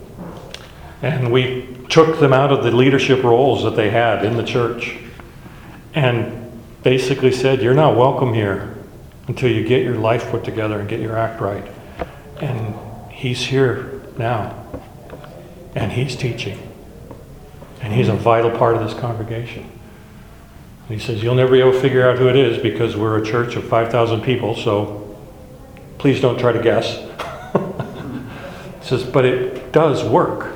And 1.02 1.32
we 1.32 1.78
took 1.90 2.20
them 2.20 2.34
out 2.34 2.52
of 2.52 2.64
the 2.64 2.72
leadership 2.72 3.24
roles 3.24 3.64
that 3.64 3.76
they 3.76 3.90
had 3.90 4.26
in 4.26 4.38
the 4.38 4.44
church 4.44 4.98
and 5.94 6.62
basically 6.84 7.32
said, 7.32 7.62
You're 7.62 7.74
not 7.74 7.96
welcome 7.96 8.34
here 8.34 8.76
until 9.28 9.52
you 9.52 9.68
get 9.68 9.84
your 9.84 9.96
life 9.96 10.30
put 10.30 10.44
together 10.44 10.80
and 10.80 10.90
get 10.90 11.00
your 11.00 11.18
act 11.18 11.42
right. 11.42 11.70
And 12.42 12.76
he's 13.12 13.46
here 13.46 14.02
now. 14.18 14.66
And 15.76 15.92
he's 15.92 16.16
teaching. 16.16 16.58
And 17.82 17.94
he's 17.94 18.08
a 18.10 18.16
vital 18.16 18.52
part 18.52 18.76
of 18.76 18.84
this 18.84 18.98
congregation. 19.00 19.70
And 20.88 21.00
he 21.00 21.06
says, 21.06 21.22
You'll 21.22 21.36
never 21.36 21.52
be 21.52 21.60
able 21.60 21.74
to 21.74 21.80
figure 21.80 22.10
out 22.10 22.18
who 22.18 22.28
it 22.30 22.36
is 22.36 22.62
because 22.62 22.96
we're 22.96 23.22
a 23.22 23.26
church 23.26 23.56
of 23.56 23.68
5,000 23.68 24.22
people, 24.22 24.56
so 24.56 25.16
please 25.98 26.22
don't 26.22 26.40
try 26.40 26.52
to 26.52 26.62
guess. 26.62 26.98
Says, 28.88 29.04
but 29.04 29.26
it 29.26 29.74
does 29.74 30.02
work. 30.02 30.56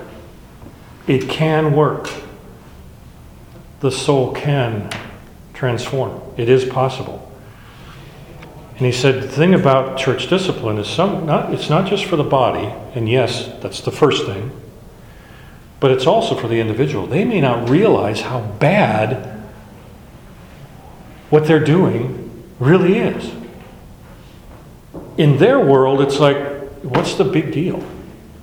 It 1.05 1.27
can 1.27 1.73
work. 1.73 2.09
The 3.82 3.91
soul 3.91 4.34
can 4.34 4.89
transform. 5.53 6.21
It 6.38 6.47
is 6.47 6.63
possible. 6.63 7.29
And 8.77 8.86
he 8.86 8.93
said, 8.93 9.21
the 9.21 9.27
thing 9.27 9.53
about 9.53 9.97
church 9.97 10.29
discipline 10.29 10.77
is 10.77 10.88
some 10.88 11.25
not 11.25 11.53
it's 11.53 11.69
not 11.69 11.89
just 11.89 12.05
for 12.05 12.15
the 12.15 12.23
body, 12.23 12.73
and 12.95 13.09
yes, 13.09 13.51
that's 13.61 13.82
the 13.82 13.91
first 13.91 14.25
thing, 14.25 14.49
but 15.82 15.91
it's 15.91 16.07
also 16.07 16.34
for 16.34 16.47
the 16.47 16.61
individual. 16.61 17.07
They 17.07 17.25
may 17.25 17.41
not 17.41 17.69
realize 17.69 18.21
how 18.21 18.41
bad 18.59 19.41
what 21.29 21.47
they're 21.47 21.63
doing 21.63 22.45
really 22.59 22.97
is. 22.97 23.29
In 25.17 25.38
their 25.38 25.59
world, 25.59 25.99
it's 25.99 26.19
like, 26.19 26.38
what's 26.82 27.15
the 27.15 27.25
big 27.25 27.51
deal? 27.51 27.84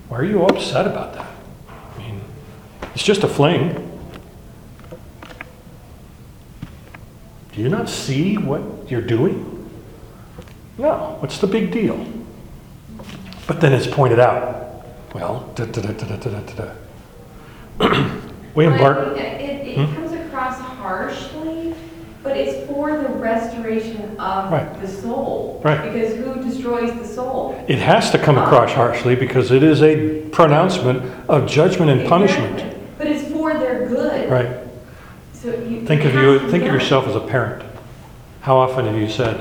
Why 0.09 0.19
are 0.19 0.25
you 0.25 0.45
upset 0.45 0.87
about 0.87 1.15
that? 1.15 1.31
I 1.69 1.99
mean, 1.99 2.21
it's 2.95 3.03
just 3.03 3.25
a 3.25 3.29
fling. 3.29 3.85
Do 7.53 7.61
you 7.63 7.69
not 7.69 7.89
see 7.89 8.37
what 8.37 8.91
you're 8.91 9.03
doing? 9.03 9.55
No, 10.79 11.17
what's 11.21 11.39
the 11.39 11.47
big 11.47 11.73
deal? 11.73 12.07
But 13.47 13.61
then 13.61 13.73
it's 13.73 13.87
pointed 13.87 14.21
out. 14.21 14.85
Well, 15.15 15.51
da 15.55 15.65
da 15.65 15.81
da 15.83 15.93
da 15.93 16.17
da 16.17 16.41
da 16.41 16.73
da. 17.79 18.11
William 18.55 18.79
Bart. 18.79 19.17
Restoration 23.19 24.17
of 24.19 24.53
Right. 24.53 24.81
the 24.81 24.89
soul. 24.89 25.61
Right. 25.65 25.93
Because 25.93 26.15
who 26.17 26.43
destroys 26.43 26.93
the 26.93 27.05
soul? 27.05 27.63
It 27.69 27.79
has 27.79 28.11
to 28.11 28.19
come 28.19 28.39
across 28.39 28.73
harshly 28.73 29.15
because 29.15 29.51
it 29.51 29.63
is 29.63 29.83
a 29.83 30.21
pronouncement 30.31 31.03
of 31.29 31.47
judgment 31.47 31.91
and 31.91 32.09
punishment. 32.09 32.55
Exactly. 32.55 32.79
But 32.99 33.07
it's 33.09 33.33
for 33.33 33.55
their 33.55 33.87
good. 33.87 34.31
Right. 34.31 34.49
So 35.33 35.49
you. 35.49 35.85
Think 35.87 36.05
of 36.05 36.15
you. 36.15 36.39
Think 36.51 36.65
of 36.65 36.73
yourself 36.73 37.07
as 37.07 37.15
a 37.15 37.21
parent. 37.21 37.63
How 38.41 38.57
often 38.57 38.87
have 38.87 38.97
you 38.97 39.09
said, 39.09 39.39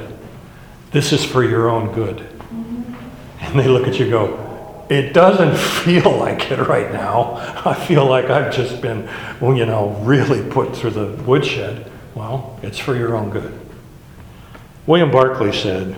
"This 0.91 1.11
is 1.13 1.23
for 1.23 1.43
your 1.43 1.69
own 1.69 1.91
good," 1.93 2.17
mm-hmm. 2.17 2.93
and 3.41 3.59
they 3.59 3.67
look 3.67 3.87
at 3.87 3.95
you 3.97 4.03
and 4.03 4.11
go, 4.11 4.85
"It 4.89 5.13
doesn't 5.13 5.57
feel 5.83 6.11
like 6.17 6.51
it 6.51 6.59
right 6.67 6.91
now. 6.91 7.37
I 7.65 7.73
feel 7.73 8.05
like 8.05 8.25
I've 8.25 8.53
just 8.53 8.81
been, 8.81 9.09
well, 9.39 9.55
you 9.55 9.65
know, 9.65 9.89
really 10.01 10.47
put 10.49 10.75
through 10.75 10.91
the 10.91 11.07
woodshed." 11.23 11.89
Well, 12.15 12.59
it's 12.63 12.79
for 12.79 12.95
your 12.95 13.15
own 13.15 13.29
good. 13.29 13.53
William 14.87 15.11
Barclay 15.11 15.51
said, 15.51 15.95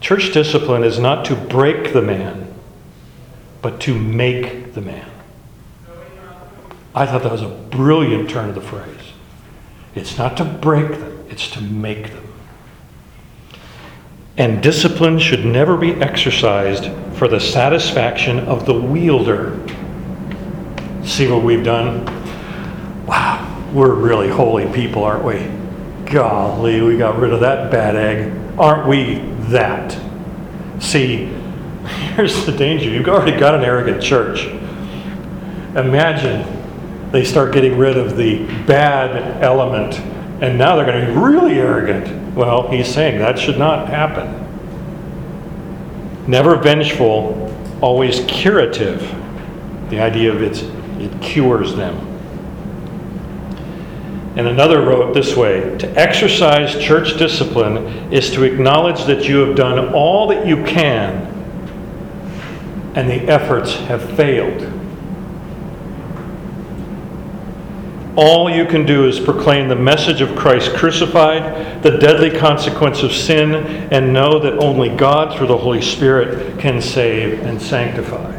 "Church 0.00 0.32
discipline 0.32 0.82
is 0.82 0.98
not 0.98 1.24
to 1.26 1.34
break 1.34 1.92
the 1.92 2.02
man, 2.02 2.48
but 3.62 3.80
to 3.80 3.94
make 3.94 4.74
the 4.74 4.80
man." 4.80 5.06
I 6.94 7.06
thought 7.06 7.22
that 7.22 7.32
was 7.32 7.42
a 7.42 7.48
brilliant 7.48 8.28
turn 8.28 8.48
of 8.48 8.54
the 8.56 8.60
phrase. 8.60 9.12
It's 9.94 10.18
not 10.18 10.36
to 10.38 10.44
break 10.44 10.90
them, 10.90 11.24
it's 11.30 11.48
to 11.52 11.62
make 11.62 12.12
them. 12.12 12.24
And 14.36 14.62
discipline 14.62 15.18
should 15.18 15.46
never 15.46 15.76
be 15.76 15.94
exercised 15.94 16.90
for 17.14 17.28
the 17.28 17.40
satisfaction 17.40 18.40
of 18.40 18.66
the 18.66 18.74
wielder. 18.74 19.58
See 21.04 21.28
what 21.28 21.42
we've 21.42 21.64
done? 21.64 22.04
Wow, 23.06 23.46
we're 23.72 23.94
really 23.94 24.28
holy 24.28 24.66
people, 24.66 25.04
aren't 25.04 25.24
we? 25.24 25.55
Golly, 26.06 26.80
we 26.80 26.96
got 26.96 27.18
rid 27.18 27.32
of 27.32 27.40
that 27.40 27.70
bad 27.70 27.96
egg. 27.96 28.32
Aren't 28.58 28.88
we 28.88 29.18
that? 29.50 29.98
See, 30.80 31.26
here's 32.14 32.46
the 32.46 32.52
danger. 32.52 32.88
You've 32.88 33.08
already 33.08 33.38
got 33.38 33.54
an 33.54 33.62
arrogant 33.62 34.02
church. 34.02 34.46
Imagine 35.76 37.10
they 37.12 37.24
start 37.24 37.52
getting 37.52 37.76
rid 37.76 37.96
of 37.96 38.16
the 38.16 38.46
bad 38.64 39.42
element 39.42 40.00
and 40.40 40.58
now 40.58 40.76
they're 40.76 40.84
going 40.84 41.00
to 41.00 41.12
be 41.12 41.18
really 41.18 41.54
arrogant. 41.54 42.34
Well, 42.34 42.68
he's 42.68 42.92
saying 42.92 43.18
that 43.20 43.38
should 43.38 43.58
not 43.58 43.88
happen. 43.88 44.44
Never 46.26 46.56
vengeful, 46.56 47.54
always 47.80 48.22
curative. 48.26 49.00
The 49.88 50.00
idea 50.00 50.34
of 50.34 50.42
it's, 50.42 50.60
it 51.00 51.22
cures 51.22 51.74
them. 51.74 52.15
And 54.36 54.46
another 54.46 54.82
wrote 54.82 55.14
this 55.14 55.34
way 55.34 55.76
To 55.78 55.88
exercise 55.98 56.78
church 56.78 57.16
discipline 57.18 58.12
is 58.12 58.30
to 58.32 58.42
acknowledge 58.42 59.04
that 59.06 59.26
you 59.26 59.38
have 59.38 59.56
done 59.56 59.94
all 59.94 60.28
that 60.28 60.46
you 60.46 60.62
can 60.64 61.34
and 62.94 63.10
the 63.10 63.28
efforts 63.30 63.74
have 63.74 64.02
failed. 64.16 64.72
All 68.16 68.48
you 68.48 68.64
can 68.64 68.86
do 68.86 69.06
is 69.06 69.20
proclaim 69.20 69.68
the 69.68 69.76
message 69.76 70.22
of 70.22 70.34
Christ 70.34 70.74
crucified, 70.74 71.82
the 71.82 71.98
deadly 71.98 72.30
consequence 72.30 73.02
of 73.02 73.12
sin, 73.12 73.54
and 73.92 74.14
know 74.14 74.38
that 74.38 74.54
only 74.58 74.88
God, 74.88 75.36
through 75.36 75.48
the 75.48 75.58
Holy 75.58 75.82
Spirit, 75.82 76.58
can 76.58 76.80
save 76.80 77.42
and 77.42 77.60
sanctify. 77.60 78.32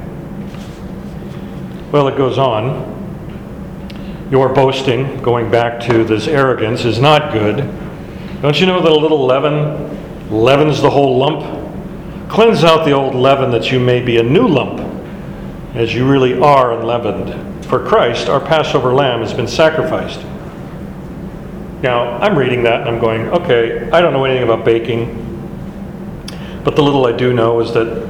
Well, 1.91 2.07
it 2.07 2.17
goes 2.17 2.39
on. 2.39 2.96
Your 4.29 4.49
boasting, 4.49 5.21
going 5.21 5.49
back 5.49 5.79
to 5.87 6.03
this 6.03 6.27
arrogance, 6.27 6.83
is 6.83 6.99
not 6.99 7.31
good. 7.31 7.57
Don't 8.41 8.59
you 8.59 8.65
know 8.65 8.81
that 8.81 8.91
a 8.91 8.95
little 8.95 9.25
leaven 9.25 10.29
leavens 10.29 10.81
the 10.81 10.89
whole 10.89 11.17
lump? 11.17 12.29
Cleanse 12.29 12.65
out 12.65 12.83
the 12.83 12.91
old 12.91 13.15
leaven 13.15 13.51
that 13.51 13.71
you 13.71 13.79
may 13.79 14.01
be 14.01 14.17
a 14.17 14.23
new 14.23 14.45
lump, 14.45 14.81
as 15.73 15.95
you 15.95 16.05
really 16.05 16.37
are 16.37 16.73
unleavened. 16.77 17.65
For 17.65 17.85
Christ, 17.85 18.27
our 18.27 18.41
Passover 18.41 18.93
lamb, 18.93 19.21
has 19.21 19.33
been 19.33 19.47
sacrificed. 19.47 20.19
Now, 21.81 22.17
I'm 22.17 22.37
reading 22.37 22.63
that 22.63 22.81
and 22.81 22.89
I'm 22.89 22.99
going, 22.99 23.29
okay, 23.29 23.89
I 23.91 24.01
don't 24.01 24.11
know 24.11 24.25
anything 24.25 24.43
about 24.43 24.65
baking, 24.65 25.23
but 26.65 26.75
the 26.75 26.81
little 26.81 27.05
I 27.05 27.13
do 27.13 27.31
know 27.31 27.61
is 27.61 27.73
that 27.73 28.07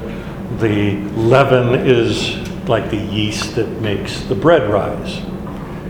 the 0.60 0.96
leaven 1.16 1.76
is 1.86 2.38
like 2.68 2.90
the 2.90 2.98
yeast 2.98 3.56
that 3.56 3.68
makes 3.82 4.22
the 4.22 4.36
bread 4.36 4.72
rise. 4.72 5.22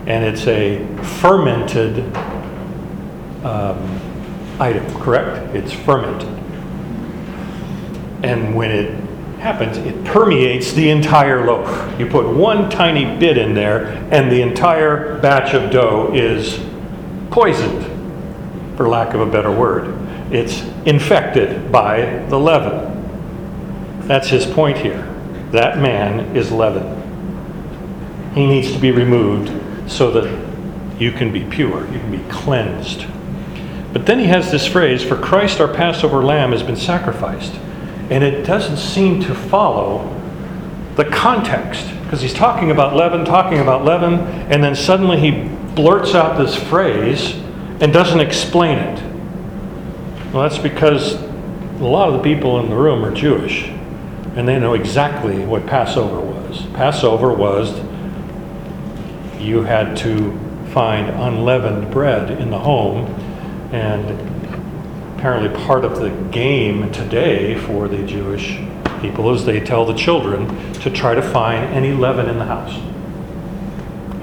And 0.08 0.24
it's 0.24 0.48
a 0.48 0.86
fermented 1.20 2.00
um, 3.46 4.00
item, 4.58 4.86
correct? 5.02 5.54
It's 5.54 5.74
fermented. 5.74 6.30
And 8.24 8.56
when 8.56 8.72
it 8.72 9.04
happens, 9.40 9.78
it 9.78 10.06
permeates 10.06 10.72
the 10.72 10.90
entire 10.90 11.46
loaf. 11.46 12.00
You 12.00 12.08
put 12.08 12.26
one 12.26 12.70
tiny 12.70 13.20
bit 13.20 13.38
in 13.38 13.54
there, 13.54 13.88
and 14.10 14.32
the 14.32 14.42
entire 14.42 15.20
batch 15.20 15.54
of 15.54 15.72
dough 15.72 16.14
is 16.14 16.58
poisoned, 17.30 17.86
for 18.78 18.88
lack 18.88 19.14
of 19.14 19.20
a 19.20 19.26
better 19.26 19.52
word. 19.52 19.94
It's 20.32 20.62
infected 20.86 21.70
by 21.70 22.26
the 22.30 22.40
leaven. 22.40 24.08
That's 24.08 24.30
his 24.30 24.46
point 24.46 24.78
here. 24.78 25.04
That 25.52 25.80
man 25.80 26.34
is 26.34 26.50
leaven. 26.50 26.94
He 28.34 28.48
needs 28.48 28.72
to 28.72 28.80
be 28.80 28.92
removed 28.92 29.67
so 29.88 30.12
that 30.12 31.00
you 31.00 31.12
can 31.12 31.32
be 31.32 31.44
pure, 31.44 31.86
you 31.92 32.00
can 32.00 32.12
be 32.12 32.32
cleansed. 32.32 33.06
But 33.94 34.06
then 34.06 34.20
he 34.20 34.26
has 34.26 34.52
this 34.52 34.68
phrase, 34.68 35.04
For 35.04 35.18
Christ 35.18 35.60
our 35.60 35.68
Passover 35.68 36.24
lamb 36.24 36.52
has 36.52 36.62
been 36.64 36.76
sacrificed. 36.76 37.54
And 38.10 38.24
it 38.24 38.46
doesn't 38.46 38.78
seem 38.78 39.22
to 39.24 39.36
follow 39.36 40.14
the 40.96 41.06
context, 41.06 41.88
because 42.04 42.22
he's 42.22 42.34
talking 42.34 42.72
about 42.72 42.96
leaven, 42.96 43.26
talking 43.26 43.60
about 43.60 43.86
leaven, 43.86 44.20
and 44.52 44.64
then 44.64 44.76
suddenly 44.76 45.20
he 45.20 45.32
blurts 45.76 46.16
out 46.16 46.38
this 46.38 46.56
phrase 46.56 47.34
and 47.82 47.94
doesn't 47.94 48.20
explain 48.20 48.80
it. 48.80 49.04
Well, 50.34 50.44
that's 50.44 50.58
because 50.58 51.14
a 51.14 51.84
lot 51.84 52.10
of 52.10 52.16
the 52.16 52.24
people 52.24 52.60
in 52.60 52.70
the 52.70 52.76
room 52.76 53.06
are 53.06 53.14
Jewish, 53.14 53.66
and 54.36 54.48
they 54.48 54.60
know 54.60 54.74
exactly 54.74 55.46
what 55.46 55.68
Passover 55.68 56.20
was. 56.20 56.66
Passover 56.74 57.34
was 57.34 57.80
you 59.40 59.64
had 59.64 59.98
to 59.98 60.32
find 60.74 61.10
unleavened 61.10 61.92
bread 61.92 62.30
in 62.32 62.50
the 62.50 62.60
home, 62.60 63.06
and 63.72 64.06
apparently 65.18 65.50
part 65.66 65.84
of 65.84 66.00
the 66.00 66.10
game 66.32 66.92
today 66.92 67.58
for 67.60 67.88
the 67.88 68.06
Jewish 68.06 68.60
people 69.02 69.34
is 69.34 69.46
they 69.46 69.60
tell 69.60 69.86
the 69.86 69.94
children 69.94 70.74
to 70.74 70.90
try 70.90 71.16
to 71.16 71.22
find 71.22 71.66
any 71.74 71.92
leaven 71.92 72.30
in 72.30 72.38
the 72.38 72.46
house. 72.46 72.76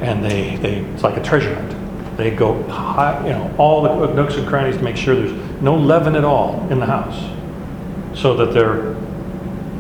And 0.01 0.25
they, 0.25 0.57
they 0.57 0.77
it's 0.77 1.03
like 1.03 1.17
a 1.17 1.23
treasure 1.23 1.55
hunt. 1.55 2.17
They 2.17 2.31
go 2.31 2.63
high, 2.65 3.27
you 3.27 3.33
know, 3.33 3.55
all 3.59 3.83
the 3.83 4.15
nooks 4.15 4.37
and 4.37 4.47
crannies 4.47 4.77
to 4.77 4.83
make 4.83 4.97
sure 4.97 5.17
there's 5.17 5.33
no 5.61 5.77
leaven 5.77 6.15
at 6.15 6.25
all 6.25 6.67
in 6.71 6.79
the 6.79 6.87
house. 6.87 7.31
So 8.17 8.37
that 8.37 8.55
their 8.55 8.95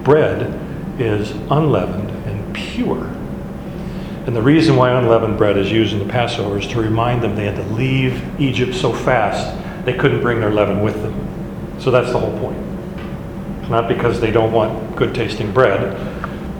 bread 0.02 0.52
is 1.00 1.30
unleavened 1.50 2.10
and 2.26 2.54
pure. 2.54 3.13
And 4.26 4.34
the 4.34 4.42
reason 4.42 4.76
why 4.76 4.90
unleavened 4.90 5.36
bread 5.36 5.56
is 5.56 5.70
used 5.70 5.92
in 5.92 5.98
the 5.98 6.10
Passover 6.10 6.58
is 6.58 6.66
to 6.68 6.80
remind 6.80 7.22
them 7.22 7.36
they 7.36 7.44
had 7.44 7.56
to 7.56 7.74
leave 7.74 8.40
Egypt 8.40 8.74
so 8.74 8.92
fast 8.92 9.54
they 9.84 9.94
couldn't 9.94 10.22
bring 10.22 10.40
their 10.40 10.50
leaven 10.50 10.80
with 10.80 11.02
them. 11.02 11.14
So 11.78 11.90
that's 11.90 12.10
the 12.10 12.18
whole 12.18 12.38
point. 12.38 12.58
Not 13.68 13.88
because 13.88 14.20
they 14.20 14.30
don't 14.30 14.52
want 14.52 14.96
good 14.96 15.14
tasting 15.14 15.52
bread, 15.52 15.96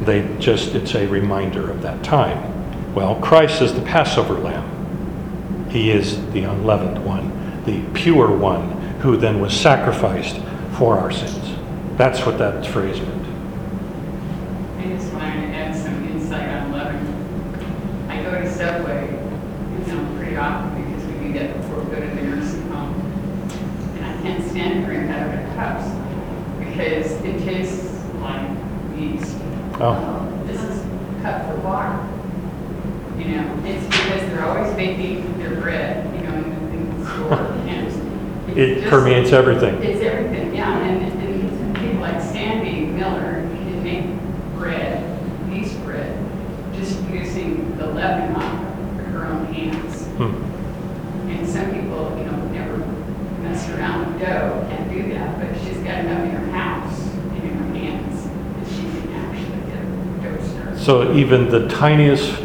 they 0.04 0.36
just, 0.38 0.74
it's 0.74 0.94
a 0.94 1.06
reminder 1.06 1.70
of 1.70 1.82
that 1.82 2.02
time. 2.04 2.94
Well, 2.94 3.16
Christ 3.16 3.62
is 3.62 3.74
the 3.74 3.80
Passover 3.82 4.34
lamb. 4.34 5.68
He 5.70 5.90
is 5.90 6.24
the 6.32 6.44
unleavened 6.44 7.04
one, 7.04 7.64
the 7.64 7.82
pure 7.94 8.30
one, 8.36 8.70
who 9.00 9.16
then 9.16 9.40
was 9.40 9.58
sacrificed 9.58 10.38
for 10.76 10.98
our 10.98 11.10
sins. 11.10 11.58
That's 11.96 12.24
what 12.26 12.38
that 12.38 12.66
phrase 12.66 13.00
meant. 13.00 13.26
I 14.78 14.96
just 14.96 15.12
wanted 15.12 15.40
to 15.40 15.56
add 15.56 15.76
some 15.76 16.08
insight 16.08 16.48
on 16.48 16.72
leaven. 16.72 18.06
I 18.08 18.22
go 18.22 18.30
to 18.32 18.52
Subway, 18.52 19.06
you 19.06 19.92
know, 19.92 20.16
pretty 20.16 20.36
often 20.36 20.84
because 20.84 21.04
we 21.06 21.28
do 21.28 21.32
that 21.38 21.56
before 21.56 21.80
we 21.80 21.90
go 21.90 22.00
to 22.00 22.06
the 22.06 22.22
nursing 22.22 22.68
home. 22.70 22.94
And 23.96 24.04
I 24.04 24.22
can't 24.22 24.48
stand 24.50 24.80
to 24.80 24.86
drink 24.86 25.10
out 25.10 25.26
of 25.26 25.32
the 25.32 25.54
cups 25.54 25.86
because 26.58 27.12
it 27.24 27.44
tastes 27.44 28.04
like 28.20 28.48
yeast. 28.96 29.36
Oh, 29.80 30.44
This 30.46 30.62
is 30.62 30.84
cut 31.22 31.46
for 31.46 31.60
water. 31.60 32.08
You 33.18 33.36
know, 33.36 33.62
it's 33.64 33.84
because 33.86 34.20
they're 34.30 34.44
always 34.44 34.72
baking 34.74 35.38
their 35.38 35.60
bread, 35.60 36.04
you 36.14 36.22
know, 36.22 36.34
in 36.34 36.50
the, 36.50 36.76
in 36.76 37.00
the 37.00 37.06
store. 37.10 37.32
and 37.68 37.86
it's 38.48 38.56
it 38.56 38.74
just- 38.76 38.88
permeates 38.88 39.32
everything. 39.32 39.82
It's 39.82 40.00
everything, 40.02 40.54
yeah, 40.54 40.78
and, 40.78 41.02
and 41.20 41.76
people 41.76 42.00
like 42.00 42.20
Sandy 42.20 42.86
Miller 42.86 43.42
can 43.42 43.82
make 43.82 44.04
bread, 44.56 45.02
yeast 45.50 45.82
bread, 45.84 46.18
just 46.74 47.00
using 47.08 47.76
the 47.76 47.86
leaven 47.86 48.34
on 48.36 48.96
her 49.12 49.26
own 49.26 49.46
hands. 49.52 50.06
Hmm. 50.18 51.30
And 51.30 51.48
some 51.48 51.70
people, 51.72 52.16
you 52.18 52.24
know, 52.26 52.36
never 52.48 52.76
mess 53.42 53.68
around 53.70 54.12
with 54.12 54.20
dough, 54.22 54.66
can't 54.70 54.90
do 54.92 55.12
that, 55.14 55.38
but 55.40 55.60
she's 55.62 55.78
got 55.78 56.00
enough 56.04 56.22
in 56.24 56.30
her 56.30 56.50
house, 56.52 57.00
and 57.08 57.42
in 57.42 57.54
her 57.58 57.74
hands, 57.74 58.24
that 58.24 58.68
she 58.68 58.82
can 58.82 59.12
actually 59.14 59.60
get 59.70 59.82
a 59.82 60.36
dough 60.36 60.44
stir. 60.46 60.73
So 60.84 61.14
even 61.14 61.48
the 61.48 61.66
tiniest 61.68 62.42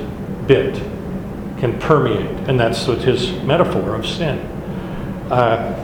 bit 0.47 0.75
can 1.59 1.77
permeate, 1.77 2.47
and 2.47 2.57
that's 2.57 2.87
what 2.87 2.99
his 2.99 3.33
metaphor 3.43 3.95
of 3.95 4.07
sin. 4.07 4.37
Uh, 5.29 5.75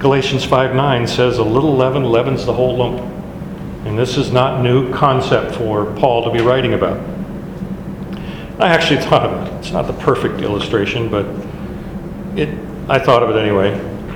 Galatians 0.00 0.44
5 0.44 0.74
9 0.74 1.06
says, 1.06 1.38
A 1.38 1.44
little 1.44 1.76
leaven 1.76 2.02
leavens 2.02 2.44
the 2.44 2.52
whole 2.52 2.76
lump. 2.76 3.00
And 3.86 3.96
this 3.96 4.16
is 4.16 4.32
not 4.32 4.64
new 4.64 4.92
concept 4.92 5.54
for 5.54 5.86
Paul 5.94 6.24
to 6.24 6.32
be 6.32 6.40
writing 6.40 6.74
about. 6.74 6.98
I 8.58 8.70
actually 8.70 9.00
thought 9.00 9.22
of 9.30 9.46
it. 9.46 9.52
It's 9.60 9.70
not 9.70 9.86
the 9.86 9.92
perfect 9.92 10.40
illustration, 10.40 11.08
but 11.08 11.24
it, 12.36 12.48
I 12.88 12.98
thought 12.98 13.22
of 13.22 13.30
it 13.30 13.38
anyway. 13.38 13.72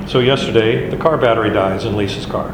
So 0.09 0.19
yesterday, 0.19 0.91
the 0.91 0.97
car 0.97 1.17
battery 1.17 1.51
dies 1.51 1.85
in 1.85 1.97
Lisa's 1.97 2.27
car. 2.27 2.53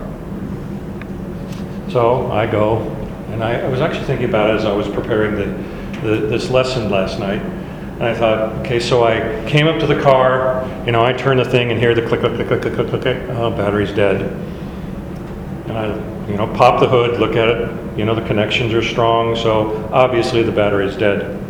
So 1.88 2.30
I 2.30 2.46
go, 2.46 3.05
and 3.28 3.42
I, 3.42 3.60
I 3.60 3.68
was 3.68 3.80
actually 3.80 4.04
thinking 4.04 4.28
about 4.28 4.50
it 4.50 4.56
as 4.56 4.64
I 4.64 4.72
was 4.72 4.88
preparing 4.88 5.34
the, 5.34 6.00
the, 6.00 6.26
this 6.26 6.50
lesson 6.50 6.90
last 6.90 7.18
night. 7.18 7.42
And 7.42 8.04
I 8.04 8.14
thought, 8.14 8.52
okay, 8.60 8.78
so 8.78 9.04
I 9.04 9.48
came 9.48 9.66
up 9.66 9.80
to 9.80 9.86
the 9.86 10.00
car, 10.02 10.68
you 10.84 10.92
know, 10.92 11.02
I 11.02 11.12
turn 11.14 11.38
the 11.38 11.44
thing 11.44 11.70
and 11.70 11.80
hear 11.80 11.94
the 11.94 12.06
click, 12.06 12.20
click, 12.20 12.34
click, 12.34 12.48
click, 12.48 12.74
click, 12.74 12.88
click, 12.88 13.02
click. 13.02 13.16
Oh, 13.30 13.50
battery's 13.50 13.92
dead. 13.92 14.20
And 15.66 15.72
I, 15.72 16.28
you 16.28 16.36
know, 16.36 16.46
pop 16.54 16.80
the 16.80 16.88
hood, 16.88 17.18
look 17.18 17.36
at 17.36 17.48
it. 17.48 17.98
You 17.98 18.04
know, 18.04 18.14
the 18.14 18.26
connections 18.26 18.74
are 18.74 18.82
strong, 18.82 19.34
so 19.34 19.88
obviously 19.92 20.42
the 20.42 20.52
battery's 20.52 20.96
dead. 20.96 21.42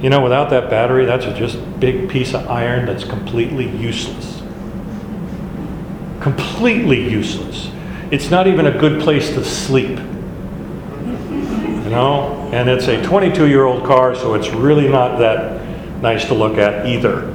You 0.00 0.08
know, 0.08 0.22
without 0.22 0.48
that 0.50 0.70
battery, 0.70 1.04
that's 1.04 1.26
a 1.26 1.34
just 1.34 1.58
big 1.80 2.08
piece 2.08 2.32
of 2.32 2.48
iron 2.48 2.86
that's 2.86 3.04
completely 3.04 3.68
useless. 3.68 4.40
Completely 6.20 7.10
useless. 7.10 7.70
It's 8.10 8.28
not 8.28 8.48
even 8.48 8.66
a 8.66 8.76
good 8.76 9.00
place 9.00 9.30
to 9.30 9.44
sleep. 9.44 9.98
You 11.30 11.90
know? 11.90 12.50
And 12.52 12.68
it's 12.68 12.88
a 12.88 13.00
22 13.02 13.46
year 13.46 13.64
old 13.64 13.84
car, 13.84 14.16
so 14.16 14.34
it's 14.34 14.48
really 14.48 14.88
not 14.88 15.18
that 15.20 15.60
nice 16.02 16.24
to 16.26 16.34
look 16.34 16.58
at 16.58 16.86
either. 16.86 17.30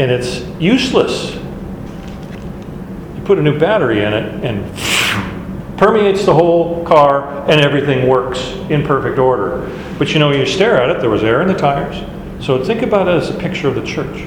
And 0.00 0.10
it's 0.10 0.40
useless. 0.60 1.34
You 1.34 3.22
put 3.24 3.38
a 3.38 3.42
new 3.42 3.56
battery 3.56 4.02
in 4.02 4.12
it 4.12 4.44
and 4.44 5.78
permeates 5.78 6.24
the 6.24 6.34
whole 6.34 6.84
car 6.84 7.48
and 7.48 7.60
everything 7.60 8.08
works 8.08 8.40
in 8.68 8.84
perfect 8.84 9.18
order. 9.18 9.70
But 9.96 10.12
you 10.12 10.18
know, 10.18 10.32
you 10.32 10.44
stare 10.44 10.82
at 10.82 10.90
it, 10.90 11.00
there 11.00 11.10
was 11.10 11.22
air 11.22 11.40
in 11.40 11.46
the 11.46 11.54
tires, 11.54 12.04
So 12.44 12.64
think 12.64 12.82
about 12.82 13.06
it 13.06 13.14
as 13.14 13.30
a 13.30 13.34
picture 13.34 13.68
of 13.68 13.76
the 13.76 13.84
church. 13.84 14.26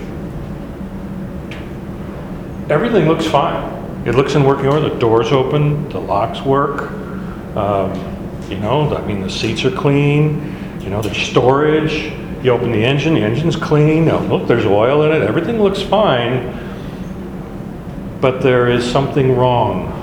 Everything 2.69 3.09
looks 3.09 3.25
fine. 3.27 3.80
It 4.05 4.15
looks 4.15 4.35
in 4.35 4.43
working 4.43 4.67
order. 4.67 4.89
The 4.89 4.99
doors 4.99 5.31
open, 5.31 5.87
the 5.89 5.99
locks 5.99 6.41
work. 6.41 6.91
Um, 7.55 7.93
you 8.49 8.57
know, 8.57 8.95
I 8.95 9.05
mean, 9.05 9.21
the 9.21 9.29
seats 9.29 9.63
are 9.63 9.71
clean. 9.71 10.79
You 10.81 10.89
know, 10.89 11.01
there's 11.01 11.17
storage. 11.17 12.11
You 12.43 12.51
open 12.51 12.71
the 12.71 12.83
engine, 12.83 13.13
the 13.13 13.21
engine's 13.21 13.55
clean. 13.55 14.09
Oh, 14.09 14.19
look, 14.19 14.47
there's 14.47 14.65
oil 14.65 15.03
in 15.03 15.11
it. 15.11 15.21
Everything 15.21 15.61
looks 15.61 15.81
fine. 15.81 16.57
But 18.19 18.41
there 18.41 18.67
is 18.67 18.89
something 18.89 19.35
wrong. 19.35 19.97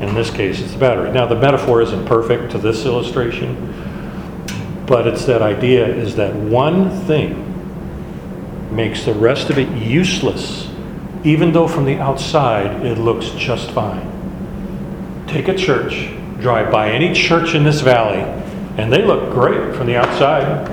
In 0.00 0.14
this 0.14 0.30
case, 0.30 0.60
it's 0.60 0.72
the 0.72 0.78
battery. 0.78 1.10
Now, 1.10 1.26
the 1.26 1.34
metaphor 1.34 1.82
isn't 1.82 2.06
perfect 2.06 2.52
to 2.52 2.58
this 2.58 2.86
illustration, 2.86 3.56
but 4.86 5.06
it's 5.08 5.24
that 5.26 5.42
idea 5.42 5.86
is 5.86 6.14
that 6.16 6.34
one 6.34 6.90
thing 7.06 7.48
makes 8.74 9.04
the 9.04 9.12
rest 9.12 9.50
of 9.50 9.58
it 9.58 9.68
useless, 9.76 10.69
even 11.24 11.52
though 11.52 11.68
from 11.68 11.84
the 11.84 11.98
outside 11.98 12.84
it 12.84 12.98
looks 12.98 13.30
just 13.30 13.70
fine. 13.70 14.06
Take 15.26 15.48
a 15.48 15.56
church, 15.56 16.10
drive 16.40 16.72
by 16.72 16.90
any 16.90 17.14
church 17.14 17.54
in 17.54 17.62
this 17.62 17.82
valley, 17.82 18.22
and 18.78 18.92
they 18.92 19.02
look 19.02 19.32
great 19.32 19.76
from 19.76 19.86
the 19.86 19.96
outside. 19.96 20.66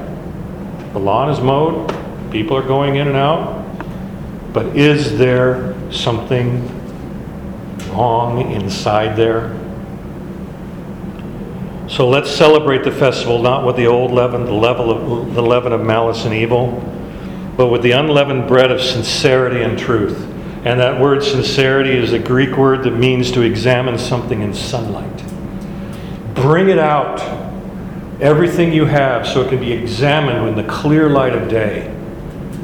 The 0.93 0.99
lawn 0.99 1.29
is 1.29 1.39
mowed, 1.39 1.93
people 2.31 2.55
are 2.57 2.65
going 2.65 2.95
in 2.95 3.07
and 3.07 3.17
out. 3.17 3.65
But 4.53 4.75
is 4.75 5.17
there 5.17 5.75
something 5.91 6.67
wrong 7.91 8.51
inside 8.51 9.15
there? 9.15 9.55
So 11.89 12.09
let's 12.09 12.29
celebrate 12.29 12.83
the 12.83 12.91
festival 12.91 13.41
not 13.41 13.65
with 13.65 13.75
the 13.75 13.87
old 13.87 14.11
leaven, 14.11 14.45
the 14.45 14.51
level 14.51 14.91
of 14.91 15.33
the 15.33 15.41
leaven 15.41 15.71
of 15.71 15.81
malice 15.81 16.25
and 16.25 16.33
evil, 16.33 16.71
but 17.55 17.67
with 17.67 17.81
the 17.81 17.91
unleavened 17.91 18.47
bread 18.47 18.71
of 18.71 18.81
sincerity 18.81 19.61
and 19.61 19.77
truth. 19.77 20.33
And 20.67 20.81
that 20.81 20.99
word 20.99 21.23
sincerity 21.23 21.91
is 21.91 22.11
a 22.11 22.19
Greek 22.19 22.57
word 22.57 22.83
that 22.83 22.91
means 22.91 23.31
to 23.31 23.41
examine 23.41 23.97
something 23.97 24.41
in 24.41 24.53
sunlight. 24.53 25.23
Bring 26.35 26.67
it 26.67 26.77
out, 26.77 27.21
everything 28.19 28.73
you 28.73 28.83
have, 28.83 29.25
so 29.25 29.43
it 29.43 29.49
can 29.49 29.61
be 29.61 29.71
examined 29.71 30.45
in 30.45 30.55
the 30.55 30.69
clear 30.69 31.09
light 31.09 31.33
of 31.33 31.47
day. 31.47 31.87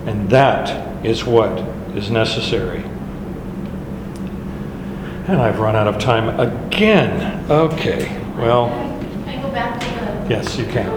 And 0.05 0.29
that 0.31 1.05
is 1.05 1.23
what 1.23 1.59
is 1.95 2.11
necessary. 2.11 2.83
And 5.29 5.41
I've 5.41 5.59
run 5.59 5.77
out 5.77 5.87
of 5.87 5.97
time 5.97 6.37
again. 6.41 7.49
Okay, 7.49 8.21
well, 8.37 8.67
Can 8.67 9.29
I 9.29 9.41
go 9.41 9.49
back 9.49 9.79
to 9.79 9.87
the 9.87 10.29
yes, 10.29 10.57
you 10.57 10.65
can. 10.65 10.89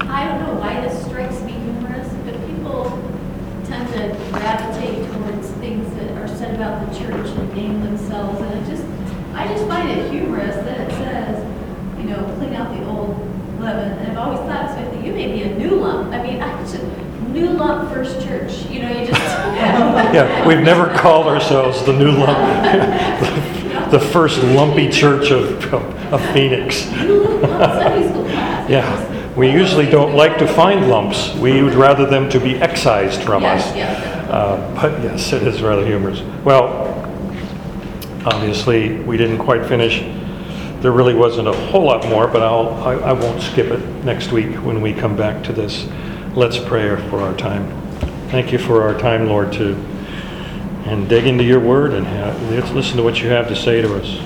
I 0.00 0.26
don't 0.26 0.40
know 0.40 0.60
why 0.60 0.80
this 0.80 1.04
strikes 1.04 1.40
me 1.42 1.52
humorous, 1.52 2.12
but 2.24 2.34
people 2.48 2.90
tend 3.66 3.86
to 3.92 4.30
gravitate 4.32 5.08
towards 5.12 5.48
things 5.58 5.94
that 5.96 6.10
are 6.16 6.26
said 6.26 6.54
about 6.54 6.90
the 6.90 6.98
church 6.98 7.28
and 7.28 7.54
name 7.54 7.82
themselves, 7.82 8.40
and 8.40 8.54
it 8.54 8.70
just, 8.70 8.84
I 9.38 9.46
just 9.46 9.66
find 9.68 9.88
it 9.88 10.10
humorous 10.10 10.56
that 10.56 10.80
it 10.80 10.90
says, 10.94 11.98
you 11.98 12.10
know, 12.10 12.24
clean 12.38 12.54
out 12.54 12.76
the 12.76 12.84
old 12.86 13.16
leaven, 13.60 13.92
and 13.98 14.08
I've 14.08 14.18
always 14.18 14.40
thought, 14.40 14.70
so 14.70 14.76
I 14.84 14.90
think 14.90 15.06
you 15.06 15.12
may 15.12 15.32
be 15.32 15.42
a 15.42 15.56
new 15.56 15.76
lump, 15.76 16.12
I 16.12 16.20
mean, 16.22 16.42
I 16.42 16.66
should, 16.68 16.82
new 17.32 17.50
lump 17.50 17.92
first 17.92 18.20
church, 18.20 18.66
you 18.66 18.82
know, 18.82 18.90
you 18.90 19.06
just. 19.06 19.20
Yeah, 19.58 20.46
we've 20.46 20.60
never 20.60 20.86
called 20.96 21.26
ourselves 21.26 21.84
the 21.84 21.92
new 21.92 22.10
lump, 22.12 22.38
the 23.90 24.00
first 24.00 24.42
lumpy 24.42 24.88
church 24.88 25.30
of, 25.30 25.72
of 26.12 26.20
Phoenix. 26.32 26.90
New 26.92 27.22
lump 27.22 27.42
Sunday 27.72 28.08
school 28.08 28.24
class. 28.24 28.70
Yeah, 28.70 29.34
we 29.36 29.50
usually 29.50 29.86
don't 29.86 30.14
like 30.14 30.38
to 30.38 30.46
find 30.48 30.88
lumps. 30.88 31.34
We 31.36 31.62
would 31.62 31.74
rather 31.74 32.06
them 32.06 32.28
to 32.30 32.40
be 32.40 32.56
excised 32.56 33.22
from 33.22 33.44
us. 33.44 33.64
Yes, 33.74 33.76
yes. 33.76 34.30
Uh, 34.30 34.74
But 34.80 35.02
yes, 35.02 35.32
it 35.32 35.42
is 35.42 35.62
rather 35.62 35.84
humorous. 35.84 36.22
Well, 36.44 36.87
obviously, 38.24 38.94
we 39.00 39.16
didn't 39.16 39.38
quite 39.38 39.66
finish. 39.66 40.00
There 40.80 40.92
really 40.92 41.14
wasn't 41.14 41.48
a 41.48 41.52
whole 41.52 41.84
lot 41.84 42.06
more, 42.08 42.28
but 42.28 42.42
I'll, 42.42 42.74
I 42.82 42.94
I 42.94 43.12
won't 43.12 43.42
skip 43.42 43.66
it 43.66 43.80
next 44.04 44.30
week 44.30 44.56
when 44.56 44.80
we 44.80 44.92
come 44.92 45.16
back 45.16 45.42
to 45.44 45.52
this. 45.52 45.88
Let's 46.34 46.58
pray 46.58 46.94
for 47.10 47.20
our 47.20 47.36
time. 47.36 47.66
Thank 48.30 48.52
you 48.52 48.58
for 48.58 48.82
our 48.82 48.96
time, 48.98 49.26
Lord, 49.26 49.52
to, 49.54 49.74
and 50.84 51.08
dig 51.08 51.26
into 51.26 51.44
your 51.44 51.60
word 51.60 51.94
and 51.94 52.06
have, 52.06 52.50
let's 52.50 52.70
listen 52.70 52.98
to 52.98 53.02
what 53.02 53.20
you 53.22 53.28
have 53.30 53.48
to 53.48 53.56
say 53.56 53.80
to 53.80 53.96
us. 53.96 54.20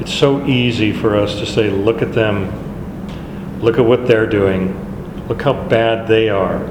It's 0.00 0.12
so 0.12 0.46
easy 0.46 0.92
for 0.92 1.16
us 1.16 1.38
to 1.40 1.46
say, 1.46 1.70
look 1.70 2.02
at 2.02 2.12
them, 2.12 3.60
look 3.62 3.78
at 3.78 3.84
what 3.84 4.06
they're 4.06 4.26
doing, 4.26 5.26
look 5.26 5.42
how 5.42 5.54
bad 5.54 6.06
they 6.06 6.28
are, 6.28 6.62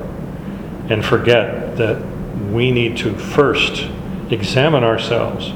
and 0.90 1.04
forget 1.04 1.76
that 1.78 2.02
we 2.52 2.72
need 2.72 2.98
to 2.98 3.16
first 3.16 3.90
examine 4.32 4.84
ourselves 4.84 5.50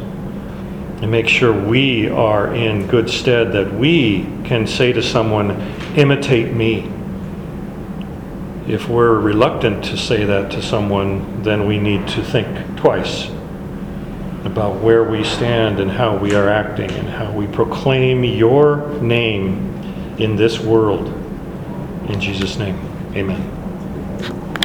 and 1.04 1.12
make 1.12 1.28
sure 1.28 1.52
we 1.52 2.10
are 2.10 2.54
in 2.56 2.88
good 2.88 3.10
stead, 3.10 3.52
that 3.52 3.74
we 3.74 4.24
can 4.46 4.66
say 4.66 4.94
to 4.94 5.04
someone, 5.04 5.52
imitate 5.98 6.54
me. 6.54 6.90
If 8.68 8.88
we're 8.88 9.20
reluctant 9.20 9.84
to 9.86 9.98
say 9.98 10.24
that 10.24 10.52
to 10.52 10.62
someone, 10.62 11.44
then 11.44 11.68
we 11.68 11.78
need 11.78 12.08
to 12.10 12.24
think 12.24 12.78
twice 12.78 13.30
about 14.46 14.82
where 14.82 15.04
we 15.04 15.24
stand 15.24 15.80
and 15.80 15.92
how 15.92 16.16
we 16.16 16.36
are 16.36 16.48
acting 16.48 16.92
and 16.92 17.10
how 17.10 17.32
we 17.32 17.48
proclaim 17.48 18.24
your 18.24 18.88
name 19.02 19.74
in 20.20 20.36
this 20.36 20.60
world. 20.60 21.08
In 22.10 22.20
Jesus' 22.20 22.58
name, 22.58 22.78
amen. 23.16 23.63